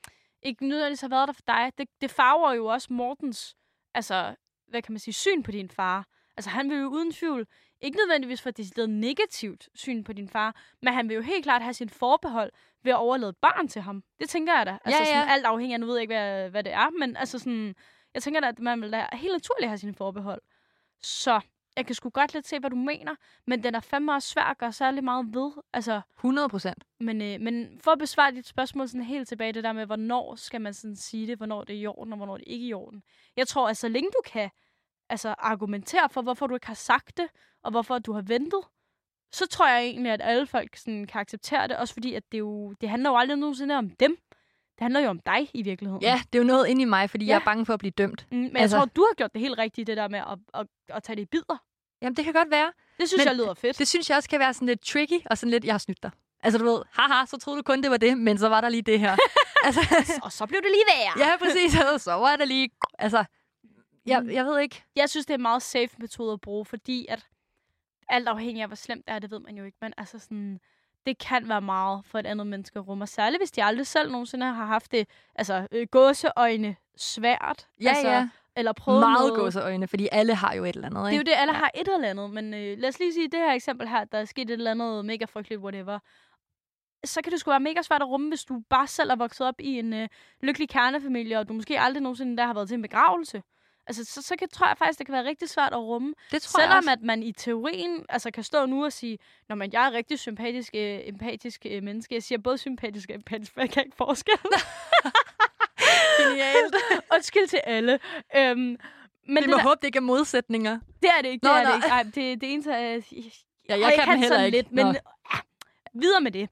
ikke 0.42 0.68
nødvendigvis 0.68 1.00
har 1.00 1.08
været 1.08 1.26
der 1.28 1.32
for 1.32 1.42
dig, 1.46 1.72
det, 1.78 1.88
det 2.00 2.10
farver 2.10 2.52
jo 2.52 2.66
også 2.66 2.88
Mortens, 2.90 3.54
altså, 3.94 4.34
hvad 4.68 4.82
kan 4.82 4.92
man 4.92 4.98
sige, 5.00 5.14
syn 5.14 5.42
på 5.42 5.50
din 5.50 5.70
far. 5.70 6.06
Altså, 6.36 6.50
han 6.50 6.70
vil 6.70 6.78
jo 6.78 6.86
uden 6.88 7.12
tvivl, 7.12 7.46
ikke 7.80 7.96
nødvendigvis 7.96 8.42
for 8.42 8.48
et 8.48 8.56
decideret 8.56 8.90
negativt 8.90 9.68
syn 9.74 10.04
på 10.04 10.12
din 10.12 10.28
far, 10.28 10.56
men 10.82 10.94
han 10.94 11.08
vil 11.08 11.14
jo 11.14 11.20
helt 11.22 11.44
klart 11.44 11.62
have 11.62 11.74
sin 11.74 11.88
forbehold 11.88 12.52
ved 12.82 12.92
at 12.92 12.98
overlade 12.98 13.32
barn 13.32 13.68
til 13.68 13.82
ham. 13.82 14.02
Det 14.20 14.28
tænker 14.28 14.56
jeg 14.56 14.66
da. 14.66 14.78
Altså, 14.84 15.00
Ja, 15.00 15.04
Sådan, 15.04 15.26
ja. 15.28 15.32
alt 15.32 15.46
afhængig 15.46 15.74
af, 15.74 15.80
nu 15.80 15.86
ved 15.86 15.94
jeg 15.94 16.02
ikke, 16.02 16.14
hvad, 16.14 16.50
hvad 16.50 16.64
det 16.64 16.72
er, 16.72 16.90
men 16.98 17.16
altså 17.16 17.38
sådan, 17.38 17.74
jeg 18.14 18.22
tænker 18.22 18.40
da, 18.40 18.46
at 18.48 18.58
man 18.58 18.82
vil 18.82 18.92
da 18.92 19.06
helt 19.12 19.32
naturligt 19.32 19.68
have 19.68 19.78
sine 19.78 19.94
forbehold. 19.94 20.40
Så 21.02 21.40
jeg 21.76 21.86
kan 21.86 21.94
sgu 21.94 22.10
godt 22.10 22.34
lidt 22.34 22.46
se, 22.46 22.58
hvad 22.58 22.70
du 22.70 22.76
mener, 22.76 23.14
men 23.46 23.62
den 23.62 23.74
er 23.74 23.80
fandme 23.80 24.12
også 24.14 24.28
svær 24.28 24.42
at 24.42 24.58
gøre 24.58 24.72
særlig 24.72 25.04
meget 25.04 25.26
ved. 25.34 25.52
Altså, 25.72 26.00
100 26.16 26.48
procent. 26.48 26.84
men, 27.00 27.22
øh, 27.22 27.40
men 27.40 27.80
for 27.84 27.90
at 27.90 27.98
besvare 27.98 28.32
dit 28.32 28.46
spørgsmål 28.46 28.88
sådan 28.88 29.02
helt 29.04 29.28
tilbage, 29.28 29.52
det 29.52 29.64
der 29.64 29.72
med, 29.72 29.86
hvornår 29.86 30.34
skal 30.34 30.60
man 30.60 30.74
sådan 30.74 30.96
sige 30.96 31.26
det, 31.26 31.36
hvornår 31.36 31.64
det 31.64 31.76
er 31.76 31.80
i 31.80 31.86
orden, 31.86 32.12
og 32.12 32.16
hvornår 32.16 32.36
det 32.36 32.44
ikke 32.46 32.66
er 32.66 32.70
i 32.70 32.72
orden. 32.72 33.02
Jeg 33.36 33.48
tror, 33.48 33.68
at 33.68 33.76
så 33.76 33.88
længe 33.88 34.10
du 34.10 34.20
kan 34.24 34.50
altså, 35.08 35.34
argumentere 35.38 36.08
for, 36.10 36.22
hvorfor 36.22 36.46
du 36.46 36.54
ikke 36.54 36.66
har 36.66 36.74
sagt 36.74 37.16
det, 37.16 37.26
og 37.68 37.72
hvorfor 37.72 37.98
du 37.98 38.12
har 38.12 38.20
ventet, 38.22 38.60
så 39.32 39.46
tror 39.46 39.68
jeg 39.68 39.82
egentlig, 39.84 40.12
at 40.12 40.20
alle 40.24 40.46
folk 40.46 40.76
sådan, 40.76 41.06
kan 41.06 41.20
acceptere 41.20 41.68
det, 41.68 41.76
også 41.76 41.94
fordi 41.94 42.14
at 42.14 42.22
det, 42.32 42.38
jo, 42.38 42.72
det 42.80 42.88
handler 42.88 43.10
jo 43.10 43.16
aldrig 43.16 43.38
nogensinde 43.38 43.74
om 43.74 43.90
dem. 43.90 44.16
Det 44.78 44.80
handler 44.84 45.00
jo 45.00 45.08
om 45.08 45.20
dig 45.20 45.50
i 45.54 45.62
virkeligheden. 45.62 46.02
Ja, 46.02 46.20
det 46.32 46.38
er 46.38 46.42
jo 46.42 46.46
noget 46.46 46.66
inde 46.66 46.82
i 46.82 46.84
mig, 46.84 47.10
fordi 47.10 47.24
Ja. 47.24 47.30
jeg 47.32 47.40
er 47.40 47.44
bange 47.44 47.66
for 47.66 47.72
at 47.72 47.78
blive 47.78 47.90
dømt. 47.90 48.26
Mm, 48.30 48.38
men 48.38 48.56
altså, 48.56 48.76
jeg 48.76 48.80
tror, 48.80 48.90
du 48.96 49.06
har 49.10 49.14
gjort 49.14 49.32
det 49.32 49.40
helt 49.40 49.58
rigtigt, 49.58 49.86
det 49.86 49.96
der 49.96 50.08
med 50.08 50.18
at, 50.18 50.38
at, 50.54 50.66
at 50.88 51.02
tage 51.02 51.16
det 51.16 51.22
i 51.22 51.26
bidder. 51.26 51.56
Jamen, 52.02 52.16
det 52.16 52.24
kan 52.24 52.34
godt 52.34 52.50
være. 52.50 52.72
Det 53.00 53.08
synes 53.08 53.20
Men 53.20 53.26
jeg 53.26 53.36
lyder 53.36 53.54
fedt. 53.54 53.78
Det 53.78 53.88
synes 53.88 54.08
jeg 54.10 54.16
også 54.16 54.28
kan 54.28 54.40
være 54.40 54.54
sådan 54.54 54.68
lidt 54.68 54.80
tricky, 54.80 55.20
og 55.30 55.38
sådan 55.38 55.50
lidt, 55.50 55.64
jeg 55.64 55.74
har 55.74 55.78
snydt 55.78 56.02
dig. 56.02 56.10
Altså, 56.42 56.58
du 56.58 56.64
ved, 56.64 56.82
haha, 56.92 57.26
så 57.26 57.36
troede 57.36 57.58
du 57.58 57.62
kun, 57.62 57.82
det 57.82 57.90
var 57.90 57.96
det, 57.96 58.18
men 58.18 58.38
så 58.38 58.48
var 58.48 58.60
der 58.60 58.68
lige 58.68 58.82
det 58.82 59.00
her. 59.00 59.16
altså, 59.64 59.80
Og 60.22 60.32
så 60.32 60.46
blev 60.46 60.60
det 60.62 60.70
lige 60.70 60.84
værre. 60.98 61.28
ja, 61.30 61.36
præcis, 61.36 61.80
og 61.94 62.00
så 62.00 62.12
var 62.12 62.36
der 62.36 62.44
lige, 62.44 62.70
altså, 62.98 63.24
jeg, 64.06 64.22
Mm. 64.22 64.30
jeg 64.30 64.44
ved 64.44 64.58
ikke. 64.60 64.84
Jeg 64.96 65.10
synes, 65.10 65.26
det 65.26 65.34
er 65.34 65.38
en 65.38 65.42
meget 65.42 65.62
safe 65.62 65.90
metode 65.98 66.32
at 66.32 66.40
bruge, 66.40 66.64
fordi 66.64 67.06
at 67.08 67.26
alt 68.08 68.28
afhængig 68.28 68.62
af, 68.62 68.68
hvor 68.68 68.76
slemt 68.76 69.06
det 69.06 69.14
er, 69.14 69.18
det 69.18 69.30
ved 69.30 69.38
man 69.40 69.56
jo 69.56 69.64
ikke. 69.64 69.78
Men 69.80 69.92
altså 69.98 70.18
sådan, 70.18 70.60
det 71.06 71.18
kan 71.18 71.48
være 71.48 71.60
meget 71.60 72.04
for 72.04 72.18
et 72.18 72.26
andet 72.26 72.46
menneske 72.46 72.78
at 72.78 72.88
rumme. 72.88 73.04
Og 73.04 73.08
særligt, 73.08 73.40
hvis 73.40 73.50
de 73.50 73.64
aldrig 73.64 73.86
selv 73.86 74.10
nogensinde 74.12 74.46
har 74.46 74.64
haft 74.66 74.92
det, 74.92 75.08
altså 75.34 75.66
øh, 75.72 75.86
gåseøjne 75.90 76.76
svært. 76.96 77.66
Ja, 77.82 77.88
altså, 77.88 78.08
ja. 78.08 78.28
Eller 78.56 78.72
prøvet 78.72 79.00
Meget 79.00 79.18
noget. 79.28 79.34
gåseøjne, 79.34 79.88
fordi 79.88 80.08
alle 80.12 80.34
har 80.34 80.54
jo 80.54 80.64
et 80.64 80.74
eller 80.74 80.86
andet, 80.88 81.00
Det 81.04 81.08
er 81.10 81.14
jo 81.14 81.20
ikke? 81.20 81.30
det, 81.30 81.36
alle 81.36 81.52
Ja. 81.52 81.58
har 81.58 81.70
et 81.74 81.88
eller 81.94 82.08
andet. 82.08 82.30
Men 82.30 82.54
øh, 82.54 82.78
lad 82.78 82.88
os 82.88 82.98
lige 82.98 83.12
sige 83.12 83.28
det 83.28 83.38
her 83.40 83.52
eksempel 83.52 83.88
her, 83.88 84.04
der 84.04 84.18
er 84.18 84.24
sket 84.24 84.50
et 84.50 84.52
eller 84.52 84.70
andet 84.70 85.04
mega 85.04 85.24
frygteligt, 85.24 85.60
whatever. 85.60 85.98
Så 87.04 87.20
kan 87.22 87.32
det 87.32 87.40
sgu 87.40 87.50
være 87.50 87.60
mega 87.60 87.82
svært 87.82 88.02
at 88.02 88.08
rumme, 88.08 88.28
hvis 88.28 88.44
du 88.44 88.62
bare 88.70 88.86
selv 88.86 89.10
er 89.10 89.16
vokset 89.16 89.46
op 89.46 89.54
i 89.60 89.78
en 89.78 89.92
øh, 89.92 90.08
lykkelig 90.42 90.68
kernefamilie, 90.68 91.38
og 91.38 91.48
du 91.48 91.52
måske 91.52 91.80
aldrig 91.80 92.02
nogensinde 92.02 92.36
der 92.36 92.46
har 92.46 92.54
været 92.54 92.68
til 92.68 92.74
en 92.74 92.82
begravelse. 92.82 93.42
Altså, 93.88 94.04
så, 94.04 94.22
så 94.22 94.36
kan, 94.36 94.48
tror 94.48 94.66
jeg 94.66 94.78
faktisk, 94.78 94.98
det 94.98 95.06
kan 95.06 95.12
være 95.12 95.24
rigtig 95.24 95.48
svært 95.48 95.72
at 95.72 95.78
rumme. 95.78 96.14
Det 96.30 96.42
tror 96.42 96.60
jeg 96.60 96.64
Selvom 96.66 96.76
også. 96.78 96.90
at 96.90 97.02
man 97.02 97.22
i 97.22 97.32
teorien 97.32 98.06
altså, 98.08 98.30
kan 98.30 98.44
stå 98.44 98.66
nu 98.66 98.84
og 98.84 98.92
sige, 98.92 99.18
når 99.48 99.56
man 99.56 99.72
jeg 99.72 99.86
er 99.86 99.92
rigtig 99.92 100.18
sympatisk, 100.18 100.74
øh, 100.74 101.00
empatisk 101.04 101.66
øh, 101.70 101.82
menneske. 101.82 102.14
Jeg 102.14 102.22
siger 102.22 102.38
både 102.38 102.58
sympatisk 102.58 103.08
og 103.10 103.14
empatisk, 103.14 103.52
for 103.54 103.60
jeg 103.60 103.70
kan 103.70 103.84
ikke 103.84 103.96
forskel. 103.96 104.34
Genialt. 106.18 106.74
Undskyld 107.14 107.48
til 107.48 107.60
alle. 107.64 107.98
Øhm, 108.36 108.56
men 108.56 108.78
Vi 109.44 109.46
må 109.50 109.56
der, 109.56 109.62
håbe, 109.62 109.78
det 109.80 109.86
ikke 109.86 109.96
er 109.96 110.00
modsætninger. 110.00 110.78
det 111.02 111.10
er 111.18 111.22
det 111.22 111.28
ikke. 111.28 111.42
Det 111.46 111.50
Nå, 111.50 111.56
er 111.56 111.62
nå. 111.62 111.68
det 111.68 111.76
ikke. 111.76 111.88
Ej, 111.88 112.02
det, 112.02 112.14
det 112.40 112.52
eneste 112.52 112.72
er... 112.72 113.00
Ja, 113.68 113.74
og 113.74 113.80
jeg 113.80 113.92
kan 113.94 114.04
kan 114.04 114.18
heller 114.18 114.42
ikke. 114.42 114.58
lidt, 114.58 114.72
men 114.72 114.86
ja, 114.86 115.00
videre 115.94 116.20
med 116.20 116.30
det. 116.32 116.50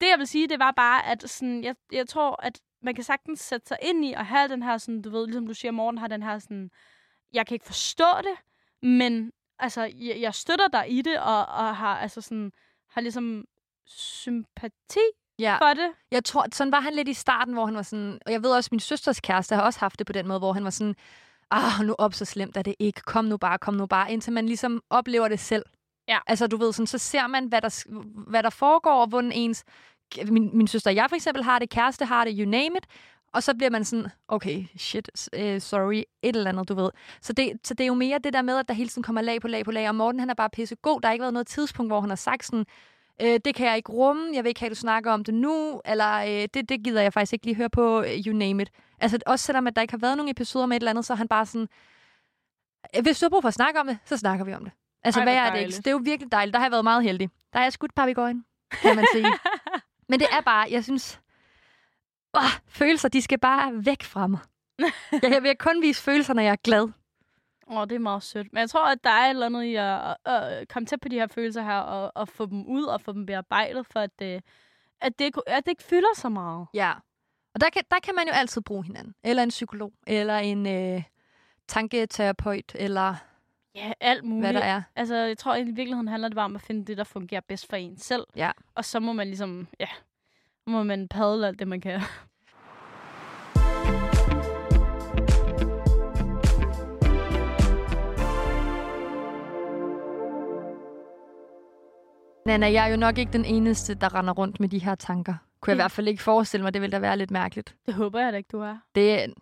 Det, 0.00 0.08
jeg 0.08 0.18
vil 0.18 0.26
sige, 0.26 0.48
det 0.48 0.58
var 0.58 0.70
bare, 0.72 1.06
at 1.06 1.30
sådan, 1.30 1.64
jeg, 1.64 1.74
jeg 1.92 2.08
tror, 2.08 2.40
at 2.42 2.60
man 2.82 2.94
kan 2.94 3.04
sagtens 3.04 3.40
sætte 3.40 3.66
sig 3.68 3.78
ind 3.82 4.04
i 4.04 4.12
og 4.12 4.26
have 4.26 4.48
den 4.48 4.62
her, 4.62 4.78
sådan, 4.78 5.02
du 5.02 5.10
ved, 5.10 5.26
ligesom 5.26 5.46
du 5.46 5.54
siger, 5.54 5.72
morgen 5.72 5.98
har 5.98 6.06
den 6.08 6.22
her 6.22 6.38
sådan, 6.38 6.70
jeg 7.32 7.46
kan 7.46 7.54
ikke 7.54 7.66
forstå 7.66 8.04
det, 8.22 8.36
men 8.82 9.32
altså, 9.58 9.82
jeg, 9.82 10.20
jeg 10.20 10.34
støtter 10.34 10.68
dig 10.68 10.84
i 10.88 11.02
det, 11.02 11.18
og, 11.20 11.46
og 11.46 11.76
har 11.76 11.98
altså 11.98 12.20
sådan, 12.20 12.52
har 12.90 13.00
ligesom 13.00 13.44
sympati 13.86 15.00
Ja. 15.38 15.58
for 15.58 15.74
det. 15.74 15.90
Jeg 16.10 16.24
tror, 16.24 16.46
sådan 16.52 16.72
var 16.72 16.80
han 16.80 16.94
lidt 16.94 17.08
i 17.08 17.14
starten, 17.14 17.54
hvor 17.54 17.66
han 17.66 17.74
var 17.74 17.82
sådan... 17.82 18.18
Og 18.26 18.32
jeg 18.32 18.42
ved 18.42 18.50
også, 18.50 18.68
at 18.68 18.72
min 18.72 18.80
søsters 18.80 19.20
kæreste 19.20 19.54
har 19.54 19.62
også 19.62 19.80
haft 19.80 19.98
det 19.98 20.06
på 20.06 20.12
den 20.12 20.28
måde, 20.28 20.38
hvor 20.38 20.52
han 20.52 20.64
var 20.64 20.70
sådan... 20.70 20.94
Ah, 21.50 21.84
nu 21.84 21.94
op, 21.98 22.14
så 22.14 22.24
slemt 22.24 22.56
er 22.56 22.62
det 22.62 22.74
ikke. 22.78 23.00
Kom 23.00 23.24
nu 23.24 23.36
bare, 23.36 23.58
kom 23.58 23.74
nu 23.74 23.86
bare. 23.86 24.12
Indtil 24.12 24.32
man 24.32 24.46
ligesom 24.46 24.82
oplever 24.90 25.28
det 25.28 25.40
selv. 25.40 25.64
Ja. 26.08 26.18
Altså, 26.26 26.46
du 26.46 26.56
ved, 26.56 26.72
sådan, 26.72 26.86
så 26.86 26.98
ser 26.98 27.26
man, 27.26 27.46
hvad 27.46 27.60
der, 27.60 27.84
hvad 28.30 28.42
der 28.42 28.50
foregår, 28.50 29.00
og 29.00 29.08
hvordan 29.08 29.32
ens... 29.32 29.64
Min, 30.28 30.50
min 30.56 30.66
søster 30.66 30.90
og 30.90 30.94
jeg 30.94 31.06
for 31.08 31.16
eksempel 31.16 31.44
har 31.44 31.58
det, 31.58 31.70
kæreste 31.70 32.04
har 32.04 32.24
det, 32.24 32.34
you 32.38 32.50
name 32.50 32.76
it. 32.76 32.86
Og 33.32 33.42
så 33.42 33.54
bliver 33.54 33.70
man 33.70 33.84
sådan, 33.84 34.06
okay, 34.28 34.64
shit, 34.76 35.10
uh, 35.36 35.58
sorry, 35.58 36.02
et 36.22 36.36
eller 36.36 36.48
andet, 36.50 36.68
du 36.68 36.74
ved. 36.74 36.90
Så 37.22 37.32
det, 37.32 37.52
så 37.64 37.74
det 37.74 37.84
er 37.84 37.88
jo 37.88 37.94
mere 37.94 38.18
det 38.24 38.32
der 38.32 38.42
med, 38.42 38.56
at 38.58 38.68
der 38.68 38.74
hele 38.74 38.88
tiden 38.88 39.02
kommer 39.02 39.22
lag 39.22 39.40
på 39.40 39.48
lag 39.48 39.64
på 39.64 39.70
lag. 39.70 39.88
Og 39.88 39.94
Morten, 39.94 40.20
han 40.20 40.30
er 40.30 40.34
bare 40.34 40.50
pisse 40.50 40.76
god. 40.82 41.00
Der 41.00 41.08
har 41.08 41.12
ikke 41.12 41.22
været 41.22 41.32
noget 41.32 41.46
tidspunkt, 41.46 41.90
hvor 41.90 42.00
han 42.00 42.08
har 42.10 42.16
sagt 42.16 42.44
sådan, 42.44 42.64
øh, 43.22 43.40
det 43.44 43.54
kan 43.54 43.66
jeg 43.66 43.76
ikke 43.76 43.92
rumme, 43.92 44.30
jeg 44.34 44.44
vil 44.44 44.48
ikke 44.48 44.60
have, 44.60 44.66
at 44.66 44.70
du 44.70 44.80
snakker 44.80 45.12
om 45.12 45.24
det 45.24 45.34
nu, 45.34 45.80
eller 45.84 46.14
øh, 46.14 46.48
det, 46.54 46.68
det 46.68 46.84
gider 46.84 47.02
jeg 47.02 47.12
faktisk 47.12 47.32
ikke 47.32 47.44
lige 47.46 47.56
høre 47.56 47.70
på, 47.70 48.04
you 48.26 48.36
name 48.36 48.62
it. 48.62 48.70
Altså 49.00 49.18
også 49.26 49.44
selvom, 49.44 49.66
at 49.66 49.76
der 49.76 49.82
ikke 49.82 49.92
har 49.92 49.98
været 49.98 50.16
nogen 50.16 50.30
episoder 50.30 50.66
med 50.66 50.76
et 50.76 50.80
eller 50.80 50.90
andet, 50.90 51.04
så 51.04 51.12
er 51.12 51.16
han 51.16 51.28
bare 51.28 51.46
sådan, 51.46 51.68
"Øh, 52.96 53.02
hvis 53.02 53.18
du 53.20 53.24
har 53.24 53.30
brug 53.30 53.42
for 53.42 53.48
at 53.48 53.54
snakke 53.54 53.80
om 53.80 53.86
det, 53.86 53.98
så 54.04 54.16
snakker 54.16 54.44
vi 54.44 54.54
om 54.54 54.64
det. 54.64 54.72
Altså, 55.04 55.20
Ej, 55.20 55.24
hvad 55.24 55.34
er 55.34 55.50
det 55.52 55.58
ikke? 55.60 55.76
Det 55.76 55.86
er 55.86 55.90
jo 55.90 56.00
virkelig 56.04 56.32
dejligt. 56.32 56.52
Der 56.54 56.58
har 56.58 56.66
jeg 56.66 56.72
været 56.72 56.84
meget 56.84 57.02
heldig. 57.02 57.30
Der 57.52 57.58
har 57.58 57.64
jeg 57.64 57.72
skudt 57.72 57.94
papegøjen, 57.94 58.44
kan 58.70 58.96
man 58.96 59.04
sige. 59.12 59.26
Men 60.08 60.20
det 60.20 60.28
er 60.32 60.40
bare, 60.40 60.66
jeg 60.70 60.84
synes, 60.84 61.20
åh, 62.34 62.42
følelser, 62.68 63.08
de 63.08 63.22
skal 63.22 63.38
bare 63.38 63.86
væk 63.86 64.02
fra 64.02 64.26
mig. 64.26 64.40
Jeg 65.22 65.42
vil 65.42 65.56
kun 65.58 65.82
vise 65.82 66.02
følelser, 66.02 66.34
når 66.34 66.42
jeg 66.42 66.52
er 66.52 66.56
glad. 66.56 66.88
Åh, 67.70 67.76
oh, 67.76 67.86
det 67.86 67.94
er 67.94 67.98
meget 67.98 68.22
sødt. 68.22 68.52
Men 68.52 68.60
jeg 68.60 68.70
tror, 68.70 68.92
at 68.92 69.04
der 69.04 69.10
er 69.10 69.24
et 69.24 69.30
eller 69.30 69.46
andet 69.46 69.62
i 69.62 69.74
at, 69.74 70.16
at, 70.24 70.42
at 70.42 70.68
komme 70.68 70.86
tæt 70.86 71.00
på 71.00 71.08
de 71.08 71.16
her 71.16 71.26
følelser 71.26 71.62
her, 71.62 71.78
og, 71.78 72.12
og 72.14 72.28
få 72.28 72.46
dem 72.46 72.66
ud 72.66 72.84
og 72.84 73.00
få 73.00 73.12
dem 73.12 73.26
bearbejdet, 73.26 73.86
for 73.86 74.00
at, 74.00 74.10
øh, 74.22 74.40
at, 75.00 75.18
det, 75.18 75.34
at 75.46 75.64
det 75.66 75.70
ikke 75.70 75.82
fylder 75.82 76.14
så 76.14 76.28
meget. 76.28 76.66
Ja. 76.74 76.92
Og 77.54 77.60
der 77.60 77.70
kan, 77.70 77.82
der 77.90 77.96
kan 78.02 78.14
man 78.14 78.26
jo 78.26 78.32
altid 78.32 78.62
bruge 78.62 78.84
hinanden. 78.84 79.14
Eller 79.24 79.42
en 79.42 79.48
psykolog, 79.48 79.92
eller 80.06 80.38
en 80.38 80.66
øh, 80.66 81.02
tanketerapeut, 81.68 82.72
eller 82.74 83.14
Ja, 83.78 83.92
alt 84.00 84.24
muligt. 84.24 84.42
hvad 84.42 84.52
der 84.52 84.66
er. 84.66 84.82
Altså, 84.96 85.16
jeg 85.16 85.38
tror, 85.38 85.54
i 85.56 85.62
virkeligheden 85.64 86.08
handler 86.08 86.28
det 86.28 86.34
bare 86.36 86.44
om 86.44 86.54
at 86.54 86.62
finde 86.62 86.84
det, 86.84 86.96
der 86.96 87.04
fungerer 87.04 87.40
bedst 87.48 87.68
for 87.70 87.76
en 87.76 87.98
selv. 87.98 88.24
Ja. 88.36 88.50
Og 88.74 88.84
så 88.84 89.00
må 89.00 89.12
man 89.12 89.26
ligesom, 89.26 89.68
ja, 89.80 89.86
må 90.66 90.82
man 90.82 91.08
padle 91.08 91.46
alt 91.46 91.58
det, 91.58 91.68
man 91.68 91.80
kan. 91.80 92.00
Nana, 102.46 102.72
jeg 102.72 102.86
er 102.86 102.90
jo 102.90 102.96
nok 102.96 103.18
ikke 103.18 103.32
den 103.32 103.44
eneste, 103.44 103.94
der 103.94 104.14
render 104.14 104.32
rundt 104.32 104.60
med 104.60 104.68
de 104.68 104.78
her 104.78 104.94
tanker. 104.94 105.34
Kunne 105.60 105.70
jeg 105.70 105.76
i 105.76 105.78
Ja. 105.78 105.82
hvert 105.82 105.90
fald 105.92 106.08
ikke 106.08 106.22
forestille 106.22 106.62
mig, 106.64 106.74
det 106.74 106.82
ville 106.82 106.92
da 106.92 106.98
være 106.98 107.16
lidt 107.16 107.30
mærkeligt. 107.30 107.74
Det 107.86 107.94
håber 107.94 108.20
jeg 108.20 108.32
da 108.32 108.36
ikke, 108.36 108.48
du 108.52 108.60
er. 108.60 108.76
Det, 108.94 109.34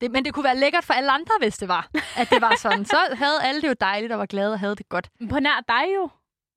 det, 0.00 0.10
men 0.10 0.24
det 0.24 0.34
kunne 0.34 0.44
være 0.44 0.56
lækkert 0.56 0.84
for 0.84 0.94
alle 0.94 1.10
andre, 1.10 1.32
hvis 1.40 1.58
det 1.58 1.68
var, 1.68 1.88
at 2.16 2.30
det 2.30 2.40
var 2.40 2.54
sådan. 2.56 2.84
Så 2.84 2.96
havde 3.12 3.42
alle 3.42 3.62
det 3.62 3.68
jo 3.68 3.74
dejligt 3.80 4.12
og 4.12 4.18
var 4.18 4.26
glade 4.26 4.52
og 4.52 4.58
havde 4.60 4.76
det 4.76 4.88
godt. 4.88 5.08
Men 5.20 5.28
på 5.28 5.40
nær 5.40 5.60
dig 5.68 5.84
jo. 5.96 6.08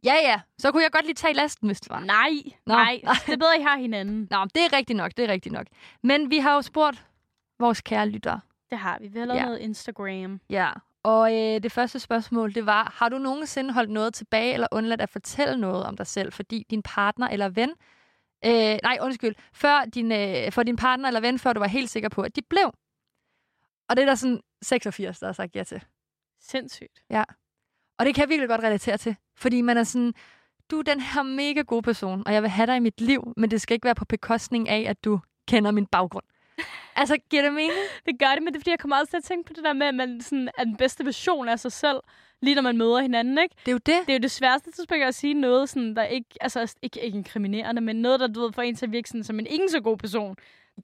Ja, 0.06 0.13
ja. 0.13 0.39
Så 0.60 0.71
kunne 0.71 0.84
jeg 0.84 0.91
godt 0.91 1.06
lige 1.06 1.15
tage 1.15 1.34
lasten, 1.34 1.67
hvis 1.67 1.82
det 1.82 1.89
var. 1.89 1.99
Nej, 1.99 2.30
Nå. 2.65 2.73
nej. 2.73 2.99
Det 3.25 3.34
er 3.34 3.38
bedre, 3.38 3.60
I 3.60 3.62
har 3.62 3.77
hinanden. 3.77 4.27
Nå, 4.32 4.45
det 4.56 4.65
er 4.65 4.73
rigtigt 4.77 4.97
nok, 4.97 5.12
det 5.17 5.25
er 5.25 5.34
rigtigt 5.34 5.54
nok. 5.54 5.65
Men 6.04 6.30
vi 6.30 6.38
har 6.38 6.54
jo 6.56 6.62
spurgt 6.62 7.06
vores 7.60 7.82
kære 7.82 8.10
lyttere. 8.10 8.39
Det 8.69 8.77
har 8.80 8.97
vi. 9.01 9.08
Vi 9.08 9.19
har 9.19 9.25
lavet 9.25 9.39
Ja. 9.39 9.45
noget 9.45 9.60
Instagram. 9.60 10.39
Ja. 10.49 10.69
Og 11.04 11.34
øh, 11.34 11.63
det 11.63 11.71
første 11.71 11.99
spørgsmål, 11.99 12.56
det 12.56 12.65
var, 12.65 12.93
har 12.95 13.10
du 13.10 13.17
nogensinde 13.17 13.73
holdt 13.73 13.89
noget 13.89 14.13
tilbage 14.13 14.54
eller 14.54 14.67
undladt 14.71 15.01
at 15.01 15.10
fortælle 15.10 15.58
noget 15.58 15.84
om 15.86 15.97
dig 15.97 16.08
selv, 16.08 16.34
fordi 16.34 16.65
din 16.69 16.82
partner 16.84 17.27
eller 17.27 17.49
ven, 17.49 17.69
øh, 18.45 18.77
nej, 18.84 18.97
undskyld, 19.01 19.36
før 19.54 19.86
din, 19.93 20.12
øh, 20.12 20.51
for 20.51 20.63
din 20.63 20.75
partner 20.75 21.08
eller 21.08 21.19
ven, 21.21 21.39
før 21.39 21.54
du 21.54 21.60
var 21.60 21.67
helt 21.67 21.89
sikker 21.89 22.10
på, 22.10 22.21
at 22.21 22.36
de 22.36 22.41
blev? 22.49 22.71
Og 23.91 23.97
det 23.97 24.01
er 24.04 24.06
der 24.06 24.15
sådan 24.15 24.41
86, 24.62 25.19
der 25.19 25.25
har 25.25 25.34
sagt 25.34 25.56
ja 25.56 25.63
til. 25.63 25.84
Sindssygt. 26.41 27.04
Og 27.99 28.06
det 28.06 28.15
kan 28.15 28.21
jeg 28.21 28.30
virkelig 28.30 28.49
godt 28.49 28.62
relatere 28.62 28.97
til, 28.97 29.15
fordi 29.38 29.62
man 29.62 29.77
er 29.77 29.84
sådan, 29.84 30.13
du 30.71 30.80
er 30.80 30.84
den 30.84 30.99
her 30.99 31.23
mega 31.23 31.62
gode 31.62 31.82
person, 31.82 32.23
og 32.25 32.34
jeg 32.34 32.41
vil 32.41 32.49
have 32.49 32.67
dig 32.67 32.75
i 32.75 32.80
mit 32.80 33.01
liv, 33.01 33.34
men 33.38 33.51
det 33.51 33.62
skal 33.62 33.73
ikke 33.73 33.86
være 33.86 33.95
på 33.95 34.06
bekostning 34.06 34.69
af, 34.69 34.86
at 34.89 35.04
du 35.04 35.19
kender 35.47 35.71
min 35.71 35.86
baggrund. 35.86 36.23
altså, 36.95 37.17
giver 37.30 37.43
det 37.43 37.54
mening? 37.54 37.80
Det 38.06 38.19
gør 38.19 38.32
det, 38.34 38.43
men 38.43 38.54
det 38.54 38.56
er 38.56 38.60
fordi, 38.60 38.71
jeg 38.71 38.80
kommer 38.80 38.97
også 38.97 39.10
til 39.10 39.17
at 39.17 39.23
tænke 39.23 39.47
på 39.47 39.54
det 39.54 39.63
der 39.63 39.73
med, 39.73 39.88
at 39.88 39.95
man 39.95 40.21
sådan 40.21 40.49
er 40.58 40.63
den 40.63 40.77
bedste 40.77 41.06
version 41.06 41.47
af 41.47 41.60
sig 41.60 41.71
selv, 41.71 41.99
lige 42.41 42.56
når 42.56 42.62
man 42.62 42.77
møder 42.77 42.99
hinanden, 42.99 43.38
ikke? 43.38 43.56
Det 43.60 43.67
er 43.67 43.71
jo 43.71 43.77
det. 43.77 44.08
Det 44.08 44.10
er 44.10 44.13
jo 44.13 44.21
det 44.21 44.32
sværeste 44.32 44.71
tidspunkt 44.71 45.04
at 45.04 45.15
sige 45.15 45.34
noget, 45.34 45.69
sådan, 45.69 45.95
der 45.95 46.04
ikke, 46.04 46.30
altså 46.41 46.75
ikke, 46.82 47.01
ikke 47.01 47.17
inkriminerende, 47.17 47.82
men 47.82 47.95
noget, 47.95 48.19
der 48.19 48.27
du 48.27 48.41
ved, 48.41 48.54
får 48.54 48.62
en 48.62 48.75
til 48.75 48.86
at 48.86 48.91
virke 48.91 49.10
sådan, 49.10 49.23
som 49.23 49.39
en 49.39 49.47
ikke 49.47 49.69
så 49.69 49.82
god 49.82 49.97
person. 49.97 50.36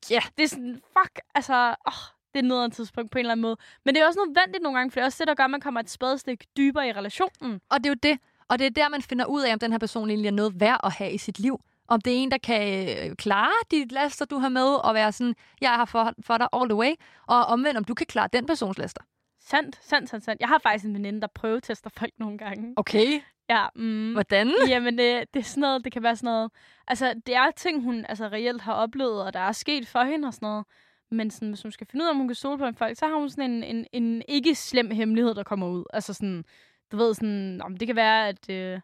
Ja. 0.10 0.16
Yeah. 0.16 0.24
Det 0.38 0.44
er 0.44 0.48
sådan, 0.48 0.82
fuck, 0.94 1.20
altså, 1.36 1.76
åh, 1.88 2.17
det 2.38 2.44
er 2.44 2.48
noget 2.48 2.62
af 2.62 2.66
en 2.66 2.72
tidspunkt 2.72 3.12
på 3.12 3.18
en 3.18 3.20
eller 3.20 3.32
anden 3.32 3.42
måde. 3.42 3.58
Men 3.86 3.96
det 3.96 4.02
er 4.02 4.08
også 4.08 4.20
nødvendigt 4.26 4.64
nogle 4.64 4.78
gange, 4.78 4.92
for 4.92 4.96
det 4.96 5.02
er 5.02 5.06
også 5.06 5.18
det, 5.20 5.28
der 5.28 5.36
gør, 5.36 5.44
at 5.44 5.50
man 5.50 5.62
kommer 5.62 5.80
et 5.80 5.90
spadestik 5.90 6.46
dybere 6.58 6.88
i 6.88 6.92
relationen. 6.92 7.62
Og 7.70 7.78
det 7.78 7.86
er 7.86 7.90
jo 7.90 8.00
det. 8.04 8.20
Og 8.50 8.60
det 8.60 8.66
er 8.66 8.70
der, 8.70 8.90
man 8.90 9.02
finder 9.02 9.26
ud 9.26 9.42
af, 9.44 9.54
om 9.54 9.60
den 9.60 9.72
her 9.72 9.80
person 9.80 10.10
egentlig 10.10 10.28
er 10.28 10.34
noget 10.34 10.60
værd 10.60 10.80
at 10.84 10.92
have 10.92 11.12
i 11.12 11.18
sit 11.18 11.40
liv. 11.40 11.62
Om 11.88 12.02
det 12.02 12.14
er 12.14 12.18
en, 12.18 12.32
der 12.32 12.38
kan 12.38 12.90
øh, 12.90 13.16
klare 13.16 13.54
de 13.72 13.86
laster, 13.90 14.26
du 14.26 14.38
har 14.38 14.50
med, 14.50 14.86
og 14.86 14.94
være 14.94 15.12
sådan, 15.12 15.36
jeg 15.62 15.74
er 15.74 15.78
her 15.78 15.86
for, 15.86 16.14
for 16.22 16.38
dig 16.38 16.48
all 16.54 16.70
the 16.70 16.76
way. 16.76 16.92
Og 17.28 17.46
omvendt, 17.46 17.78
om 17.78 17.84
du 17.84 17.94
kan 17.94 18.06
klare 18.06 18.30
den 18.34 18.46
persons 18.46 18.78
laster. 18.78 19.02
Sandt, 19.42 19.80
sandt, 19.82 20.10
sandt, 20.10 20.26
sandt. 20.26 20.42
Jeg 20.42 20.48
har 20.48 20.60
faktisk 20.64 20.86
en 20.86 20.94
veninde, 20.94 21.22
der 21.22 21.28
prøvetester 21.28 21.90
folk 21.98 22.14
nogle 22.20 22.38
gange. 22.38 22.74
Okay. 22.78 23.22
Ja, 23.50 23.66
mm. 23.76 24.14
Hvordan? 24.14 24.54
Jamen, 24.70 24.98
det, 24.98 25.34
det 25.34 25.40
er 25.40 25.44
sådan 25.44 25.62
noget, 25.62 25.84
det 25.84 25.94
kan 25.94 26.04
være 26.04 26.16
sådan 26.16 26.28
noget... 26.28 26.52
Altså, 26.88 27.14
det 27.26 27.36
er 27.36 27.52
ting, 27.52 27.84
hun 27.84 28.06
altså, 28.10 28.28
reelt 28.28 28.62
har 28.62 28.74
oplevet, 28.74 29.24
og 29.24 29.34
der 29.34 29.40
er 29.40 29.52
sket 29.52 29.88
for 29.88 30.04
hende 30.04 30.28
og 30.28 30.34
sådan 30.34 30.48
noget. 30.48 30.66
Men 31.12 31.32
sådan, 31.32 31.50
hvis 31.50 31.62
hun 31.62 31.72
skal 31.72 31.88
finde 31.88 32.04
ud 32.04 32.08
af, 32.08 32.12
om 32.12 32.18
hun 32.18 32.28
kan 32.28 32.36
stole 32.36 32.58
på 32.58 32.66
en 32.66 32.76
folk, 32.76 32.98
så 32.98 33.08
har 33.08 33.16
hun 33.16 33.30
sådan 33.30 33.52
en, 33.52 33.64
en, 33.64 33.88
en 33.94 34.22
ikke 34.28 34.56
slem 34.56 34.92
hemmelighed, 34.92 35.36
der 35.36 35.44
kommer 35.44 35.68
ud. 35.68 35.84
Altså 35.94 36.14
sådan, 36.14 36.46
du 36.92 36.98
ved 36.98 37.14
sådan, 37.14 37.62
om 37.62 37.78
det 37.78 37.88
kan 37.88 37.96
være, 37.96 38.28
at... 38.28 38.50
Øh, 38.50 38.80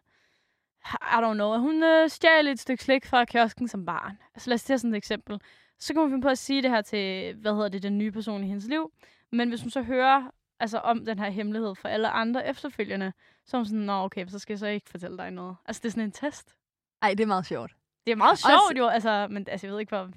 I 0.86 1.16
don't 1.16 1.32
know, 1.34 1.52
at 1.52 1.60
hun 1.60 1.82
øh, 1.82 2.08
stjal 2.08 2.48
et 2.48 2.60
stykke 2.60 2.84
slik 2.84 3.06
fra 3.06 3.24
kiosken 3.24 3.68
som 3.68 3.86
barn. 3.86 4.18
Altså 4.34 4.50
lad 4.50 4.54
os 4.54 4.64
tage 4.64 4.78
sådan 4.78 4.94
et 4.94 4.96
eksempel. 4.96 5.40
Så 5.78 5.92
kan 5.94 6.02
hun 6.02 6.10
finde 6.10 6.22
på 6.22 6.28
at 6.28 6.38
sige 6.38 6.62
det 6.62 6.70
her 6.70 6.82
til, 6.82 7.34
hvad 7.34 7.52
hedder 7.54 7.68
det, 7.68 7.82
den 7.82 7.98
nye 7.98 8.12
person 8.12 8.44
i 8.44 8.46
hendes 8.46 8.66
liv. 8.68 8.92
Men 9.32 9.48
hvis 9.48 9.60
hun 9.60 9.70
så 9.70 9.82
hører 9.82 10.30
altså, 10.60 10.78
om 10.78 11.04
den 11.04 11.18
her 11.18 11.30
hemmelighed 11.30 11.74
for 11.74 11.88
alle 11.88 12.08
andre 12.08 12.46
efterfølgende, 12.48 13.12
så 13.46 13.56
er 13.56 13.58
hun 13.58 13.66
sådan, 13.66 13.80
nå 13.80 13.92
okay, 13.92 14.26
så 14.26 14.38
skal 14.38 14.52
jeg 14.52 14.58
så 14.58 14.66
ikke 14.66 14.90
fortælle 14.90 15.18
dig 15.18 15.30
noget. 15.30 15.56
Altså 15.66 15.80
det 15.82 15.88
er 15.88 15.90
sådan 15.90 16.04
en 16.04 16.12
test. 16.12 16.54
Ej, 17.02 17.10
det 17.10 17.20
er 17.20 17.26
meget 17.26 17.46
sjovt. 17.46 17.72
Det 18.06 18.12
er 18.12 18.16
meget 18.16 18.30
Også- 18.32 18.48
sjovt 18.48 18.78
jo, 18.78 18.86
altså, 18.86 19.26
men 19.30 19.46
altså, 19.48 19.66
jeg 19.66 19.72
ved 19.72 19.80
ikke, 19.80 19.90
hvor, 19.96 20.10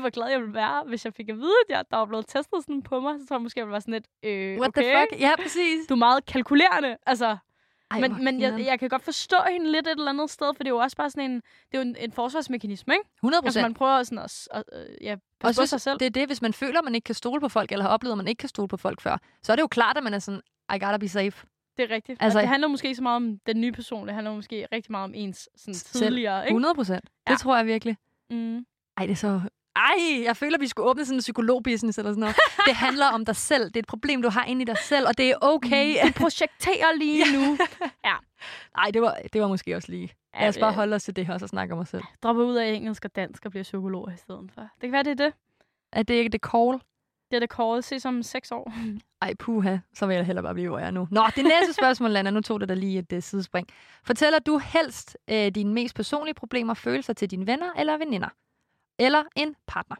hvor 0.00 0.10
glad 0.10 0.28
jeg 0.28 0.40
ville 0.40 0.54
være, 0.54 0.84
hvis 0.86 1.04
jeg 1.04 1.14
fik 1.14 1.28
at 1.28 1.36
vide, 1.36 1.54
at 1.68 1.76
jeg, 1.76 1.84
der 1.90 1.96
var 1.96 2.04
blevet 2.04 2.26
testet 2.26 2.64
sådan 2.64 2.82
på 2.82 3.00
mig. 3.00 3.14
Så 3.20 3.26
tror 3.26 3.36
jeg 3.36 3.42
måske, 3.42 3.60
jeg 3.60 3.66
ville 3.66 3.72
være 3.72 3.80
sådan 3.80 3.94
lidt, 3.94 4.06
øh, 4.22 4.58
What 4.60 4.68
okay, 4.68 4.82
the 4.82 5.06
fuck? 5.10 5.20
Ja, 5.20 5.30
præcis. 5.42 5.86
du 5.88 5.94
er 5.94 5.98
meget 5.98 6.26
kalkulerende. 6.26 6.96
Altså, 7.06 7.36
Ej, 7.90 8.00
men, 8.00 8.24
men 8.24 8.40
jeg, 8.40 8.60
jeg 8.66 8.78
kan 8.80 8.88
godt 8.88 9.02
forstå 9.02 9.36
hende 9.52 9.72
lidt 9.72 9.86
et 9.86 9.90
eller 9.98 10.08
andet 10.10 10.30
sted, 10.30 10.46
for 10.56 10.62
det 10.62 10.66
er 10.66 10.74
jo 10.74 10.78
også 10.78 10.96
bare 10.96 11.10
sådan 11.10 11.30
en, 11.30 11.36
det 11.36 11.42
er 11.72 11.78
jo 11.78 11.82
en, 11.82 11.96
en 12.00 12.12
forsvarsmekanisme, 12.12 12.94
ikke? 12.94 13.04
100 13.18 13.38
Altså, 13.38 13.46
procent. 13.46 13.62
man 13.64 13.74
prøver 13.74 14.02
sådan 14.02 14.18
at, 14.18 14.48
at, 14.50 14.64
at 14.72 14.86
ja, 15.00 15.16
Og 15.40 15.54
hvis, 15.58 15.68
sig 15.70 15.80
selv. 15.80 15.98
det 15.98 16.06
er 16.06 16.10
det, 16.10 16.26
hvis 16.28 16.42
man 16.42 16.52
føler, 16.52 16.78
at 16.78 16.84
man 16.84 16.94
ikke 16.94 17.04
kan 17.04 17.14
stole 17.14 17.40
på 17.40 17.48
folk, 17.48 17.72
eller 17.72 17.82
har 17.84 17.90
oplevet, 17.90 18.12
at 18.12 18.16
man 18.16 18.28
ikke 18.28 18.38
kan 18.40 18.48
stole 18.48 18.68
på 18.68 18.76
folk 18.76 19.00
før, 19.00 19.16
så 19.42 19.52
er 19.52 19.56
det 19.56 19.62
jo 19.62 19.66
klart, 19.66 19.96
at 19.96 20.04
man 20.04 20.14
er 20.14 20.18
sådan, 20.18 20.40
I 20.74 20.78
gotta 20.78 20.96
be 20.96 21.08
safe. 21.08 21.46
Det 21.76 21.90
er 21.90 21.94
rigtigt. 21.94 22.10
Altså- 22.20 22.24
Altså, 22.24 22.38
det 22.40 22.48
handler 22.48 22.68
måske 22.68 22.86
ikke 22.88 22.96
så 22.96 23.02
meget 23.02 23.16
om 23.16 23.38
den 23.46 23.60
nye 23.60 23.72
person, 23.72 24.06
det 24.06 24.14
handler 24.14 24.34
måske 24.34 24.66
rigtig 24.72 24.92
meget 24.92 25.04
om 25.04 25.12
ens 25.14 25.48
sådan, 25.56 25.74
tidligere, 25.74 26.42
ikke? 26.42 26.48
100 26.50 26.74
procent. 26.74 27.04
Ja. 27.28 27.32
Det 27.32 27.40
tror 27.40 27.56
jeg 27.56 27.66
virkelig. 27.66 27.96
Mm. 28.30 28.66
Ej, 28.96 29.06
det 29.06 29.12
er 29.12 29.16
så... 29.16 29.40
Ej, 29.78 30.22
jeg 30.24 30.36
føler, 30.36 30.58
vi 30.58 30.68
skulle 30.68 30.90
åbne 30.90 31.04
sådan 31.04 31.16
en 31.16 31.20
psykologbusiness 31.20 31.98
eller 31.98 32.10
sådan 32.10 32.20
noget. 32.20 32.36
det 32.68 32.74
handler 32.74 33.06
om 33.06 33.24
dig 33.24 33.36
selv. 33.36 33.64
Det 33.64 33.76
er 33.76 33.80
et 33.80 33.86
problem, 33.86 34.22
du 34.22 34.28
har 34.28 34.44
inde 34.44 34.62
i 34.62 34.64
dig 34.64 34.78
selv, 34.78 35.06
og 35.08 35.18
det 35.18 35.30
er 35.30 35.34
okay. 35.40 35.94
Du 36.06 36.12
projekterer 36.12 36.98
lige 36.98 37.24
nu. 37.32 37.58
Nej, 38.76 38.90
det 38.94 39.02
var, 39.02 39.16
det 39.32 39.40
var 39.40 39.48
måske 39.48 39.76
også 39.76 39.92
lige. 39.92 40.10
Ja, 40.34 40.40
Lad 40.40 40.48
os 40.48 40.58
bare 40.58 40.70
øh, 40.70 40.74
holde 40.74 40.96
os 40.96 41.02
til 41.04 41.16
det 41.16 41.26
her, 41.26 41.34
og 41.34 41.40
så 41.40 41.46
snakke 41.46 41.74
om 41.74 41.80
os 41.80 41.88
selv. 41.88 42.02
Dropper 42.22 42.44
ud 42.44 42.56
af 42.56 42.68
engelsk 42.72 43.04
og 43.04 43.16
dansk 43.16 43.44
og 43.44 43.50
bliver 43.50 43.62
psykolog 43.62 44.12
i 44.14 44.16
stedet 44.16 44.50
for. 44.54 44.60
Det 44.60 44.80
kan 44.80 44.92
være, 44.92 45.02
det 45.02 45.20
er 45.20 45.24
det. 45.24 45.32
Er 45.92 46.02
det 46.02 46.14
ikke 46.14 46.30
det 46.30 46.40
call? 46.40 46.78
Det 47.30 47.36
er 47.36 47.40
det 47.40 47.50
call. 47.50 47.82
Se 47.82 48.00
som 48.00 48.22
seks 48.22 48.52
år. 48.52 48.72
Ej, 49.22 49.34
puha, 49.34 49.76
så 49.94 50.06
vil 50.06 50.16
jeg 50.16 50.26
hellere 50.26 50.42
bare 50.42 50.54
blive, 50.54 50.68
hvor 50.68 50.78
jeg 50.78 50.86
er 50.86 50.90
nu. 50.90 51.08
Nå, 51.10 51.22
det 51.36 51.44
næste 51.44 51.72
spørgsmål, 51.72 52.10
Lana, 52.10 52.30
nu 52.30 52.40
tog 52.40 52.60
det 52.60 52.68
da 52.68 52.74
lige 52.74 52.98
et 52.98 53.12
uh, 53.12 53.22
sidespring. 53.22 53.68
Fortæller 54.04 54.38
du 54.38 54.58
helst 54.58 55.16
uh, 55.32 55.36
dine 55.36 55.74
mest 55.74 55.94
personlige 55.94 56.34
problemer 56.34 56.72
og 56.72 56.76
følelser 56.76 57.12
til 57.12 57.30
dine 57.30 57.46
venner 57.46 57.72
eller 57.76 57.98
veninder? 57.98 58.28
Eller 58.98 59.24
en 59.36 59.56
partner? 59.66 59.96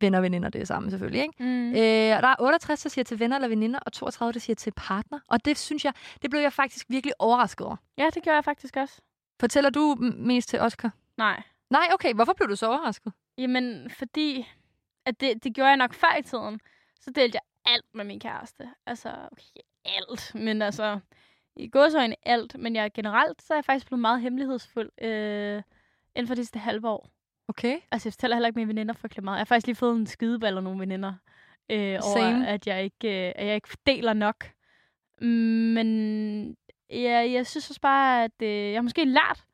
Venner 0.00 0.18
og 0.18 0.22
veninder, 0.22 0.48
det 0.48 0.60
er 0.60 0.64
samme 0.64 0.90
selvfølgelig, 0.90 1.22
ikke? 1.22 1.34
Mm. 1.38 1.68
Øh, 1.70 2.16
og 2.16 2.22
der 2.22 2.28
er 2.28 2.34
68, 2.40 2.82
der 2.82 2.88
siger 2.90 3.04
til 3.04 3.18
venner 3.20 3.36
eller 3.36 3.48
veninder, 3.48 3.78
og 3.78 3.92
32, 3.92 4.32
der 4.32 4.40
siger 4.40 4.54
til 4.54 4.72
partner. 4.76 5.18
Og 5.28 5.44
det 5.44 5.58
synes 5.58 5.84
jeg, 5.84 5.92
det 6.22 6.30
blev 6.30 6.40
jeg 6.40 6.52
faktisk 6.52 6.86
virkelig 6.88 7.14
overrasket 7.18 7.66
over. 7.66 7.76
Ja, 7.98 8.10
det 8.14 8.24
gør 8.24 8.34
jeg 8.34 8.44
faktisk 8.44 8.76
også. 8.76 9.00
Fortæller 9.40 9.70
du 9.70 9.96
mest 10.16 10.48
til 10.48 10.60
Oscar? 10.60 10.90
Nej. 11.16 11.42
Nej, 11.70 11.88
okay. 11.94 12.14
Hvorfor 12.14 12.32
blev 12.32 12.48
du 12.48 12.56
så 12.56 12.66
overrasket? 12.66 13.12
Jamen, 13.38 13.90
fordi 13.90 14.48
at 15.06 15.20
det, 15.20 15.44
det 15.44 15.54
gjorde 15.54 15.68
jeg 15.68 15.76
nok 15.76 15.94
før 15.94 16.16
i 16.18 16.22
tiden. 16.22 16.60
Så 17.00 17.10
delte 17.10 17.36
jeg 17.36 17.72
alt 17.72 17.86
med 17.94 18.04
min 18.04 18.20
kæreste. 18.20 18.70
Altså, 18.86 19.08
okay, 19.08 19.60
alt. 19.84 20.32
Men 20.34 20.62
altså, 20.62 21.00
i 21.56 21.68
gåsøjne 21.68 22.16
alt, 22.22 22.58
men 22.58 22.76
jeg 22.76 22.92
generelt, 22.92 23.42
så 23.42 23.54
er 23.54 23.56
jeg 23.56 23.64
faktisk 23.64 23.86
blevet 23.86 24.00
meget 24.00 24.20
hemmelighedsfuld 24.20 24.90
øh, 25.02 25.62
inden 26.14 26.26
for 26.28 26.34
de 26.34 26.40
sidste 26.40 26.58
halve 26.58 26.88
år. 26.88 27.08
Okay. 27.48 27.78
Altså, 27.92 28.08
jeg 28.08 28.12
fortæller 28.12 28.36
heller 28.36 28.46
ikke 28.46 28.58
mine 28.58 28.68
veninder 28.68 28.94
frygtelig 28.94 29.24
meget. 29.24 29.36
Jeg 29.36 29.40
har 29.40 29.44
faktisk 29.44 29.66
lige 29.66 29.76
fået 29.76 29.96
en 29.96 30.06
skideball 30.06 30.56
af 30.56 30.62
nogle 30.62 30.80
veninder, 30.80 31.14
øh, 31.70 31.98
over 32.02 32.16
Same. 32.16 32.48
at 32.48 32.66
jeg, 32.66 32.84
ikke, 32.84 33.26
øh, 33.26 33.32
at 33.36 33.46
jeg 33.46 33.54
ikke 33.54 33.68
deler 33.86 34.12
nok. 34.12 34.50
Men 35.20 36.56
ja, 36.90 37.30
jeg 37.32 37.46
synes 37.46 37.70
også 37.70 37.80
bare, 37.80 38.24
at 38.24 38.42
øh, 38.42 38.48
jeg 38.48 38.76
har 38.76 38.82
måske 38.82 39.04
lært, 39.04 39.44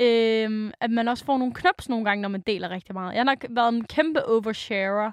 øh, 0.00 0.72
at 0.80 0.90
man 0.90 1.08
også 1.08 1.24
får 1.24 1.38
nogle 1.38 1.54
knops 1.54 1.88
nogle 1.88 2.04
gange, 2.04 2.22
når 2.22 2.28
man 2.28 2.40
deler 2.40 2.68
rigtig 2.68 2.94
meget. 2.94 3.12
Jeg 3.12 3.20
har 3.20 3.24
nok 3.24 3.44
været 3.50 3.74
en 3.74 3.84
kæmpe 3.84 4.26
oversharer. 4.26 5.12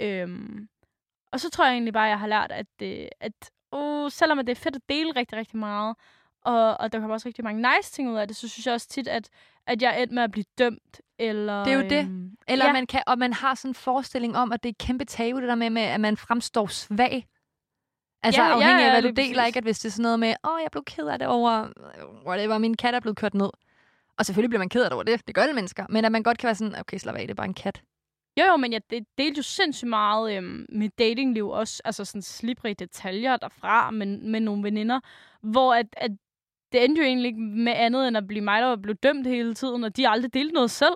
Øh, 0.00 0.28
og 1.32 1.40
så 1.40 1.50
tror 1.50 1.64
jeg 1.64 1.72
egentlig 1.72 1.92
bare, 1.92 2.06
at 2.06 2.10
jeg 2.10 2.18
har 2.18 2.26
lært, 2.26 2.52
at, 2.52 2.66
øh, 2.82 3.08
at 3.20 3.50
uh, 3.72 4.10
selvom 4.10 4.38
det 4.38 4.48
er 4.48 4.54
fedt 4.54 4.76
at 4.76 4.88
dele 4.88 5.12
rigtig, 5.16 5.38
rigtig 5.38 5.58
meget, 5.58 5.96
og, 6.44 6.80
og 6.80 6.92
der 6.92 6.98
kommer 6.98 7.14
også 7.14 7.28
rigtig 7.28 7.44
mange 7.44 7.62
nice 7.76 7.92
ting 7.92 8.10
ud 8.10 8.16
af 8.16 8.28
det, 8.28 8.36
så 8.36 8.48
synes 8.48 8.66
jeg 8.66 8.74
også 8.74 8.88
tit, 8.88 9.08
at, 9.08 9.28
at 9.66 9.82
jeg 9.82 9.98
er 9.98 10.02
endt 10.02 10.12
med 10.12 10.22
at 10.22 10.30
blive 10.30 10.44
dømt. 10.58 11.00
Eller, 11.18 11.64
Det 11.64 11.72
er 11.72 11.76
jo 11.76 11.82
det. 11.82 12.04
øhm, 12.04 12.30
Eller 12.48 12.66
ja. 12.66 12.72
man 12.72 12.86
kan, 12.86 13.02
og 13.06 13.18
man 13.18 13.32
har 13.32 13.54
sådan 13.54 13.70
en 13.70 13.74
forestilling 13.74 14.36
om, 14.36 14.52
at 14.52 14.62
det 14.62 14.68
er 14.68 14.72
kæmpe 14.86 15.04
tabu, 15.04 15.40
det 15.40 15.48
der 15.48 15.54
med, 15.54 15.70
med 15.70 15.82
at 15.82 16.00
man 16.00 16.16
fremstår 16.16 16.66
svag. 16.66 17.26
Altså 18.22 18.40
Ja, 18.42 18.46
ja, 18.46 18.50
ja, 18.50 18.56
afhængig 18.56 18.82
ja, 18.82 18.86
af, 18.86 18.92
hvad 18.92 19.02
du 19.02 19.08
deler, 19.16 19.40
præcis. 19.40 19.46
ikke? 19.46 19.56
At 19.58 19.64
hvis 19.64 19.78
det 19.78 19.88
er 19.88 19.92
sådan 19.92 20.02
noget 20.02 20.20
med, 20.20 20.34
åh, 20.44 20.58
jeg 20.62 20.68
blev 20.72 20.84
ked 20.84 21.06
af 21.06 21.18
det 21.18 21.28
over, 21.28 21.68
whatever, 22.26 22.58
min 22.58 22.76
kat 22.76 22.94
er 22.94 23.00
blevet 23.00 23.16
kørt 23.16 23.34
ned. 23.34 23.50
Og 24.18 24.26
selvfølgelig 24.26 24.50
bliver 24.50 24.58
man 24.58 24.68
ked 24.68 24.82
af 24.82 24.90
det 24.90 24.94
over 24.94 25.02
det. 25.02 25.26
Det 25.26 25.34
gør 25.34 25.42
alle 25.42 25.54
mennesker. 25.54 25.86
Men 25.88 26.04
at 26.04 26.12
man 26.12 26.22
godt 26.22 26.38
kan 26.38 26.46
være 26.46 26.54
sådan, 26.54 26.78
okay, 26.80 26.98
slap 26.98 27.14
af, 27.14 27.20
det 27.20 27.30
er 27.30 27.34
bare 27.34 27.46
en 27.46 27.54
kat. 27.54 27.82
Jo, 28.40 28.44
jo, 28.44 28.56
men 28.56 28.72
jeg 28.72 28.80
det 28.90 29.06
delte 29.18 29.38
jo 29.38 29.42
sindssygt 29.42 29.88
meget 29.88 30.36
øhm, 30.36 30.66
mit 30.68 30.98
datingliv 30.98 31.48
også, 31.48 31.82
altså 31.84 32.04
sådan 32.04 32.22
slibrige 32.22 32.74
detaljer 32.74 33.36
derfra 33.36 33.90
med, 33.90 34.06
med 34.06 34.40
nogle 34.40 34.62
veninder, 34.62 35.00
hvor 35.42 35.74
at, 35.74 35.86
at 35.92 36.10
det 36.72 36.84
endte 36.84 37.00
jo 37.00 37.06
egentlig 37.06 37.28
ikke 37.28 37.40
med 37.40 37.72
andet 37.76 38.08
end 38.08 38.16
at 38.16 38.26
blive 38.26 38.44
mig, 38.44 38.62
der 38.62 38.76
blevet 38.76 39.02
dømt 39.02 39.26
hele 39.26 39.54
tiden, 39.54 39.84
og 39.84 39.96
de 39.96 40.08
aldrig 40.08 40.34
delte 40.34 40.54
noget 40.54 40.70
selv. 40.70 40.94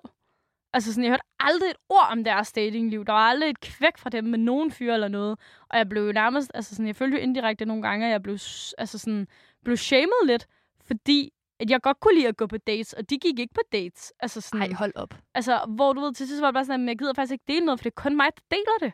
Altså 0.72 0.92
sådan, 0.92 1.04
jeg 1.04 1.10
hørte 1.10 1.22
aldrig 1.40 1.70
et 1.70 1.76
ord 1.88 2.08
om 2.10 2.24
deres 2.24 2.52
datingliv. 2.52 3.04
Der 3.04 3.12
var 3.12 3.28
aldrig 3.28 3.50
et 3.50 3.60
kvæk 3.60 3.98
fra 3.98 4.10
dem 4.10 4.24
med 4.24 4.38
nogen 4.38 4.70
fyr 4.70 4.94
eller 4.94 5.08
noget. 5.08 5.38
Og 5.68 5.78
jeg 5.78 5.88
blev 5.88 6.06
jo 6.06 6.12
nærmest, 6.12 6.50
altså 6.54 6.74
sådan, 6.74 6.86
jeg 6.86 6.96
følte 6.96 7.16
jo 7.16 7.22
indirekte 7.22 7.64
nogle 7.64 7.82
gange, 7.82 8.06
at 8.06 8.12
jeg 8.12 8.22
blev, 8.22 8.38
altså 8.78 8.98
sådan, 8.98 9.28
blev 9.64 9.76
shamed 9.76 10.26
lidt, 10.26 10.46
fordi 10.80 11.32
at 11.60 11.70
jeg 11.70 11.82
godt 11.82 12.00
kunne 12.00 12.14
lide 12.14 12.28
at 12.28 12.36
gå 12.36 12.46
på 12.46 12.56
dates, 12.58 12.92
og 12.92 13.10
de 13.10 13.18
gik 13.18 13.38
ikke 13.38 13.54
på 13.54 13.60
dates. 13.72 14.12
Altså 14.20 14.40
sådan, 14.40 14.68
Nej, 14.68 14.76
hold 14.78 14.92
op. 14.94 15.14
Altså, 15.34 15.60
hvor 15.68 15.92
du 15.92 16.00
ved, 16.00 16.14
til 16.14 16.28
sidst 16.28 16.40
var 16.40 16.46
det 16.46 16.54
bare 16.54 16.64
sådan, 16.64 16.82
at 16.82 16.88
jeg 16.88 16.98
gider 16.98 17.14
faktisk 17.14 17.32
ikke 17.32 17.44
dele 17.48 17.66
noget, 17.66 17.80
for 17.80 17.82
det 17.82 17.90
er 17.90 18.02
kun 18.02 18.16
mig, 18.16 18.26
der 18.36 18.42
deler 18.56 18.78
det. 18.80 18.92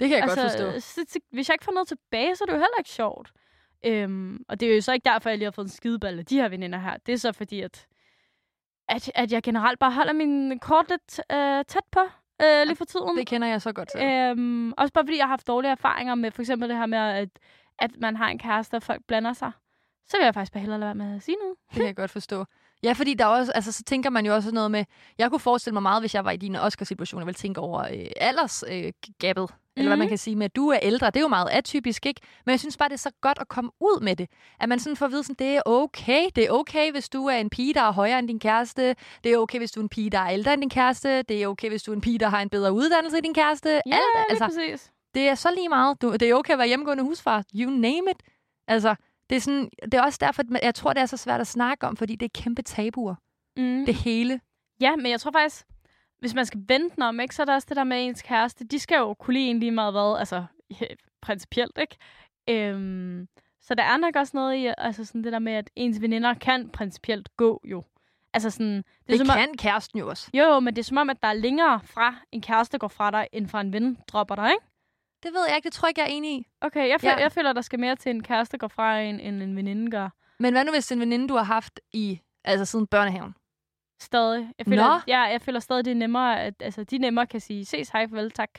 Det 0.00 0.08
kan 0.08 0.18
jeg 0.18 0.22
altså, 0.22 0.40
godt 0.40 0.50
forstå. 0.50 0.80
Så, 0.80 1.04
så, 1.08 1.18
hvis 1.30 1.48
jeg 1.48 1.54
ikke 1.54 1.64
får 1.64 1.72
noget 1.72 1.88
tilbage, 1.88 2.36
så 2.36 2.44
er 2.44 2.46
det 2.46 2.52
jo 2.52 2.58
heller 2.58 2.78
ikke 2.78 2.90
sjovt. 2.90 3.32
Øhm, 3.86 4.44
og 4.48 4.60
det 4.60 4.70
er 4.70 4.74
jo 4.74 4.80
så 4.80 4.92
ikke 4.92 5.04
derfor, 5.04 5.28
jeg 5.28 5.38
lige 5.38 5.46
har 5.46 5.50
fået 5.50 5.66
en 5.66 5.70
skideball 5.70 6.18
af 6.18 6.26
de 6.26 6.36
her 6.36 6.48
veninder 6.48 6.78
her. 6.78 6.96
Det 7.06 7.12
er 7.12 7.16
så 7.18 7.32
fordi, 7.32 7.60
at, 7.60 7.86
at, 8.88 9.10
at 9.14 9.32
jeg 9.32 9.42
generelt 9.42 9.78
bare 9.78 9.92
holder 9.92 10.12
min 10.12 10.58
kort 10.58 10.88
lidt 10.88 11.20
øh, 11.32 11.64
tæt 11.64 11.84
på 11.92 12.00
øh, 12.42 12.66
lige 12.66 12.76
for 12.76 12.84
tiden. 12.84 13.16
Det 13.16 13.26
kender 13.26 13.48
jeg 13.48 13.62
så 13.62 13.72
godt 13.72 13.88
til. 13.90 14.02
Øhm, 14.02 14.72
også 14.72 14.92
bare 14.92 15.04
fordi, 15.06 15.16
jeg 15.16 15.24
har 15.24 15.32
haft 15.32 15.46
dårlige 15.46 15.70
erfaringer 15.70 16.14
med 16.14 16.30
for 16.30 16.42
eksempel 16.42 16.68
det 16.68 16.76
her 16.76 16.86
med, 16.86 16.98
at, 16.98 17.28
at 17.78 17.90
man 17.98 18.16
har 18.16 18.28
en 18.28 18.38
kæreste, 18.38 18.74
og 18.74 18.82
folk 18.82 19.02
blander 19.08 19.32
sig. 19.32 19.52
Så 20.08 20.16
vil 20.16 20.24
jeg 20.24 20.34
faktisk 20.34 20.52
bare 20.52 20.60
hellere 20.60 20.80
lade 20.80 20.86
være 20.86 20.94
med 21.06 21.16
at 21.16 21.22
sige 21.22 21.36
noget. 21.36 21.56
Det 21.70 21.76
kan 21.76 21.86
jeg 21.86 21.96
godt 21.96 22.10
forstå. 22.10 22.44
Ja, 22.82 22.92
fordi 22.92 23.14
der 23.14 23.24
er 23.24 23.28
også, 23.28 23.52
altså, 23.52 23.72
så 23.72 23.82
tænker 23.82 24.10
man 24.10 24.26
jo 24.26 24.34
også 24.34 24.54
noget 24.54 24.70
med, 24.70 24.84
jeg 25.18 25.30
kunne 25.30 25.40
forestille 25.40 25.72
mig 25.72 25.82
meget, 25.82 26.02
hvis 26.02 26.14
jeg 26.14 26.24
var 26.24 26.30
i 26.30 26.36
din 26.36 26.56
Oscar-situation, 26.56 27.20
jeg 27.20 27.26
ville 27.26 27.34
tænke 27.34 27.60
over 27.60 27.80
øh, 27.80 28.06
aldersgabet, 28.16 29.42
øh, 29.42 29.48
eller 29.76 29.88
hvad 29.88 29.96
man 29.96 30.04
Mhm. 30.04 30.08
kan 30.08 30.18
sige 30.18 30.36
med, 30.36 30.44
at 30.44 30.56
du 30.56 30.68
er 30.68 30.78
ældre. 30.82 31.06
Det 31.06 31.16
er 31.16 31.20
jo 31.20 31.28
meget 31.28 31.48
atypisk, 31.52 32.06
ikke? 32.06 32.20
Men 32.46 32.50
jeg 32.50 32.60
synes 32.60 32.76
bare, 32.76 32.88
det 32.88 32.94
er 32.94 32.98
så 32.98 33.10
godt 33.20 33.38
at 33.40 33.48
komme 33.48 33.70
ud 33.80 34.00
med 34.02 34.16
det. 34.16 34.28
At 34.60 34.68
man 34.68 34.78
sådan 34.78 34.96
får 34.96 35.06
at 35.06 35.12
vide, 35.12 35.22
sådan, 35.24 35.36
det 35.38 35.56
er 35.56 35.62
okay. 35.66 36.26
Det 36.36 36.44
er 36.46 36.50
okay, 36.50 36.92
hvis 36.92 37.08
du 37.08 37.26
er 37.26 37.36
en 37.36 37.50
pige, 37.50 37.74
der 37.74 37.80
er 37.82 37.92
højere 37.92 38.18
end 38.18 38.28
din 38.28 38.38
kæreste. 38.38 38.96
Det 39.24 39.32
er 39.32 39.38
okay, 39.38 39.58
hvis 39.58 39.72
du 39.72 39.80
er 39.80 39.84
en 39.84 39.88
pige, 39.88 40.10
der 40.10 40.18
er 40.18 40.28
ældre 40.30 40.54
end 40.54 40.60
din 40.62 40.70
kæreste. 40.70 41.22
Det 41.22 41.42
er 41.42 41.46
okay, 41.46 41.68
hvis 41.68 41.82
du 41.82 41.90
er 41.92 41.94
en 41.94 42.00
pige, 42.00 42.18
der 42.18 42.28
har 42.28 42.42
en 42.42 42.48
bedre 42.50 42.72
uddannelse 42.72 43.16
end 43.16 43.24
din 43.24 43.34
kæreste. 43.34 43.68
Ja, 43.86 43.94
Alt, 43.94 44.30
altså, 44.30 44.44
præcis. 44.44 44.90
det 45.14 45.28
er 45.28 45.34
så 45.34 45.50
lige 45.54 45.68
meget. 45.68 46.02
Du, 46.02 46.12
det 46.12 46.22
er 46.22 46.34
okay 46.34 46.52
at 46.52 46.58
være 46.58 46.68
hjemmegående 46.68 47.02
husfar. 47.04 47.42
You 47.54 47.70
name 47.70 48.10
it. 48.10 48.22
Altså, 48.68 48.94
det 49.30 49.36
er, 49.36 49.40
sådan, 49.40 49.70
det 49.84 49.94
er 49.94 50.02
også 50.02 50.18
derfor, 50.20 50.42
at 50.42 50.62
jeg 50.62 50.74
tror, 50.74 50.92
det 50.92 51.00
er 51.00 51.06
så 51.06 51.16
svært 51.16 51.40
at 51.40 51.46
snakke 51.46 51.86
om, 51.86 51.96
fordi 51.96 52.16
det 52.16 52.26
er 52.34 52.42
kæmpe 52.42 52.62
tabuer. 52.62 53.14
Mm. 53.56 53.86
Det 53.86 53.94
hele. 53.94 54.40
Ja, 54.80 54.96
men 54.96 55.06
jeg 55.06 55.20
tror 55.20 55.30
faktisk, 55.30 55.66
hvis 56.20 56.34
man 56.34 56.46
skal 56.46 56.60
vente 56.68 56.94
den 56.96 57.02
om, 57.02 57.20
ikke, 57.20 57.34
så 57.34 57.42
er 57.42 57.46
der 57.46 57.54
også 57.54 57.66
det 57.68 57.76
der 57.76 57.84
med 57.84 58.06
ens 58.06 58.22
kæreste. 58.22 58.64
De 58.64 58.78
skal 58.78 58.96
jo 58.96 59.14
kunne 59.14 59.34
lide 59.34 59.50
en 59.50 59.60
lige 59.60 59.70
meget 59.72 59.92
hvad, 59.92 60.16
altså 60.18 60.44
ja, 60.80 60.86
principielt, 61.22 61.78
ikke? 61.80 61.96
Øhm, 62.48 63.28
så 63.62 63.74
der 63.74 63.82
er 63.82 63.96
nok 63.96 64.16
også 64.16 64.30
noget 64.34 64.56
i, 64.56 64.72
altså 64.78 65.04
sådan 65.04 65.24
det 65.24 65.32
der 65.32 65.38
med, 65.38 65.52
at 65.52 65.70
ens 65.76 66.00
veninder 66.00 66.34
kan 66.34 66.68
principielt 66.68 67.36
gå 67.36 67.60
jo. 67.64 67.84
Altså 68.34 68.50
sådan, 68.50 68.76
det, 68.76 68.84
Det, 69.08 69.18
som 69.18 69.26
kan 69.26 69.56
kæresten 69.56 69.98
jo 69.98 70.08
også. 70.08 70.30
Om, 70.34 70.38
jo, 70.38 70.44
jo, 70.44 70.60
men 70.60 70.76
det 70.76 70.82
er 70.82 70.84
som 70.84 70.96
om, 70.96 71.10
at 71.10 71.22
der 71.22 71.28
er 71.28 71.32
længere 71.32 71.80
fra 71.84 72.14
en 72.32 72.42
kæreste 72.42 72.78
går 72.78 72.88
fra 72.88 73.10
dig, 73.10 73.26
end 73.32 73.48
fra 73.48 73.60
en 73.60 73.72
ven 73.72 73.98
dropper 74.08 74.34
dig, 74.34 74.50
ikke? 74.50 74.64
Det 75.22 75.32
ved 75.32 75.40
jeg 75.48 75.56
ikke, 75.56 75.66
det 75.66 75.72
tror 75.72 75.86
jeg 75.86 75.90
ikke, 75.90 76.00
jeg 76.00 76.08
er 76.08 76.12
enig 76.12 76.30
i. 76.38 76.46
Okay, 76.60 76.88
jeg, 76.88 77.00
føler, 77.00 77.12
Ja. 77.12 77.22
jeg 77.22 77.32
føler, 77.32 77.52
der 77.52 77.60
skal 77.60 77.80
mere 77.80 77.96
til 77.96 78.10
en 78.10 78.22
kæreste 78.22 78.58
går 78.58 78.68
fra 78.68 79.00
en, 79.00 79.20
end 79.20 79.42
en 79.42 79.56
veninde 79.56 79.90
gør. 79.90 80.08
Men 80.38 80.54
hvad 80.54 80.64
nu, 80.64 80.72
hvis 80.72 80.92
en 80.92 81.00
veninde, 81.00 81.28
du 81.28 81.34
har 81.34 81.42
haft 81.42 81.80
i, 81.92 82.20
altså 82.44 82.64
siden 82.64 82.86
børnehaven? 82.86 83.34
Stadig. 84.00 84.48
Jeg 84.58 84.66
føler, 84.66 84.86
Nå. 84.88 84.94
at, 84.94 85.02
ja, 85.06 85.20
jeg 85.20 85.40
føler 85.42 85.60
stadig, 85.60 85.84
det 85.84 85.90
er 85.90 85.94
nemmere, 85.94 86.40
at 86.42 86.54
altså, 86.60 86.84
de 86.84 86.98
nemmere 86.98 87.26
kan 87.26 87.40
sige, 87.40 87.64
ses, 87.64 87.88
hej, 87.88 88.06
farvel, 88.08 88.30
tak, 88.30 88.50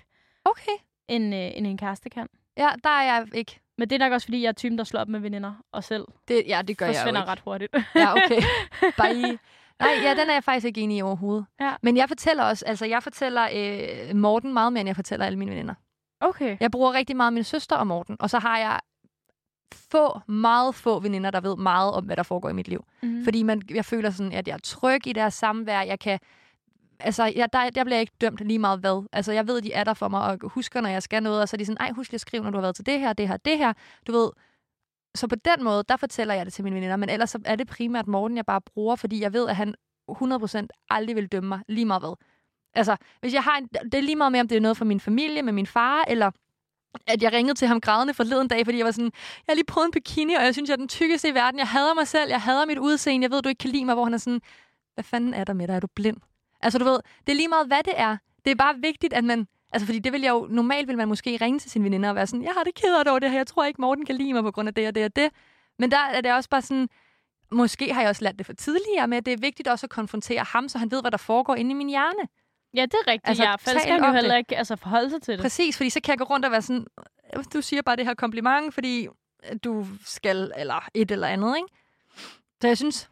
Okay. 0.45 0.71
end, 1.07 1.35
øh, 1.35 1.51
end 1.57 1.67
en 1.67 1.77
kæreste 1.77 2.09
kan. 2.09 2.27
Ja, 2.57 2.69
der 2.83 2.89
er 2.89 3.03
jeg 3.03 3.27
ikke. 3.33 3.59
Men 3.77 3.89
det 3.89 3.95
er 3.95 3.99
nok 3.99 4.13
også, 4.13 4.27
fordi 4.27 4.41
jeg 4.41 4.47
er 4.47 4.53
typen, 4.53 4.77
der 4.77 4.83
slår 4.83 5.01
op 5.01 5.07
med 5.07 5.19
veninder 5.19 5.53
og 5.71 5.83
selv 5.83 6.05
Det, 6.27 6.43
ja, 6.47 6.61
det 6.67 6.77
gør 6.77 6.85
jeg 6.85 6.93
jo 6.93 6.99
forsvinder 6.99 7.21
ikke. 7.21 7.31
ret 7.31 7.39
hurtigt. 7.39 7.75
Ja, 7.95 8.11
okay. 8.11 8.41
Bye. 9.01 9.37
Nej, 9.79 9.91
ja, 10.03 10.09
den 10.15 10.29
er 10.29 10.33
jeg 10.33 10.43
faktisk 10.43 10.65
ikke 10.65 10.81
enig 10.81 10.97
i 10.97 11.01
overhovedet. 11.01 11.45
Ja. 11.61 11.73
Men 11.81 11.97
jeg 11.97 12.07
fortæller 12.07 12.43
også, 12.43 12.65
altså 12.67 12.85
jeg 12.85 13.03
fortæller 13.03 13.47
øh, 13.55 14.15
Morten 14.15 14.53
meget 14.53 14.73
mere, 14.73 14.81
end 14.81 14.87
jeg 14.89 14.95
fortæller 14.95 15.25
alle 15.25 15.39
mine 15.39 15.51
veninder. 15.51 15.73
okay. 16.19 16.57
Jeg 16.59 16.71
bruger 16.71 16.93
rigtig 16.93 17.17
meget 17.17 17.33
min 17.33 17.43
søster 17.43 17.75
og 17.75 17.87
Morten, 17.87 18.17
og 18.19 18.29
så 18.29 18.39
har 18.39 18.57
jeg 18.57 18.79
få, 19.75 20.19
meget 20.27 20.75
få 20.75 20.99
veninder, 20.99 21.31
der 21.31 21.41
ved 21.41 21.57
meget 21.57 21.93
om, 21.93 22.05
hvad 22.05 22.15
der 22.15 22.23
foregår 22.23 22.49
i 22.49 22.53
mit 22.53 22.67
liv. 22.67 22.85
Mm. 23.03 23.23
Fordi 23.23 23.43
man, 23.43 23.61
jeg 23.69 23.85
føler 23.85 24.09
sådan, 24.09 24.31
at 24.31 24.47
jeg 24.47 24.53
er 24.53 24.59
tryg 24.63 25.07
i 25.07 25.13
deres 25.13 25.33
samvær. 25.33 25.81
Jeg 25.81 25.99
kan... 25.99 26.19
Altså, 26.99 27.33
jeg, 27.35 27.53
der, 27.53 27.69
der 27.69 27.83
bliver 27.83 27.95
jeg 27.95 28.01
ikke 28.01 28.13
dømt 28.21 28.39
lige 28.39 28.59
meget 28.59 28.79
hvad. 28.79 29.07
Altså, 29.11 29.31
jeg 29.31 29.47
ved, 29.47 29.61
de 29.61 29.73
er 29.73 29.83
der 29.83 29.93
for 29.93 30.07
mig, 30.07 30.21
og 30.21 30.37
husker, 30.43 30.81
når 30.81 30.89
jeg 30.89 31.03
skal 31.03 31.23
noget, 31.23 31.41
og 31.41 31.49
så 31.49 31.55
er 31.55 31.57
de 31.57 31.65
sådan, 31.65 31.77
ej, 31.79 31.91
husk 31.91 32.11
lige 32.11 32.17
at 32.17 32.21
skrive, 32.21 32.43
når 32.43 32.49
du 32.49 32.57
har 32.57 32.61
været 32.61 32.75
til 32.75 32.85
det 32.85 32.99
her, 32.99 33.13
det 33.13 33.27
her, 33.27 33.37
det 33.37 33.57
her. 33.57 33.73
Du 34.07 34.11
ved, 34.11 34.29
så 35.15 35.27
på 35.27 35.35
den 35.35 35.63
måde, 35.63 35.83
der 35.89 35.97
fortæller 35.97 36.33
jeg 36.33 36.45
det 36.45 36.53
til 36.53 36.63
mine 36.63 36.75
veninder, 36.75 36.95
men 36.95 37.09
ellers 37.09 37.29
så 37.29 37.39
er 37.45 37.55
det 37.55 37.67
primært 37.67 38.07
Morten, 38.07 38.37
jeg 38.37 38.45
bare 38.45 38.61
bruger, 38.61 38.95
fordi 38.95 39.21
jeg 39.21 39.33
ved, 39.33 39.49
at 39.49 39.55
han 39.55 39.75
100% 40.11 40.67
aldrig 40.89 41.15
vil 41.15 41.27
dømme 41.27 41.49
mig 41.49 41.59
lige 41.67 41.85
meget 41.85 42.01
hvad. 42.01 42.15
Altså, 42.73 42.95
hvis 43.19 43.33
jeg 43.33 43.43
har 43.43 43.57
en, 43.57 43.67
det 43.67 43.93
er 43.93 44.01
lige 44.01 44.15
meget 44.15 44.31
med, 44.31 44.39
om 44.39 44.47
det 44.47 44.55
er 44.55 44.61
noget 44.61 44.77
for 44.77 44.85
min 44.85 44.99
familie, 44.99 45.41
med 45.41 45.53
min 45.53 45.67
far, 45.67 46.03
eller 46.07 46.31
at 47.07 47.23
jeg 47.23 47.33
ringede 47.33 47.57
til 47.57 47.67
ham 47.67 47.81
grædende 47.81 48.13
forleden 48.13 48.47
dag, 48.47 48.65
fordi 48.65 48.77
jeg 48.77 48.85
var 48.85 48.91
sådan, 48.91 49.11
jeg 49.47 49.51
har 49.51 49.55
lige 49.55 49.65
prøvet 49.65 49.85
en 49.85 49.91
bikini, 49.91 50.33
og 50.33 50.43
jeg 50.43 50.53
synes, 50.53 50.69
jeg 50.69 50.73
er 50.73 50.77
den 50.77 50.87
tykkeste 50.87 51.29
i 51.29 51.33
verden. 51.33 51.59
Jeg 51.59 51.67
hader 51.67 51.93
mig 51.93 52.07
selv, 52.07 52.29
jeg 52.29 52.41
hader 52.41 52.65
mit 52.65 52.77
udseende, 52.77 53.25
jeg 53.25 53.31
ved, 53.31 53.41
du 53.41 53.49
ikke 53.49 53.59
kan 53.59 53.69
lide 53.69 53.85
mig, 53.85 53.95
hvor 53.95 54.03
han 54.03 54.13
er 54.13 54.17
sådan, 54.17 54.41
hvad 54.93 55.03
fanden 55.03 55.33
er 55.33 55.43
der 55.43 55.53
med 55.53 55.67
dig? 55.67 55.75
Er 55.75 55.79
du 55.79 55.87
blind? 55.95 56.17
Altså, 56.61 56.79
du 56.79 56.85
ved, 56.85 56.99
det 57.25 57.31
er 57.31 57.35
lige 57.35 57.47
meget, 57.47 57.67
hvad 57.67 57.83
det 57.85 57.93
er. 57.95 58.17
Det 58.45 58.51
er 58.51 58.55
bare 58.55 58.75
vigtigt, 58.81 59.13
at 59.13 59.23
man... 59.23 59.47
Altså, 59.73 59.85
fordi 59.85 59.99
det 59.99 60.13
vil 60.13 60.21
jeg 60.21 60.29
jo... 60.29 60.47
Normalt 60.49 60.87
vil 60.87 60.97
man 60.97 61.07
måske 61.07 61.37
ringe 61.41 61.59
til 61.59 61.71
sine 61.71 61.83
veninder 61.83 62.09
og 62.09 62.15
være 62.15 62.27
sådan, 62.27 62.43
jeg 62.43 62.51
har 62.57 62.63
det 62.63 62.75
ked 62.75 62.95
af 62.95 63.05
det 63.05 63.11
over 63.11 63.19
det 63.19 63.29
her, 63.29 63.37
jeg 63.37 63.47
tror 63.47 63.65
ikke, 63.65 63.81
Morten 63.81 64.05
kan 64.05 64.15
lide 64.15 64.33
mig 64.33 64.43
på 64.43 64.51
grund 64.51 64.67
af 64.67 64.73
det 64.73 64.87
og 64.87 64.95
det 64.95 65.05
og 65.05 65.15
det. 65.15 65.29
Men 65.79 65.91
der 65.91 65.97
er 65.97 66.21
det 66.21 66.33
også 66.33 66.49
bare 66.49 66.61
sådan, 66.61 66.89
måske 67.51 67.93
har 67.93 68.01
jeg 68.01 68.09
også 68.09 68.23
lært 68.23 68.37
det 68.37 68.45
for 68.45 68.53
tidligere 68.53 69.07
med, 69.07 69.17
at 69.17 69.25
det 69.25 69.33
er 69.33 69.37
vigtigt 69.37 69.67
også 69.67 69.85
at 69.85 69.89
konfrontere 69.89 70.43
ham, 70.43 70.69
så 70.69 70.77
han 70.77 70.91
ved, 70.91 71.01
hvad 71.01 71.11
der 71.11 71.17
foregår 71.17 71.55
inde 71.55 71.71
i 71.71 71.73
min 71.73 71.89
hjerne. 71.89 72.27
Ja, 72.73 72.81
det 72.81 72.93
er 72.93 73.07
rigtigt. 73.11 73.27
Altså, 73.29 73.43
ja, 73.43 73.55
for 73.55 73.69
ellers 73.69 73.85
kan 73.85 74.03
jo 74.05 74.11
heller 74.11 74.35
ikke 74.35 74.57
altså, 74.57 74.75
forholde 74.75 75.09
sig 75.09 75.21
til 75.21 75.33
det. 75.33 75.41
Præcis, 75.41 75.77
fordi 75.77 75.89
så 75.89 76.01
kan 76.01 76.11
jeg 76.11 76.17
gå 76.19 76.23
rundt 76.23 76.45
og 76.45 76.51
være 76.51 76.61
sådan, 76.61 76.85
"Øh, 77.37 77.43
du 77.53 77.61
siger 77.61 77.81
bare 77.81 77.95
det 77.95 78.05
her 78.05 78.13
kompliment, 78.13 78.73
fordi 78.73 79.07
du 79.63 79.87
skal, 80.05 80.51
eller 80.57 80.89
et 80.93 81.11
eller 81.11 81.27
andet, 81.27 81.55
ikke? 81.57 81.67
Så 82.61 82.67
jeg 82.67 82.77
synes, 82.77 83.09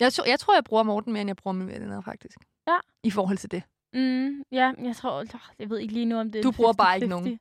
jeg, 0.00 0.12
tror- 0.12 0.24
jeg 0.28 0.38
tror, 0.40 0.54
jeg 0.54 0.64
bruger 0.64 0.82
Morten 0.82 1.12
mere, 1.12 1.20
end 1.20 1.28
jeg 1.28 1.36
bruger 1.36 1.52
mine 1.54 1.72
venner, 1.72 2.00
faktisk. 2.00 2.38
Ja. 2.68 2.76
I 3.04 3.10
forhold 3.10 3.38
til 3.38 3.50
det. 3.50 3.62
Mm, 3.94 4.42
ja, 4.52 4.72
jeg 4.82 4.96
tror, 4.96 5.24
jeg 5.58 5.70
ved 5.70 5.78
ikke 5.78 5.94
lige 5.94 6.06
nu, 6.06 6.16
om 6.18 6.32
det 6.32 6.44
Du 6.44 6.50
bruger 6.50 6.72
bare 6.72 6.96
ikke 6.96 7.06
50-50. 7.06 7.08
nogen. 7.10 7.38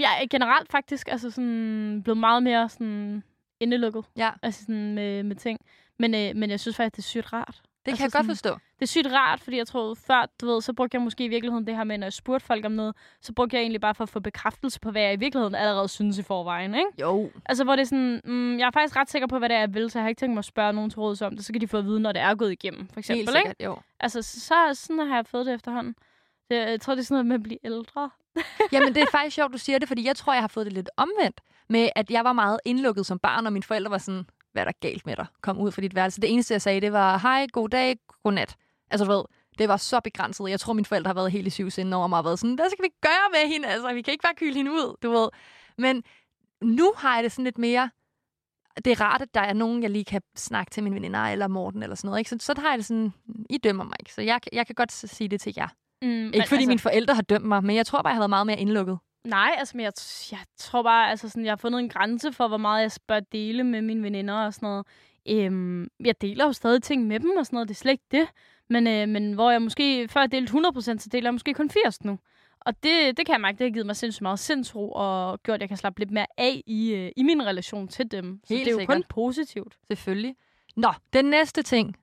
jeg 0.00 0.22
er 0.22 0.26
generelt 0.30 0.70
faktisk 0.70 1.08
altså 1.08 1.30
sådan, 1.30 2.00
blevet 2.04 2.18
meget 2.18 2.42
mere 2.42 2.68
sådan, 2.68 3.22
indelukket. 3.60 4.04
Ja. 4.16 4.30
Altså 4.42 4.60
sådan 4.60 4.94
med, 4.94 5.22
med 5.22 5.36
ting. 5.36 5.60
Men, 5.98 6.14
øh, 6.14 6.36
men 6.36 6.50
jeg 6.50 6.60
synes 6.60 6.76
faktisk, 6.76 6.96
det 6.96 7.02
er 7.02 7.08
sygt 7.08 7.32
rart. 7.32 7.62
Det 7.86 7.90
Altså 7.92 7.96
kan 7.96 8.04
jeg 8.04 8.12
godt 8.12 8.12
sådan- 8.12 8.26
forstå. 8.36 8.50
Det 8.78 8.82
er 8.82 8.86
sygt 8.86 9.06
rart, 9.12 9.40
fordi 9.40 9.56
jeg 9.56 9.66
tror, 9.66 9.94
før, 9.94 10.26
du 10.40 10.46
ved, 10.46 10.60
så 10.62 10.72
brugte 10.72 10.94
jeg 10.94 11.02
måske 11.02 11.24
i 11.24 11.28
virkeligheden 11.28 11.66
det 11.66 11.76
her 11.76 11.84
med, 11.84 11.98
når 11.98 12.04
jeg 12.06 12.12
spurgte 12.12 12.46
folk 12.46 12.64
om 12.64 12.72
noget, 12.72 12.94
så 13.20 13.32
brugte 13.32 13.56
jeg 13.56 13.60
egentlig 13.62 13.80
bare 13.80 13.94
for 13.94 14.02
at 14.04 14.08
få 14.08 14.20
bekræftelse 14.20 14.80
på, 14.80 14.90
hvad 14.90 15.02
jeg 15.02 15.12
i 15.12 15.16
virkeligheden 15.16 15.54
allerede 15.54 15.88
synes 15.88 16.18
i 16.18 16.22
forvejen, 16.22 16.74
ikke? 16.74 16.90
Jo. 17.00 17.30
Altså, 17.46 17.64
hvor 17.64 17.76
det 17.76 17.82
er 17.82 17.86
sådan, 17.86 18.20
mm, 18.24 18.58
jeg 18.58 18.66
er 18.66 18.70
faktisk 18.70 18.96
ret 18.96 19.10
sikker 19.10 19.28
på, 19.28 19.38
hvad 19.38 19.48
det 19.48 19.54
er, 19.54 19.60
jeg 19.60 19.74
vil, 19.74 19.90
så 19.90 19.98
jeg 19.98 20.04
har 20.04 20.08
ikke 20.08 20.18
tænkt 20.18 20.34
mig 20.34 20.38
at 20.38 20.44
spørge 20.44 20.72
nogen 20.72 20.90
til 20.90 20.98
råds 21.00 21.22
om 21.22 21.36
det. 21.36 21.44
Så 21.44 21.52
kan 21.52 21.60
de 21.60 21.68
få 21.68 21.78
at 21.78 21.84
vide, 21.84 22.00
når 22.00 22.12
det 22.12 22.22
er 22.22 22.34
gået 22.34 22.52
igennem, 22.52 22.88
for 22.92 22.98
eksempel, 23.00 23.18
Helt 23.26 23.28
ikke? 23.36 23.38
sikkert, 23.48 23.64
jo. 23.64 23.76
Altså, 24.00 24.22
så, 24.22 24.40
så 24.40 24.54
sådan 24.74 24.98
har 25.08 25.16
jeg 25.16 25.26
fået 25.26 25.46
det 25.46 25.54
efterhånden. 25.54 25.94
Det, 26.50 26.56
jeg 26.56 26.80
tror, 26.80 26.94
det 26.94 27.00
er 27.00 27.04
sådan 27.04 27.14
noget 27.14 27.26
med 27.26 27.34
at 27.34 27.42
blive 27.42 27.58
ældre. 27.64 28.10
Jamen, 28.72 28.94
det 28.94 29.02
er 29.02 29.06
faktisk 29.10 29.34
sjovt, 29.34 29.52
du 29.52 29.58
siger 29.58 29.78
det, 29.78 29.88
fordi 29.88 30.06
jeg 30.06 30.16
tror, 30.16 30.32
jeg 30.32 30.42
har 30.42 30.48
fået 30.48 30.66
det 30.66 30.72
lidt 30.72 30.90
omvendt. 30.96 31.40
med, 31.68 31.88
at 31.96 32.10
jeg 32.10 32.24
var 32.24 32.32
meget 32.32 32.60
indlukket 32.64 33.06
som 33.06 33.18
barn, 33.18 33.46
og 33.46 33.52
mine 33.52 33.62
forældre 33.62 33.90
var 33.90 33.98
sådan, 33.98 34.26
hvad 34.54 34.62
er 34.62 34.64
der 34.64 34.72
galt 34.80 35.06
med 35.06 35.16
dig? 35.16 35.26
Kom 35.40 35.58
ud 35.58 35.72
fra 35.72 35.82
dit 35.82 35.94
værelse. 35.94 36.20
Det 36.20 36.32
eneste, 36.32 36.52
jeg 36.54 36.62
sagde, 36.62 36.80
det 36.80 36.92
var, 36.92 37.18
hej, 37.18 37.46
god 37.52 37.68
dag, 37.68 37.96
god 38.22 38.32
nat. 38.32 38.56
Altså, 38.90 39.04
du 39.04 39.12
ved, 39.12 39.24
det 39.58 39.68
var 39.68 39.76
så 39.76 40.00
begrænset. 40.00 40.50
Jeg 40.50 40.60
tror, 40.60 40.72
mine 40.72 40.84
forældre 40.84 41.08
har 41.08 41.14
været 41.14 41.32
helt 41.32 41.46
i 41.46 41.50
syvsinden 41.50 41.92
over 41.92 42.06
mig 42.06 42.18
og 42.18 42.24
været 42.24 42.38
sådan, 42.38 42.54
hvad 42.54 42.70
skal 42.70 42.82
vi 42.82 42.90
gøre 43.02 43.28
med 43.32 43.52
hende? 43.52 43.68
Altså, 43.68 43.94
vi 43.94 44.02
kan 44.02 44.12
ikke 44.12 44.22
bare 44.22 44.34
kyle 44.34 44.54
hende 44.54 44.70
ud, 44.72 44.96
du 45.02 45.10
ved. 45.10 45.28
Men 45.78 46.02
nu 46.62 46.92
har 46.96 47.14
jeg 47.14 47.24
det 47.24 47.32
sådan 47.32 47.44
lidt 47.44 47.58
mere, 47.58 47.90
det 48.84 48.86
er 48.86 49.00
rart, 49.00 49.22
at 49.22 49.34
der 49.34 49.40
er 49.40 49.52
nogen, 49.52 49.82
jeg 49.82 49.90
lige 49.90 50.04
kan 50.04 50.22
snakke 50.36 50.70
til 50.70 50.82
min 50.82 50.94
veninder 50.94 51.20
eller 51.20 51.48
Morten 51.48 51.82
eller 51.82 51.96
sådan 51.96 52.08
noget. 52.08 52.18
Ikke? 52.18 52.30
Så, 52.30 52.36
så 52.40 52.54
har 52.60 52.70
jeg 52.70 52.78
det 52.78 52.86
sådan, 52.86 53.12
I 53.50 53.58
dømmer 53.58 53.84
mig 53.84 53.96
ikke. 54.00 54.12
Så 54.12 54.22
jeg, 54.22 54.40
jeg 54.52 54.66
kan 54.66 54.74
godt 54.74 54.92
sige 54.92 55.28
det 55.28 55.40
til 55.40 55.54
jer. 55.56 55.68
Mm, 56.02 56.08
Ikke 56.08 56.48
fordi 56.48 56.54
altså... 56.54 56.68
mine 56.68 56.78
forældre 56.78 57.14
har 57.14 57.22
dømt 57.22 57.44
mig, 57.44 57.64
men 57.64 57.76
jeg 57.76 57.86
tror 57.86 58.02
bare, 58.02 58.10
jeg 58.10 58.16
havde 58.16 58.28
meget 58.28 58.46
mere 58.46 58.58
indlukket. 58.58 58.98
Nej, 59.24 59.54
altså, 59.58 59.76
men 59.76 59.84
jeg, 59.84 59.92
jeg 60.30 60.40
tror 60.56 60.82
bare, 60.82 61.10
altså, 61.10 61.28
sådan, 61.28 61.44
jeg 61.44 61.50
har 61.50 61.56
fundet 61.56 61.78
en 61.78 61.88
grænse 61.88 62.32
for, 62.32 62.48
hvor 62.48 62.56
meget 62.56 62.82
jeg 62.82 62.90
bør 63.08 63.20
dele 63.20 63.64
med 63.64 63.82
mine 63.82 64.02
veninder 64.02 64.34
og 64.34 64.54
sådan 64.54 64.66
noget. 64.66 64.86
Øhm, 65.28 65.88
jeg 66.04 66.20
deler 66.20 66.44
jo 66.44 66.52
stadig 66.52 66.82
ting 66.82 67.06
med 67.06 67.20
dem 67.20 67.30
og 67.38 67.46
sådan 67.46 67.56
noget, 67.56 67.68
det 67.68 67.74
er 67.74 67.78
slet 67.78 67.92
ikke 67.92 68.04
det. 68.10 68.28
Men, 68.68 68.86
øh, 68.86 69.08
men 69.08 69.32
hvor 69.32 69.50
jeg 69.50 69.62
måske 69.62 70.08
før 70.08 70.20
jeg 70.20 70.32
delte 70.32 70.52
100%, 70.52 70.98
så 70.98 71.08
deler 71.12 71.26
jeg 71.26 71.34
måske 71.34 71.54
kun 71.54 71.70
80 71.70 72.04
nu. 72.04 72.18
Og 72.60 72.82
det, 72.82 73.16
det 73.16 73.26
kan 73.26 73.32
jeg 73.32 73.40
mærke, 73.40 73.58
det 73.58 73.64
har 73.66 73.70
givet 73.70 73.86
mig 73.86 73.96
sindssygt 73.96 74.22
meget 74.22 74.38
sindsro, 74.38 74.92
og 74.92 75.42
gjort, 75.42 75.54
at 75.54 75.60
jeg 75.60 75.68
kan 75.68 75.76
slappe 75.78 76.00
lidt 76.00 76.10
mere 76.10 76.26
af 76.38 76.62
i, 76.66 76.94
øh, 76.94 77.10
i 77.16 77.22
min 77.22 77.46
relation 77.46 77.88
til 77.88 78.10
dem. 78.10 78.40
Så 78.44 78.54
Helt 78.54 78.64
det 78.64 78.70
er 78.70 78.74
jo 78.74 78.78
sikkert. 78.78 78.96
kun 78.96 79.04
positivt. 79.08 79.76
Selvfølgelig. 79.88 80.36
Nå, 80.76 80.92
den 81.12 81.24
næste 81.24 81.62
ting, 81.62 81.96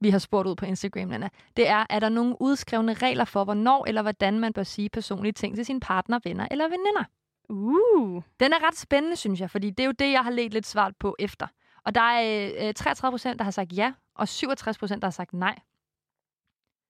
vi 0.00 0.10
har 0.10 0.18
spurgt 0.18 0.48
ud 0.48 0.56
på 0.56 0.64
Instagram, 0.64 1.08
Nana, 1.08 1.28
det 1.56 1.68
er, 1.68 1.86
er 1.90 2.00
der 2.00 2.08
nogle 2.08 2.36
udskrevne 2.42 2.94
regler 2.94 3.24
for, 3.24 3.44
hvornår 3.44 3.84
eller 3.86 4.02
hvordan 4.02 4.38
man 4.38 4.52
bør 4.52 4.62
sige 4.62 4.88
personlige 4.88 5.32
ting 5.32 5.54
til 5.56 5.64
sine 5.64 5.80
partner, 5.80 6.18
venner 6.24 6.48
eller 6.50 6.64
veninder? 6.64 7.04
Uh. 7.48 8.22
Den 8.40 8.52
er 8.52 8.66
ret 8.68 8.76
spændende, 8.76 9.16
synes 9.16 9.40
jeg, 9.40 9.50
fordi 9.50 9.70
det 9.70 9.80
er 9.80 9.86
jo 9.86 9.92
det, 9.92 10.12
jeg 10.12 10.24
har 10.24 10.30
let 10.30 10.52
lidt 10.52 10.66
svaret 10.66 10.96
på 10.96 11.16
efter. 11.18 11.46
Og 11.84 11.94
der 11.94 12.00
er 12.00 12.68
øh, 12.68 12.74
33 12.74 13.12
procent, 13.12 13.38
der 13.38 13.44
har 13.44 13.50
sagt 13.50 13.72
ja, 13.72 13.92
og 14.14 14.28
67 14.28 14.78
procent, 14.78 15.02
der 15.02 15.06
har 15.06 15.10
sagt 15.12 15.32
nej. 15.32 15.58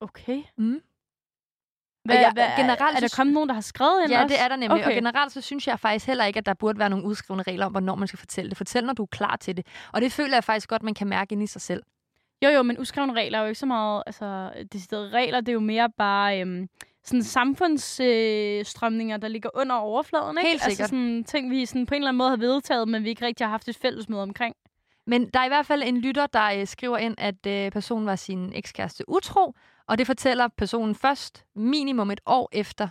Okay. 0.01 0.43
Mm. 0.57 0.81
Hvad, 2.05 2.15
jeg- 2.15 2.31
hvad, 2.33 2.47
generelt 2.57 2.81
er, 2.93 2.95
er 2.95 2.99
der 2.99 3.13
kommet 3.17 3.33
nogen, 3.33 3.49
der 3.49 3.53
har 3.55 3.61
skrevet 3.61 4.01
ind 4.03 4.11
Ja, 4.11 4.23
også? 4.23 4.33
det 4.35 4.41
er 4.43 4.47
der 4.47 4.55
nemlig. 4.55 4.71
Okay. 4.83 4.85
Og 4.87 4.93
generelt 4.93 5.31
så 5.31 5.41
synes 5.41 5.67
jeg 5.67 5.79
faktisk 5.79 6.07
heller 6.07 6.25
ikke, 6.25 6.37
at 6.37 6.45
der 6.45 6.53
burde 6.53 6.79
være 6.79 6.89
nogle 6.89 7.05
udskrevne 7.05 7.43
regler 7.43 7.65
om, 7.65 7.71
hvornår 7.71 7.95
man 7.95 8.07
skal 8.07 8.19
fortælle 8.19 8.49
det. 8.49 8.57
Fortæl, 8.57 8.85
når 8.85 8.93
du 8.93 9.03
er 9.03 9.07
klar 9.07 9.35
til 9.35 9.57
det. 9.57 9.67
Og 9.93 10.01
det 10.01 10.11
føler 10.11 10.35
jeg 10.35 10.43
faktisk 10.43 10.69
godt, 10.69 10.83
man 10.83 10.93
kan 10.93 11.07
mærke 11.07 11.33
ind 11.33 11.43
i 11.43 11.47
sig 11.47 11.61
selv. 11.61 11.83
Jo, 12.43 12.49
jo, 12.49 12.63
men 12.63 12.79
uskrevne 12.79 13.13
regler 13.13 13.37
er 13.37 13.41
jo 13.41 13.47
ikke 13.47 13.59
så 13.59 13.65
meget... 13.65 14.03
Altså, 14.05 14.51
deciderede 14.73 15.09
regler, 15.09 15.41
det 15.41 15.49
er 15.49 15.53
jo 15.53 15.59
mere 15.59 15.89
bare... 15.97 16.41
Øhm, 16.41 16.69
sådan 17.03 17.23
samfundsstrømninger, 17.23 19.17
øh, 19.17 19.21
der 19.21 19.27
ligger 19.27 19.49
under 19.53 19.75
overfladen, 19.75 20.37
ikke? 20.37 20.49
Helt 20.49 20.61
sikkert. 20.61 20.79
Altså 20.79 20.85
sådan 20.85 21.23
ting, 21.23 21.51
vi 21.51 21.65
sådan 21.65 21.85
på 21.85 21.93
en 21.93 22.01
eller 22.01 22.09
anden 22.09 22.17
måde 22.17 22.29
har 22.29 22.37
vedtaget, 22.37 22.87
men 22.87 23.03
vi 23.03 23.09
ikke 23.09 23.25
rigtig 23.25 23.47
har 23.47 23.51
haft 23.51 23.67
et 23.67 23.75
fællesmøde 23.77 24.21
omkring. 24.21 24.55
Men 25.05 25.29
der 25.29 25.39
er 25.39 25.45
i 25.45 25.47
hvert 25.47 25.65
fald 25.65 25.83
en 25.83 25.97
lytter, 25.97 26.27
der 26.27 26.51
øh, 26.59 26.67
skriver 26.67 26.97
ind, 26.97 27.15
at 27.17 27.45
øh, 27.47 27.71
personen 27.71 28.05
var 28.05 28.15
sin 28.15 28.53
ekskæreste 28.53 29.09
utro, 29.09 29.53
og 29.87 29.97
det 29.97 30.07
fortæller 30.07 30.47
personen 30.47 30.95
først 30.95 31.45
minimum 31.55 32.11
et 32.11 32.21
år 32.25 32.49
efter, 32.51 32.87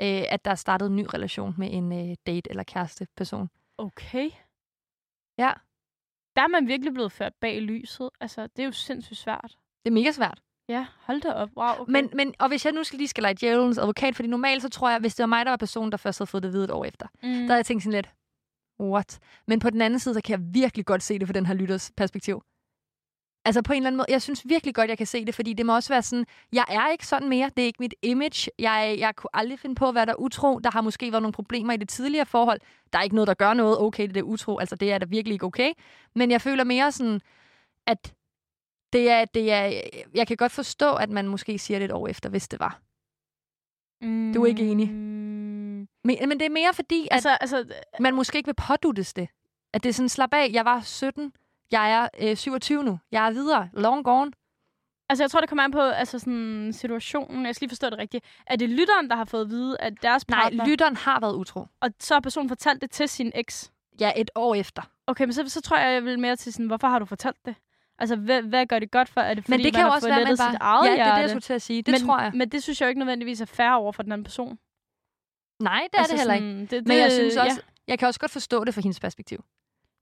øh, 0.00 0.24
at 0.28 0.44
der 0.44 0.50
er 0.50 0.54
startet 0.54 0.86
en 0.86 0.96
ny 0.96 1.06
relation 1.14 1.54
med 1.58 1.68
en 1.72 1.92
øh, 1.92 2.16
date 2.26 2.50
eller 2.50 2.62
kæreste 2.62 3.06
person. 3.16 3.48
Okay. 3.78 4.30
Ja, 5.38 5.52
Der 6.36 6.42
er 6.42 6.48
man 6.48 6.68
virkelig 6.68 6.94
blevet 6.94 7.12
ført 7.12 7.32
bag 7.40 7.60
lyset. 7.60 8.10
Altså, 8.20 8.42
det 8.42 8.58
er 8.58 8.64
jo 8.66 8.72
sindssygt 8.72 9.18
svært. 9.18 9.56
det 9.84 9.90
er 9.90 9.94
mega 9.94 10.12
svært. 10.12 10.40
Ja, 10.68 10.86
hold 11.00 11.20
da 11.20 11.32
op. 11.32 11.48
Wow, 11.56 11.68
okay. 11.80 11.92
Men, 11.92 12.10
men, 12.14 12.34
og 12.38 12.48
hvis 12.48 12.64
jeg 12.64 12.72
nu 12.72 12.84
skal 12.84 12.96
lige 12.96 13.08
skal 13.08 13.22
lege 13.22 13.34
djævelens 13.34 13.78
advokat, 13.78 14.16
fordi 14.16 14.28
normalt 14.28 14.62
så 14.62 14.68
tror 14.68 14.90
jeg, 14.90 14.98
hvis 15.00 15.14
det 15.14 15.22
var 15.22 15.26
mig, 15.26 15.44
der 15.44 15.50
var 15.52 15.56
personen, 15.56 15.92
der 15.92 15.98
først 15.98 16.18
havde 16.18 16.26
fået 16.26 16.42
det 16.42 16.48
at 16.48 16.52
vide 16.52 16.64
et 16.64 16.70
år 16.70 16.84
efter, 16.84 17.06
mm. 17.22 17.28
der 17.28 17.36
havde 17.38 17.54
jeg 17.54 17.66
tænkt 17.66 17.82
sådan 17.82 17.92
lidt, 17.92 18.10
what? 18.80 19.18
Men 19.46 19.60
på 19.60 19.70
den 19.70 19.82
anden 19.82 20.00
side, 20.00 20.14
så 20.14 20.20
kan 20.20 20.40
jeg 20.40 20.54
virkelig 20.54 20.86
godt 20.86 21.02
se 21.02 21.18
det 21.18 21.28
fra 21.28 21.32
den 21.32 21.46
her 21.46 21.54
lytters 21.54 21.92
perspektiv. 21.96 22.42
Altså 23.46 23.62
på 23.62 23.72
en 23.72 23.76
eller 23.76 23.86
anden 23.86 23.96
måde, 23.96 24.06
jeg 24.08 24.22
synes 24.22 24.42
virkelig 24.48 24.74
godt, 24.74 24.90
jeg 24.90 24.98
kan 24.98 25.06
se 25.06 25.24
det, 25.24 25.34
fordi 25.34 25.52
det 25.52 25.66
må 25.66 25.74
også 25.74 25.92
være 25.92 26.02
sådan, 26.02 26.26
jeg 26.52 26.64
er 26.68 26.88
ikke 26.90 27.06
sådan 27.06 27.28
mere, 27.28 27.50
det 27.56 27.62
er 27.62 27.66
ikke 27.66 27.82
mit 27.82 27.94
image, 28.02 28.50
jeg, 28.58 28.96
jeg 28.98 29.16
kunne 29.16 29.30
aldrig 29.34 29.58
finde 29.58 29.74
på 29.74 29.88
at 29.88 29.94
være 29.94 30.06
der 30.06 30.14
utro, 30.14 30.58
der 30.58 30.70
har 30.70 30.80
måske 30.80 31.12
været 31.12 31.22
nogle 31.22 31.32
problemer 31.32 31.72
i 31.72 31.76
det 31.76 31.88
tidligere 31.88 32.26
forhold, 32.26 32.60
der 32.92 32.98
er 32.98 33.02
ikke 33.02 33.14
noget, 33.14 33.28
der 33.28 33.34
gør 33.34 33.54
noget, 33.54 33.80
okay, 33.80 34.08
det 34.08 34.16
er 34.16 34.22
utro, 34.22 34.58
altså 34.58 34.76
det 34.76 34.92
er 34.92 34.98
da 34.98 35.06
virkelig 35.06 35.32
ikke 35.32 35.46
okay, 35.46 35.72
men 36.14 36.30
jeg 36.30 36.40
føler 36.40 36.64
mere 36.64 36.92
sådan, 36.92 37.20
at 37.86 38.14
det 38.92 39.10
er, 39.10 39.24
det 39.24 39.52
er, 39.52 39.80
jeg 40.14 40.26
kan 40.26 40.36
godt 40.36 40.52
forstå, 40.52 40.94
at 40.94 41.10
man 41.10 41.28
måske 41.28 41.58
siger 41.58 41.78
det 41.78 41.84
et 41.84 41.92
år 41.92 42.08
efter, 42.08 42.30
hvis 42.30 42.48
det 42.48 42.60
var. 42.60 42.80
mm. 44.00 44.32
du 44.34 44.42
er 44.42 44.46
ikke 44.46 44.62
enig? 44.62 44.90
Mm. 44.90 45.88
Men, 46.04 46.28
men 46.28 46.40
det 46.40 46.42
er 46.42 46.50
mere 46.50 46.74
fordi, 46.74 47.08
at 47.10 47.14
Altså, 47.14 47.30
altså, 47.40 47.64
man 48.00 48.14
måske 48.14 48.36
ikke 48.36 48.48
vil 48.48 48.54
påduttes 48.68 49.14
det. 49.14 49.28
At 49.72 49.82
det 49.82 49.88
er 49.88 49.92
sådan, 49.92 50.08
slap 50.08 50.34
af, 50.34 50.50
jeg 50.52 50.64
var 50.64 50.80
17, 50.80 51.32
jeg 51.72 51.92
er 51.92 52.08
øh, 52.30 52.36
27 52.36 52.84
nu, 52.84 52.98
jeg 53.12 53.26
er 53.26 53.30
videre, 53.30 53.68
long 53.72 54.04
gone. 54.04 54.32
altså, 55.08 55.22
jeg 55.24 55.30
tror, 55.30 55.40
det 55.40 55.48
kommer 55.48 55.62
an 55.64 55.70
på 55.72 55.80
altså, 55.80 56.18
sådan, 56.18 56.72
situationen. 56.72 57.46
Jeg 57.46 57.54
skal 57.54 57.66
lige 57.66 57.70
forstå 57.70 57.90
det 57.90 57.98
rigtigt. 57.98 58.24
Er 58.46 58.56
det 58.56 58.68
lytteren, 58.70 59.10
der 59.10 59.16
har 59.16 59.24
fået 59.24 59.40
at 59.40 59.50
vide, 59.50 59.76
at 59.80 60.02
deres 60.02 60.28
Nej, 60.28 60.40
partner... 60.42 60.66
lytteren 60.66 60.96
har 60.96 61.20
været 61.20 61.34
utro. 61.34 61.66
Og 61.80 61.90
så 62.00 62.14
har 62.14 62.20
personen 62.20 62.48
fortalt 62.48 62.80
det 62.82 62.90
til 62.90 63.08
sin 63.08 63.32
eks. 63.34 63.72
Ja, 64.00 64.12
et 64.16 64.30
år 64.34 64.54
efter. 64.54 64.82
Okay, 65.06 65.24
men 65.24 65.32
så, 65.32 65.48
så 65.48 65.60
tror 65.60 65.76
jeg, 65.78 65.92
jeg 65.94 66.04
vil 66.04 66.18
mere 66.18 66.36
til 66.36 66.52
sådan, 66.52 66.66
hvorfor 66.66 66.88
har 66.88 66.98
du 66.98 67.04
fortalt 67.04 67.36
det? 67.46 67.54
Altså, 67.98 68.16
hvad, 68.16 68.42
hvad 68.42 68.66
gør 68.66 68.78
det 68.78 68.90
godt 68.90 69.08
for? 69.08 69.20
Er 69.20 69.34
det 69.34 69.44
fordi, 69.44 69.52
Men 69.52 69.58
det 69.64 69.64
man 69.64 69.72
kan 69.72 69.82
jo 69.82 69.88
har 69.88 69.94
også 69.94 70.08
være, 70.08 70.24
man 70.24 70.36
bare... 70.36 70.50
sit 70.52 70.58
eget 70.60 70.86
ja, 70.86 70.92
det 70.92 71.00
er 71.00 71.14
det, 71.14 71.20
jeg 71.20 71.30
skulle 71.30 71.40
til 71.42 71.52
at 71.54 71.62
sige. 71.62 71.82
Det 71.82 71.92
men, 71.92 72.06
tror 72.06 72.20
jeg. 72.20 72.32
Men 72.34 72.48
det 72.48 72.62
synes 72.62 72.80
jeg 72.80 72.86
jo 72.86 72.88
ikke 72.88 72.98
nødvendigvis 72.98 73.40
er 73.40 73.44
fair 73.46 73.70
over 73.70 73.92
for 73.92 74.02
den 74.02 74.12
anden 74.12 74.24
person. 74.24 74.58
Nej, 75.62 75.88
det 75.92 75.94
er 75.94 75.98
altså, 75.98 76.12
det 76.12 76.20
heller 76.20 76.34
ikke. 76.34 76.44
sådan, 76.46 76.60
Det, 76.60 76.70
det, 76.70 76.86
Men 76.88 76.98
jeg 76.98 77.12
synes 77.12 77.36
også, 77.36 77.60
Ja, 77.88 77.90
jeg 77.92 77.98
kan 77.98 78.08
også 78.08 78.20
godt 78.20 78.30
forstå 78.32 78.64
det 78.64 78.74
fra 78.74 78.80
hendes 78.80 79.00
perspektiv. 79.00 79.44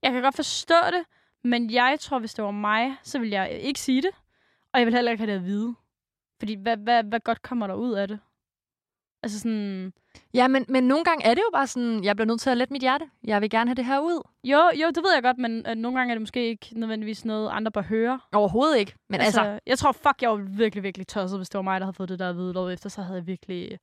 jeg 0.02 0.12
kan 0.12 0.22
godt 0.22 0.36
forstå 0.36 0.74
det, 0.92 1.04
men 1.44 1.70
jeg 1.70 1.96
tror, 2.00 2.18
hvis 2.18 2.34
det 2.34 2.44
var 2.44 2.50
mig, 2.50 2.96
så 3.02 3.18
ville 3.18 3.34
jeg 3.34 3.50
ikke 3.50 3.80
sige 3.80 4.02
det. 4.02 4.10
Og 4.72 4.80
jeg 4.80 4.86
vil 4.86 4.94
heller 4.94 5.10
ikke 5.10 5.24
have 5.24 5.32
det 5.32 5.38
at 5.38 5.44
vide. 5.44 5.74
Fordi 6.38 6.54
hvad, 6.54 6.76
hvad, 6.76 7.04
hvad 7.04 7.20
godt 7.20 7.42
kommer 7.42 7.66
der 7.66 7.74
ud 7.74 7.92
af 7.92 8.08
det? 8.08 8.18
Altså 9.22 9.38
sådan... 9.38 9.92
Ja, 10.34 10.48
men, 10.48 10.64
men 10.68 10.84
nogle 10.84 11.04
gange 11.04 11.24
er 11.24 11.34
det 11.34 11.40
jo 11.40 11.50
bare 11.52 11.66
sådan, 11.66 12.04
jeg 12.04 12.16
bliver 12.16 12.26
nødt 12.26 12.40
til 12.40 12.50
at 12.50 12.56
lette 12.56 12.72
mit 12.72 12.82
hjerte. 12.82 13.04
Jeg 13.24 13.40
vil 13.40 13.50
gerne 13.50 13.70
have 13.70 13.74
det 13.74 13.84
her 13.84 13.98
ud. 13.98 14.22
Jo, 14.44 14.58
jo, 14.82 14.88
det 14.88 14.96
ved 14.96 15.14
jeg 15.14 15.22
godt, 15.22 15.38
men 15.38 15.66
øh, 15.68 15.74
nogle 15.74 15.98
gange 15.98 16.12
er 16.12 16.14
det 16.14 16.22
måske 16.22 16.48
ikke 16.48 16.68
nødvendigvis 16.72 17.24
noget, 17.24 17.50
andre 17.52 17.72
bør 17.72 17.82
høre. 17.82 18.20
Overhovedet 18.32 18.78
ikke. 18.78 18.94
Men 19.08 19.20
altså, 19.20 19.40
altså 19.40 19.60
Jeg 19.66 19.78
tror, 19.78 19.92
fuck, 19.92 20.22
jeg 20.22 20.30
var 20.30 20.36
virkelig, 20.36 20.82
virkelig 20.82 21.06
tosset, 21.06 21.38
hvis 21.38 21.48
det 21.48 21.58
var 21.58 21.62
mig, 21.62 21.80
der 21.80 21.86
havde 21.86 21.96
fået 21.96 22.08
det 22.08 22.18
der 22.18 22.28
at 22.28 22.36
vide 22.36 22.52
lov 22.52 22.68
efter, 22.68 22.88
så 22.88 23.02
havde 23.02 23.18
jeg 23.18 23.26
virkelig... 23.26 23.78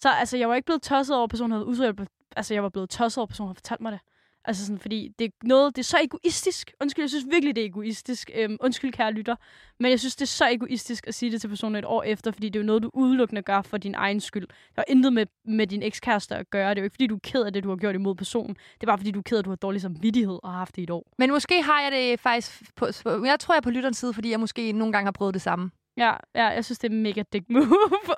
Så 0.00 0.08
altså, 0.10 0.36
jeg 0.36 0.48
var 0.48 0.54
ikke 0.54 0.66
blevet 0.66 0.82
tosset 0.82 1.16
over, 1.16 1.24
at 1.24 1.30
personen 1.30 1.52
havde 1.52 1.66
udtrykt. 1.66 2.00
Altså, 2.36 2.54
jeg 2.54 2.62
var 2.62 2.68
blevet 2.68 2.90
tosset 2.90 3.18
over, 3.18 3.24
at 3.26 3.28
personen 3.28 3.48
havde 3.48 3.56
fortalt 3.56 3.80
mig 3.80 3.92
det. 3.92 4.00
Altså 4.44 4.66
sådan, 4.66 4.78
fordi 4.78 5.08
det 5.18 5.24
er 5.24 5.30
noget, 5.44 5.76
det 5.76 5.82
er 5.82 5.84
så 5.84 5.96
egoistisk. 6.02 6.72
Undskyld, 6.82 7.02
jeg 7.02 7.10
synes 7.10 7.24
virkelig, 7.30 7.56
det 7.56 7.62
er 7.62 7.66
egoistisk. 7.66 8.30
Øhm, 8.34 8.56
undskyld, 8.60 8.92
kære 8.92 9.12
lytter. 9.12 9.36
Men 9.80 9.90
jeg 9.90 10.00
synes, 10.00 10.16
det 10.16 10.22
er 10.22 10.26
så 10.26 10.48
egoistisk 10.50 11.06
at 11.06 11.14
sige 11.14 11.32
det 11.32 11.40
til 11.40 11.48
personen 11.48 11.76
et 11.76 11.84
år 11.84 12.02
efter, 12.02 12.30
fordi 12.30 12.48
det 12.48 12.56
er 12.58 12.62
jo 12.62 12.66
noget, 12.66 12.82
du 12.82 12.90
udelukkende 12.94 13.42
gør 13.42 13.62
for 13.62 13.76
din 13.76 13.94
egen 13.94 14.20
skyld. 14.20 14.46
Der 14.46 14.54
har 14.76 14.84
intet 14.88 15.12
med, 15.12 15.26
med 15.44 15.66
din 15.66 15.82
ekskæreste 15.82 16.36
at 16.36 16.50
gøre. 16.50 16.70
Det 16.70 16.78
er 16.78 16.82
jo 16.82 16.84
ikke, 16.84 16.94
fordi 16.94 17.06
du 17.06 17.14
er 17.14 17.20
ked 17.24 17.42
af 17.42 17.52
det, 17.52 17.64
du 17.64 17.68
har 17.68 17.76
gjort 17.76 17.94
imod 17.94 18.14
personen. 18.14 18.54
Det 18.54 18.82
er 18.82 18.86
bare, 18.86 18.98
fordi 18.98 19.10
du 19.10 19.18
er 19.18 19.22
ked 19.22 19.36
af, 19.36 19.38
at 19.38 19.44
du 19.44 19.50
har 19.50 19.56
dårlig 19.56 19.80
samvittighed 19.80 20.38
og 20.42 20.50
har 20.50 20.58
haft 20.58 20.76
det 20.76 20.82
i 20.82 20.84
et 20.84 20.90
år. 20.90 21.06
men 21.18 21.30
måske 21.30 21.62
har 21.62 21.80
jeg 21.82 21.92
det 21.92 22.20
faktisk... 22.20 22.62
På, 22.76 22.86
jeg 23.06 23.40
tror, 23.40 23.54
jeg 23.54 23.58
er 23.58 23.62
på 23.62 23.70
lytterens 23.70 23.96
side, 23.96 24.12
fordi 24.12 24.30
jeg 24.30 24.40
måske 24.40 24.72
nogle 24.72 24.92
gange 24.92 25.06
har 25.06 25.12
prøvet 25.12 25.34
det 25.34 25.42
samme. 25.42 25.70
Ja, 25.96 26.12
ja, 26.34 26.46
jeg 26.46 26.64
synes, 26.64 26.78
det 26.78 26.92
er 26.92 26.94
mega 26.94 27.22
dick 27.32 27.44
move. 27.48 27.64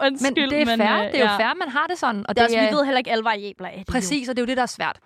Undskyld, 0.07 0.43
Men 0.43 0.51
det 0.51 0.61
er 0.63 0.77
fair. 0.77 0.99
øh, 0.99 1.13
det 1.13 1.21
er 1.21 1.25
jo 1.25 1.25
ja. 1.25 1.37
fair, 1.39 1.55
man 1.55 1.69
har 1.69 1.87
det 1.87 1.99
sådan. 1.99 2.27
Og 2.29 2.37
Det 2.37 2.41
er 2.41 2.45
også, 2.45 2.61
vi 2.61 2.77
ved 2.77 2.85
heller 2.85 2.99
ikke 2.99 3.11
alle 3.13 3.25
variabler 3.25 3.69
af 3.69 3.73
det. 3.73 3.89
jo. 3.89 3.93
Præcis, 3.93 4.29
og 4.29 4.37
det 4.37 4.43
er 4.43 4.45
jo 4.45 4.47
det, 4.47 4.57
der 4.57 4.63
er 4.63 4.67
svært. 4.67 5.01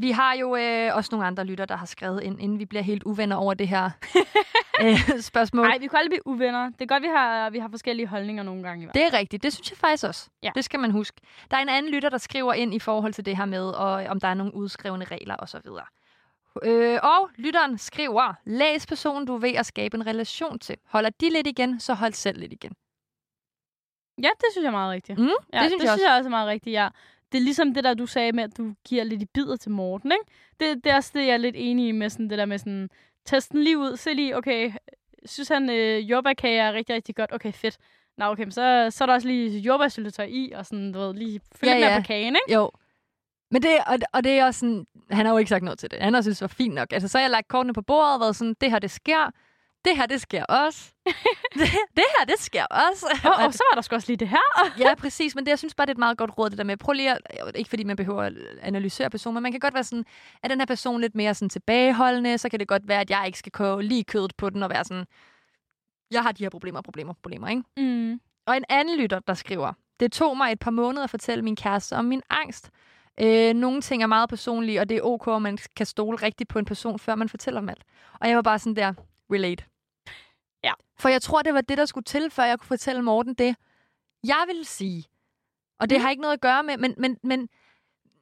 Vi 0.00 0.10
har 0.10 0.34
jo 0.34 0.56
øh, 0.56 0.96
også 0.96 1.08
nogle 1.12 1.26
andre 1.26 1.44
lytter, 1.44 1.64
der 1.64 1.76
har 1.76 1.86
skrevet 1.86 2.22
ind, 2.22 2.40
inden 2.40 2.58
vi 2.58 2.64
bliver 2.64 2.82
helt 2.82 3.02
uvenner 3.02 3.36
over 3.36 3.54
det 3.54 3.68
her 3.68 3.90
øh, 4.82 5.20
spørgsmål. 5.20 5.66
Nej, 5.66 5.78
vi 5.78 5.86
kan 5.86 5.98
aldrig 5.98 6.10
blive 6.10 6.26
uvenner. 6.26 6.70
Det 6.70 6.80
er 6.82 6.86
godt, 6.86 7.02
vi 7.02 7.08
har, 7.08 7.50
vi 7.50 7.58
har 7.58 7.68
forskellige 7.68 8.06
holdninger 8.06 8.42
nogle 8.42 8.62
gange. 8.62 8.84
I. 8.86 8.88
Det 8.94 9.02
er 9.02 9.12
rigtigt. 9.12 9.42
Det 9.42 9.52
synes 9.52 9.70
jeg 9.70 9.78
faktisk 9.78 10.04
også. 10.04 10.30
Ja. 10.42 10.50
Det 10.54 10.64
skal 10.64 10.80
man 10.80 10.90
huske. 10.90 11.20
Der 11.50 11.56
er 11.56 11.60
en 11.60 11.68
anden 11.68 11.92
lytter, 11.92 12.08
der 12.08 12.18
skriver 12.18 12.52
ind 12.52 12.74
i 12.74 12.78
forhold 12.78 13.12
til 13.12 13.26
det 13.26 13.36
her 13.36 13.44
med, 13.44 13.64
og, 13.64 14.04
om 14.04 14.20
der 14.20 14.28
er 14.28 14.34
nogle 14.34 14.54
udskrevne 14.54 15.04
regler 15.04 15.36
osv. 15.38 15.60
Øh, 16.62 16.98
og 17.02 17.30
lytteren 17.36 17.78
skriver, 17.78 18.34
læs 18.44 18.86
personen, 18.86 19.26
du 19.26 19.34
er 19.34 19.38
ved 19.38 19.54
at 19.54 19.66
skabe 19.66 19.96
en 19.96 20.06
relation 20.06 20.58
til. 20.58 20.76
Holder 20.86 21.10
de 21.10 21.30
lidt 21.30 21.46
igen, 21.46 21.80
så 21.80 21.94
hold 21.94 22.12
selv 22.12 22.38
lidt 22.38 22.52
igen. 22.52 22.72
Ja, 24.22 24.28
det 24.38 24.46
synes 24.52 24.62
jeg 24.64 24.68
er 24.68 24.72
meget 24.72 24.92
rigtigt. 24.92 25.18
Mm, 25.18 25.28
ja, 25.52 25.62
det 25.62 25.70
synes 25.70 25.72
det 25.72 25.72
jeg 25.72 25.78
synes 25.80 25.90
også. 25.90 26.06
jeg 26.06 26.16
også 26.16 26.28
er 26.28 26.30
meget 26.30 26.48
rigtigt, 26.48 26.74
ja. 26.74 26.88
Det 27.32 27.38
er 27.38 27.42
ligesom 27.42 27.74
det 27.74 27.84
der, 27.84 27.94
du 27.94 28.06
sagde 28.06 28.32
med, 28.32 28.44
at 28.44 28.56
du 28.58 28.74
giver 28.84 29.04
lidt 29.04 29.22
i 29.22 29.26
bidder 29.34 29.56
til 29.56 29.70
Morten, 29.70 30.12
ikke? 30.12 30.32
Det, 30.60 30.84
det 30.84 30.92
er 30.92 30.96
også 30.96 31.10
det, 31.14 31.26
jeg 31.26 31.32
er 31.32 31.36
lidt 31.36 31.56
enig 31.58 31.88
i 31.88 31.92
med 31.92 32.10
sådan, 32.10 32.30
det 32.30 32.38
der 32.38 32.44
med 32.46 32.58
sådan, 32.58 32.90
test 33.24 33.52
den 33.52 33.62
lige 33.62 33.78
ud, 33.78 33.96
se 33.96 34.12
lige, 34.12 34.36
okay, 34.36 34.72
synes 35.24 35.48
han 35.48 35.70
øh, 35.70 36.10
jordbærkage 36.10 36.60
er 36.60 36.72
rigtig, 36.72 36.94
rigtig 36.94 37.16
godt, 37.16 37.32
okay, 37.32 37.52
fedt. 37.52 37.78
Nå, 38.18 38.24
okay, 38.24 38.50
så, 38.50 38.88
så 38.90 39.04
er 39.04 39.06
der 39.06 39.14
også 39.14 39.28
lige 39.28 39.58
jordbærsyltetøj 39.60 40.24
i, 40.24 40.52
og 40.54 40.66
sådan, 40.66 40.92
du 40.92 40.98
ved, 40.98 41.14
lige 41.14 41.40
følge 41.54 41.72
Ja, 41.72 41.92
ja. 41.92 42.00
på 42.00 42.06
kagen, 42.06 42.36
ikke? 42.36 42.54
Jo. 42.60 42.70
Men 43.50 43.62
det, 43.62 43.70
og, 43.86 43.98
og 44.12 44.24
det 44.24 44.32
er 44.32 44.44
også 44.44 44.60
sådan, 44.60 44.86
han 45.10 45.26
har 45.26 45.32
jo 45.32 45.38
ikke 45.38 45.48
sagt 45.48 45.64
noget 45.64 45.78
til 45.78 45.90
det. 45.90 45.98
Han 46.00 46.14
har 46.14 46.22
synes 46.22 46.38
det 46.38 46.42
var 46.42 46.54
fint 46.56 46.74
nok. 46.74 46.92
Altså, 46.92 47.08
så 47.08 47.18
har 47.18 47.22
jeg 47.22 47.30
lagt 47.30 47.48
kortene 47.48 47.72
på 47.72 47.82
bordet 47.82 48.14
og 48.14 48.20
været 48.20 48.36
sådan, 48.36 48.54
det 48.60 48.70
her, 48.70 48.78
det 48.78 48.90
sker. 48.90 49.30
Det 49.86 49.96
her, 49.96 50.06
det 50.06 50.20
sker 50.20 50.44
også. 50.44 50.92
det, 51.60 51.68
det 51.96 52.04
her, 52.18 52.24
det 52.24 52.38
sker 52.38 52.64
også. 52.64 53.06
Og, 53.24 53.46
og 53.46 53.54
så 53.54 53.62
var 53.70 53.74
der 53.74 53.82
sgu 53.82 53.94
også 53.94 54.08
lige 54.08 54.16
det 54.16 54.28
her. 54.28 54.68
ja, 54.84 54.94
præcis. 54.94 55.34
Men 55.34 55.44
det, 55.44 55.50
jeg 55.50 55.58
synes 55.58 55.74
bare, 55.74 55.86
det 55.86 55.90
er 55.90 55.94
et 55.94 55.98
meget 55.98 56.18
godt 56.18 56.38
råd, 56.38 56.50
det 56.50 56.58
der 56.58 56.64
med. 56.64 56.76
Prøv 56.76 56.92
lige 56.92 57.10
at, 57.10 57.20
ikke 57.54 57.68
fordi 57.68 57.84
man 57.84 57.96
behøver 57.96 58.22
at 58.22 58.32
analysere 58.62 59.10
personen, 59.10 59.34
men 59.34 59.42
man 59.42 59.52
kan 59.52 59.60
godt 59.60 59.74
være 59.74 59.84
sådan, 59.84 60.04
at 60.42 60.50
den 60.50 60.60
her 60.60 60.66
person 60.66 61.00
lidt 61.00 61.14
mere 61.14 61.34
sådan 61.34 61.50
tilbageholdende, 61.50 62.38
så 62.38 62.48
kan 62.48 62.60
det 62.60 62.68
godt 62.68 62.88
være, 62.88 63.00
at 63.00 63.10
jeg 63.10 63.22
ikke 63.26 63.38
skal 63.38 63.52
koge 63.52 63.82
lige 63.82 64.04
kødet 64.04 64.36
på 64.36 64.50
den 64.50 64.62
og 64.62 64.70
være 64.70 64.84
sådan, 64.84 65.06
jeg 66.10 66.22
har 66.22 66.32
de 66.32 66.44
her 66.44 66.50
problemer, 66.50 66.80
problemer, 66.82 67.12
problemer, 67.12 67.48
ikke? 67.48 67.62
Mm. 67.76 68.20
Og 68.46 68.56
en 68.56 68.64
anden 68.68 68.98
lytter, 68.98 69.18
der 69.18 69.34
skriver, 69.34 69.72
det 70.00 70.12
tog 70.12 70.36
mig 70.36 70.52
et 70.52 70.58
par 70.58 70.70
måneder 70.70 71.04
at 71.04 71.10
fortælle 71.10 71.44
min 71.44 71.56
kæreste 71.56 71.96
om 71.96 72.04
min 72.04 72.22
angst. 72.30 72.70
Øh, 73.20 73.54
nogle 73.54 73.80
ting 73.80 74.02
er 74.02 74.06
meget 74.06 74.28
personlige, 74.28 74.80
og 74.80 74.88
det 74.88 74.96
er 74.96 75.02
ok, 75.02 75.28
at 75.28 75.42
man 75.42 75.58
kan 75.76 75.86
stole 75.86 76.16
rigtigt 76.16 76.48
på 76.48 76.58
en 76.58 76.64
person, 76.64 76.98
før 76.98 77.14
man 77.14 77.28
fortæller 77.28 77.60
om 77.60 77.68
alt. 77.68 77.84
Og 78.20 78.28
jeg 78.28 78.36
var 78.36 78.42
bare 78.42 78.58
sådan 78.58 78.76
der, 78.76 78.92
relate. 79.32 79.64
Ja. 80.66 80.72
For 80.98 81.08
jeg 81.08 81.22
tror, 81.22 81.42
det 81.42 81.54
var 81.54 81.60
det, 81.60 81.78
der 81.78 81.84
skulle 81.86 82.04
til, 82.04 82.30
før 82.30 82.44
jeg 82.44 82.58
kunne 82.58 82.66
fortælle 82.66 83.02
Morten 83.02 83.34
det, 83.34 83.56
jeg 84.24 84.44
ville 84.46 84.64
sige. 84.64 85.04
Og 85.78 85.90
det 85.90 85.98
mm. 85.98 86.02
har 86.02 86.10
ikke 86.10 86.22
noget 86.22 86.34
at 86.34 86.40
gøre 86.40 86.62
med, 86.62 86.76
men, 86.76 86.94
men, 86.98 87.18
men 87.22 87.48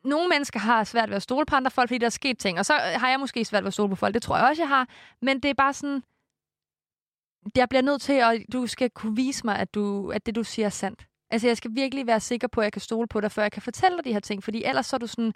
nogle 0.05 0.29
mennesker 0.29 0.61
har 0.61 0.85
svært 0.85 1.09
ved 1.09 1.17
at 1.17 1.23
stole 1.23 1.47
på 1.47 1.57
andre 1.57 1.71
folk, 1.71 1.89
fordi 1.89 1.99
der 1.99 2.07
er 2.07 2.11
sket 2.11 2.39
ting. 2.39 2.59
Og 2.59 2.67
så 2.67 2.73
har 2.73 3.09
jeg 3.09 3.21
måske 3.21 3.45
svært 3.45 3.63
ved 3.63 3.69
at 3.69 3.73
stole 3.73 3.89
på 3.89 3.97
folk. 3.97 4.15
Det 4.15 4.23
tror 4.23 4.37
jeg 4.37 4.47
også, 4.47 4.63
jeg 4.63 4.69
har. 4.69 4.89
Men 5.23 5.41
det 5.41 5.51
er 5.51 5.55
bare 5.55 5.73
sådan, 5.73 6.03
jeg 7.57 7.69
bliver 7.69 7.83
nødt 7.83 8.03
til, 8.03 8.13
at 8.13 8.43
du 8.53 8.67
skal 8.67 8.91
kunne 8.91 9.17
vise 9.17 9.47
mig, 9.47 9.59
at, 9.59 9.75
du, 9.75 10.11
at 10.11 10.27
det, 10.27 10.35
du 10.35 10.45
siger, 10.45 10.67
er 10.67 10.71
sandt. 10.71 11.07
Altså, 11.31 11.47
jeg 11.47 11.57
skal 11.57 11.71
virkelig 11.75 12.07
være 12.07 12.21
sikker 12.21 12.49
på, 12.49 12.61
at 12.61 12.65
jeg 12.65 12.73
kan 12.73 12.81
stole 12.81 13.09
på 13.09 13.21
dig, 13.21 13.33
før 13.33 13.43
jeg 13.43 13.53
kan 13.53 13.63
fortælle 13.63 13.97
dig 13.97 14.05
de 14.05 14.13
her 14.13 14.21
ting. 14.21 14.45
Fordi 14.45 14.65
ellers 14.65 14.87
så 14.87 14.97
er 14.97 14.99
du 14.99 15.07
sådan 15.07 15.33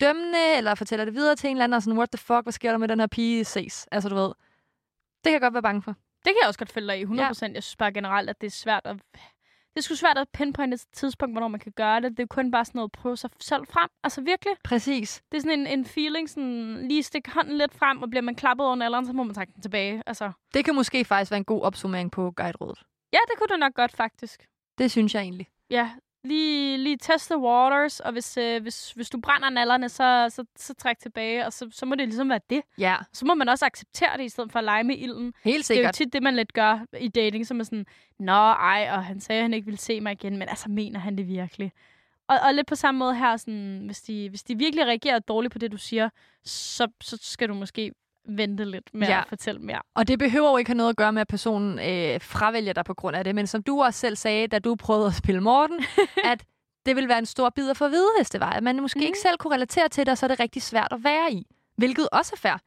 dømmende, 0.00 0.56
eller 0.56 0.74
fortæller 0.74 1.04
det 1.04 1.14
videre 1.14 1.36
til 1.36 1.50
en 1.50 1.56
eller 1.56 1.64
anden, 1.64 1.76
og 1.76 1.82
sådan, 1.82 1.98
what 1.98 2.10
the 2.10 2.18
fuck, 2.18 2.42
hvad 2.42 2.52
sker 2.52 2.70
der 2.70 2.78
med 2.78 2.88
den 2.88 3.00
her 3.00 3.06
pige 3.06 3.44
ses? 3.44 3.88
Altså, 3.92 4.08
du 4.08 4.14
ved. 4.14 4.32
Det 5.24 5.24
kan 5.24 5.32
jeg 5.32 5.40
godt 5.40 5.54
være 5.54 5.62
bange 5.62 5.82
for. 5.82 5.94
Det 6.24 6.30
kan 6.32 6.36
jeg 6.42 6.48
også 6.48 6.58
godt 6.58 6.72
følge 6.72 6.88
dig 6.88 7.00
i 7.00 7.04
100%. 7.04 7.14
Ja. 7.16 7.26
Jeg 7.26 7.62
synes 7.62 7.76
bare 7.76 7.92
generelt, 7.92 8.30
at 8.30 8.40
det 8.40 8.46
er 8.46 8.50
svært 8.50 8.82
at... 8.84 8.96
Det 9.74 9.78
er 9.78 9.82
sgu 9.82 9.94
svært 9.94 10.18
at 10.18 10.28
pinpointe 10.28 10.74
et 10.74 10.84
tidspunkt, 10.92 11.34
hvornår 11.34 11.48
man 11.48 11.60
kan 11.60 11.72
gøre 11.72 12.00
det. 12.00 12.16
Det 12.16 12.22
er 12.22 12.26
kun 12.26 12.50
bare 12.50 12.64
sådan 12.64 12.78
noget 12.78 12.88
at 12.88 12.92
prøve 12.92 13.16
sig 13.16 13.30
selv 13.40 13.66
frem. 13.66 13.90
Altså 14.04 14.20
virkelig. 14.20 14.52
Præcis. 14.64 15.22
Det 15.32 15.36
er 15.36 15.42
sådan 15.42 15.60
en, 15.60 15.66
en 15.66 15.84
feeling, 15.84 16.30
sådan 16.30 16.88
lige 16.88 17.02
stikke 17.02 17.30
hånden 17.30 17.58
lidt 17.58 17.74
frem, 17.74 18.02
og 18.02 18.10
bliver 18.10 18.22
man 18.22 18.34
klappet 18.34 18.66
over 18.66 18.82
alderen, 18.84 19.06
så 19.06 19.12
må 19.12 19.22
man 19.22 19.34
trække 19.34 19.52
den 19.52 19.62
tilbage. 19.62 20.02
Altså. 20.06 20.32
Det 20.54 20.64
kan 20.64 20.74
måske 20.74 21.04
faktisk 21.04 21.30
være 21.30 21.38
en 21.38 21.44
god 21.44 21.62
opsummering 21.62 22.10
på 22.10 22.30
guiderådet. 22.30 22.82
Ja, 23.12 23.18
det 23.28 23.38
kunne 23.38 23.48
du 23.48 23.56
nok 23.56 23.74
godt, 23.74 23.92
faktisk. 23.92 24.46
Det 24.78 24.90
synes 24.90 25.14
jeg 25.14 25.22
egentlig. 25.22 25.46
Ja, 25.70 25.90
lige, 26.24 26.78
lige 26.78 26.96
test 26.96 27.30
the 27.30 27.38
waters, 27.38 28.00
og 28.00 28.12
hvis, 28.12 28.36
øh, 28.36 28.62
hvis, 28.62 28.92
hvis 28.92 29.10
du 29.10 29.20
brænder 29.20 29.50
nallerne, 29.50 29.88
så, 29.88 30.26
så, 30.30 30.44
så 30.56 30.74
træk 30.74 30.98
tilbage, 30.98 31.46
og 31.46 31.52
så, 31.52 31.68
så 31.72 31.86
må 31.86 31.94
det 31.94 32.08
ligesom 32.08 32.28
være 32.28 32.40
det. 32.50 32.62
Ja. 32.78 32.96
Så 33.12 33.24
må 33.26 33.34
man 33.34 33.48
også 33.48 33.64
acceptere 33.66 34.16
det, 34.16 34.24
i 34.24 34.28
stedet 34.28 34.52
for 34.52 34.58
at 34.58 34.64
lege 34.64 34.84
med 34.84 34.96
ilden. 34.98 35.34
Helt 35.44 35.44
Det 35.44 35.50
er 35.52 35.56
jo 35.58 35.62
sikkert. 35.62 35.94
tit 35.94 36.12
det, 36.12 36.22
man 36.22 36.36
lidt 36.36 36.52
gør 36.52 36.78
i 37.00 37.08
dating, 37.08 37.46
som 37.46 37.60
er 37.60 37.64
sådan, 37.64 37.86
nå 38.18 38.32
ej, 38.32 38.88
og 38.92 39.04
han 39.04 39.20
sagde, 39.20 39.38
at 39.38 39.44
han 39.44 39.54
ikke 39.54 39.64
ville 39.64 39.78
se 39.78 40.00
mig 40.00 40.12
igen, 40.12 40.36
men 40.38 40.48
altså 40.48 40.68
mener 40.68 41.00
han 41.00 41.18
det 41.18 41.28
virkelig? 41.28 41.72
Og, 42.28 42.38
og 42.44 42.54
lidt 42.54 42.66
på 42.66 42.74
samme 42.74 42.98
måde 42.98 43.14
her, 43.14 43.36
sådan, 43.36 43.82
hvis, 43.86 44.00
de, 44.02 44.28
hvis 44.28 44.42
de 44.42 44.58
virkelig 44.58 44.86
reagerer 44.86 45.18
dårligt 45.18 45.52
på 45.52 45.58
det, 45.58 45.72
du 45.72 45.76
siger, 45.76 46.08
så, 46.44 46.88
så 47.00 47.18
skal 47.22 47.48
du 47.48 47.54
måske 47.54 47.92
vente 48.28 48.64
lidt 48.64 48.90
med 48.94 49.08
Ja. 49.08 49.18
at 49.20 49.28
fortælle 49.28 49.60
mere. 49.60 49.80
Og 49.94 50.08
det 50.08 50.18
behøver 50.18 50.50
jo 50.50 50.56
ikke 50.56 50.68
have 50.68 50.76
noget 50.76 50.90
at 50.90 50.96
gøre 50.96 51.12
med, 51.12 51.20
at 51.20 51.28
personen 51.28 51.78
øh, 51.78 52.20
fravælger 52.20 52.72
dig 52.72 52.84
på 52.84 52.94
grund 52.94 53.16
af 53.16 53.24
det. 53.24 53.34
Men 53.34 53.46
som 53.46 53.62
du 53.62 53.82
også 53.82 54.00
selv 54.00 54.16
sagde, 54.16 54.46
da 54.46 54.58
du 54.58 54.74
prøvede 54.74 55.06
at 55.06 55.14
spille 55.14 55.40
Morten, 55.40 55.84
at 56.32 56.44
det 56.86 56.96
vil 56.96 57.08
være 57.08 57.18
en 57.18 57.26
stor 57.26 57.50
bid 57.50 57.70
at 57.70 57.76
få 57.76 57.84
at 57.84 57.90
vide, 57.90 58.08
hvis 58.18 58.30
det 58.30 58.40
var. 58.40 58.50
At 58.50 58.62
man 58.62 58.80
måske 58.80 58.98
Mhm. 58.98 59.06
ikke 59.06 59.18
selv 59.18 59.36
kunne 59.38 59.54
relatere 59.54 59.88
til 59.88 60.06
det, 60.06 60.12
og 60.12 60.18
så 60.18 60.26
er 60.26 60.28
det 60.28 60.40
rigtig 60.40 60.62
svært 60.62 60.88
at 60.90 61.04
være 61.04 61.32
i. 61.32 61.46
Hvilket 61.76 62.08
også 62.12 62.32
er 62.34 62.38
fair. 62.38 62.58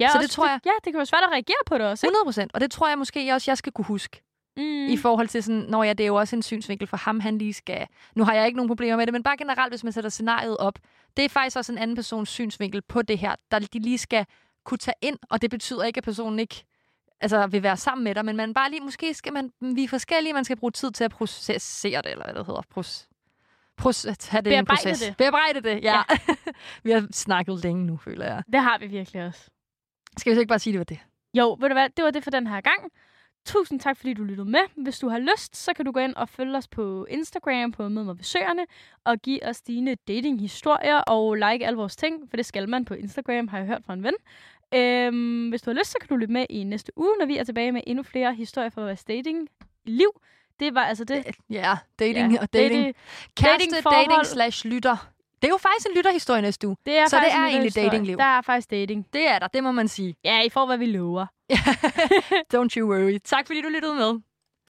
Ja, 0.00 0.08
Så 0.08 0.18
det 0.18 0.24
også 0.24 0.34
tror 0.36 0.46
jeg- 0.48 0.60
Ja, 0.66 0.70
det 0.84 0.92
kan 0.92 0.96
være 0.96 1.06
svært 1.06 1.22
at 1.22 1.30
reagere 1.32 1.56
på 1.66 1.78
det 1.78 1.86
også, 1.86 2.06
ikke? 2.06 2.10
100 2.12 2.24
procent. 2.26 2.50
Og 2.54 2.60
det 2.60 2.70
tror 2.70 2.88
jeg 2.88 2.98
måske 2.98 3.32
også, 3.34 3.50
jeg 3.50 3.58
skal 3.58 3.72
kunne 3.72 3.84
huske. 3.84 4.22
Mm. 4.56 4.62
I 4.88 4.96
forhold 4.96 5.28
til 5.28 5.42
sådan, 5.42 5.60
når 5.68 5.84
ja, 5.84 5.92
det 5.92 6.04
er 6.04 6.08
jo 6.08 6.14
også 6.14 6.36
en 6.36 6.42
synsvinkel 6.42 6.86
for 6.88 6.96
ham, 6.96 7.20
han 7.20 7.38
lige 7.38 7.52
skal... 7.54 7.86
Nu 8.16 8.24
har 8.24 8.34
jeg 8.34 8.46
ikke 8.46 8.56
nogen 8.56 8.68
problemer 8.68 8.96
med 8.96 9.06
det, 9.06 9.12
men 9.12 9.22
bare 9.22 9.36
generelt, 9.36 9.72
hvis 9.72 9.84
man 9.84 9.92
sætter 9.92 10.10
scenariet 10.10 10.56
op, 10.56 10.78
det 11.16 11.24
er 11.24 11.28
faktisk 11.28 11.56
også 11.56 11.72
en 11.72 11.78
anden 11.78 11.96
persons 11.96 12.28
synsvinkel 12.28 12.82
på 12.82 13.02
det 13.02 13.18
her, 13.18 13.34
der 13.50 13.58
de 13.58 13.78
lige 13.78 13.98
skal 13.98 14.26
kunne 14.64 14.78
tage 14.78 14.94
ind, 15.00 15.18
og 15.30 15.42
det 15.42 15.50
betyder 15.50 15.84
ikke, 15.84 15.98
at 15.98 16.04
personen 16.04 16.38
ikke 16.38 16.64
altså, 17.20 17.46
vil 17.46 17.62
være 17.62 17.76
sammen 17.76 18.04
med 18.04 18.14
dig, 18.14 18.24
men 18.24 18.36
man 18.36 18.54
bare 18.54 18.70
lige, 18.70 18.80
måske 18.80 19.14
skal 19.14 19.32
man, 19.32 19.52
vi 19.60 19.84
er 19.84 19.88
forskellige, 19.88 20.32
man 20.32 20.44
skal 20.44 20.56
bruge 20.56 20.70
tid 20.70 20.90
til 20.90 21.04
at 21.04 21.10
processere 21.10 22.02
det, 22.02 22.10
eller 22.10 22.24
hvad 22.24 22.34
det 22.34 22.46
hedder. 22.46 22.62
Pros, 23.76 24.04
at 24.04 24.28
have 24.28 24.42
det 24.42 24.58
en 24.58 24.64
Bearbejde 24.64 24.82
proces. 24.82 25.00
det. 25.00 25.16
Bearbejde 25.16 25.60
det, 25.60 25.84
ja. 25.84 26.02
ja. 26.10 26.34
vi 26.84 26.90
har 26.90 27.06
snakket 27.12 27.64
længe 27.64 27.86
nu, 27.86 27.96
føler 27.96 28.24
jeg. 28.26 28.42
Det 28.52 28.60
har 28.60 28.78
vi 28.78 28.86
virkelig 28.86 29.26
også. 29.26 29.50
Skal 30.18 30.30
vi 30.30 30.34
så 30.34 30.40
ikke 30.40 30.48
bare 30.48 30.58
sige, 30.58 30.72
det 30.72 30.78
var 30.78 30.84
det? 30.84 30.98
Jo, 31.34 31.56
ved 31.60 31.68
du 31.68 31.74
hvad, 31.74 31.88
det 31.96 32.04
var 32.04 32.10
det 32.10 32.24
for 32.24 32.30
den 32.30 32.46
her 32.46 32.60
gang. 32.60 32.92
Tusind 33.44 33.80
tak, 33.80 33.96
fordi 33.96 34.14
du 34.14 34.24
lyttede 34.24 34.50
med. 34.50 34.60
Hvis 34.76 34.98
du 34.98 35.08
har 35.08 35.18
lyst, 35.18 35.56
så 35.56 35.72
kan 35.74 35.84
du 35.84 35.92
gå 35.92 36.00
ind 36.00 36.14
og 36.14 36.28
følge 36.28 36.56
os 36.56 36.68
på 36.68 37.06
Instagram 37.10 37.72
på 37.72 37.88
Mød 37.88 38.04
mig 38.04 38.16
ved 38.16 38.24
Søerne, 38.24 38.66
og 39.04 39.18
give 39.18 39.46
os 39.46 39.62
dine 39.62 39.94
datinghistorier 40.08 40.96
og 40.96 41.34
like 41.34 41.66
alle 41.66 41.76
vores 41.76 41.96
ting, 41.96 42.30
for 42.30 42.36
det 42.36 42.46
skal 42.46 42.68
man 42.68 42.84
på 42.84 42.94
Instagram, 42.94 43.48
har 43.48 43.58
jeg 43.58 43.66
hørt 43.66 43.84
fra 43.86 43.92
en 43.92 44.02
ven. 44.02 44.14
Øhm, 44.74 45.48
hvis 45.48 45.62
du 45.62 45.70
har 45.70 45.78
lyst, 45.78 45.90
så 45.90 45.96
kan 46.00 46.08
du 46.08 46.16
lytte 46.16 46.32
med 46.32 46.46
i 46.50 46.64
næste 46.64 46.92
uge, 46.96 47.16
når 47.18 47.26
vi 47.26 47.38
er 47.38 47.44
tilbage 47.44 47.72
med 47.72 47.80
endnu 47.86 48.02
flere 48.02 48.34
historier 48.34 48.70
fra 48.70 48.80
vores 48.82 49.04
dating-liv. 49.04 50.10
Det 50.60 50.74
var 50.74 50.80
altså 50.84 51.04
det. 51.04 51.24
Ja, 51.50 51.76
dating 51.98 52.32
ja, 52.32 52.40
og 52.40 52.52
dating. 52.52 52.86
Det, 52.86 52.96
Kæreste, 53.36 53.66
datingforhold. 53.66 54.08
dating 54.08 54.26
slash 54.26 54.66
lytter. 54.66 54.96
Det 55.42 55.48
er 55.48 55.52
jo 55.52 55.56
faktisk 55.58 55.88
en 55.88 55.96
lytterhistorie 55.96 56.42
næste 56.42 56.66
uge. 56.68 56.76
det 56.86 56.98
er 56.98 57.08
Så 57.08 57.16
det 57.16 57.32
er 57.32 57.44
en 57.44 57.50
egentlig 57.50 57.74
datingliv. 57.74 58.16
Der 58.16 58.24
er 58.24 58.42
faktisk 58.42 58.70
dating. 58.70 59.06
Det 59.12 59.28
er 59.28 59.38
der, 59.38 59.46
det 59.46 59.62
må 59.62 59.72
man 59.72 59.88
sige. 59.88 60.16
Ja, 60.24 60.42
I 60.42 60.48
får, 60.48 60.66
hvad 60.66 60.78
vi 60.78 60.86
lover. 60.86 61.26
Don't 62.54 62.76
you 62.76 62.88
worry. 62.90 63.18
Tak 63.24 63.46
fordi 63.46 63.62
du 63.62 63.68
lyttede 63.68 63.94
med. 63.94 64.20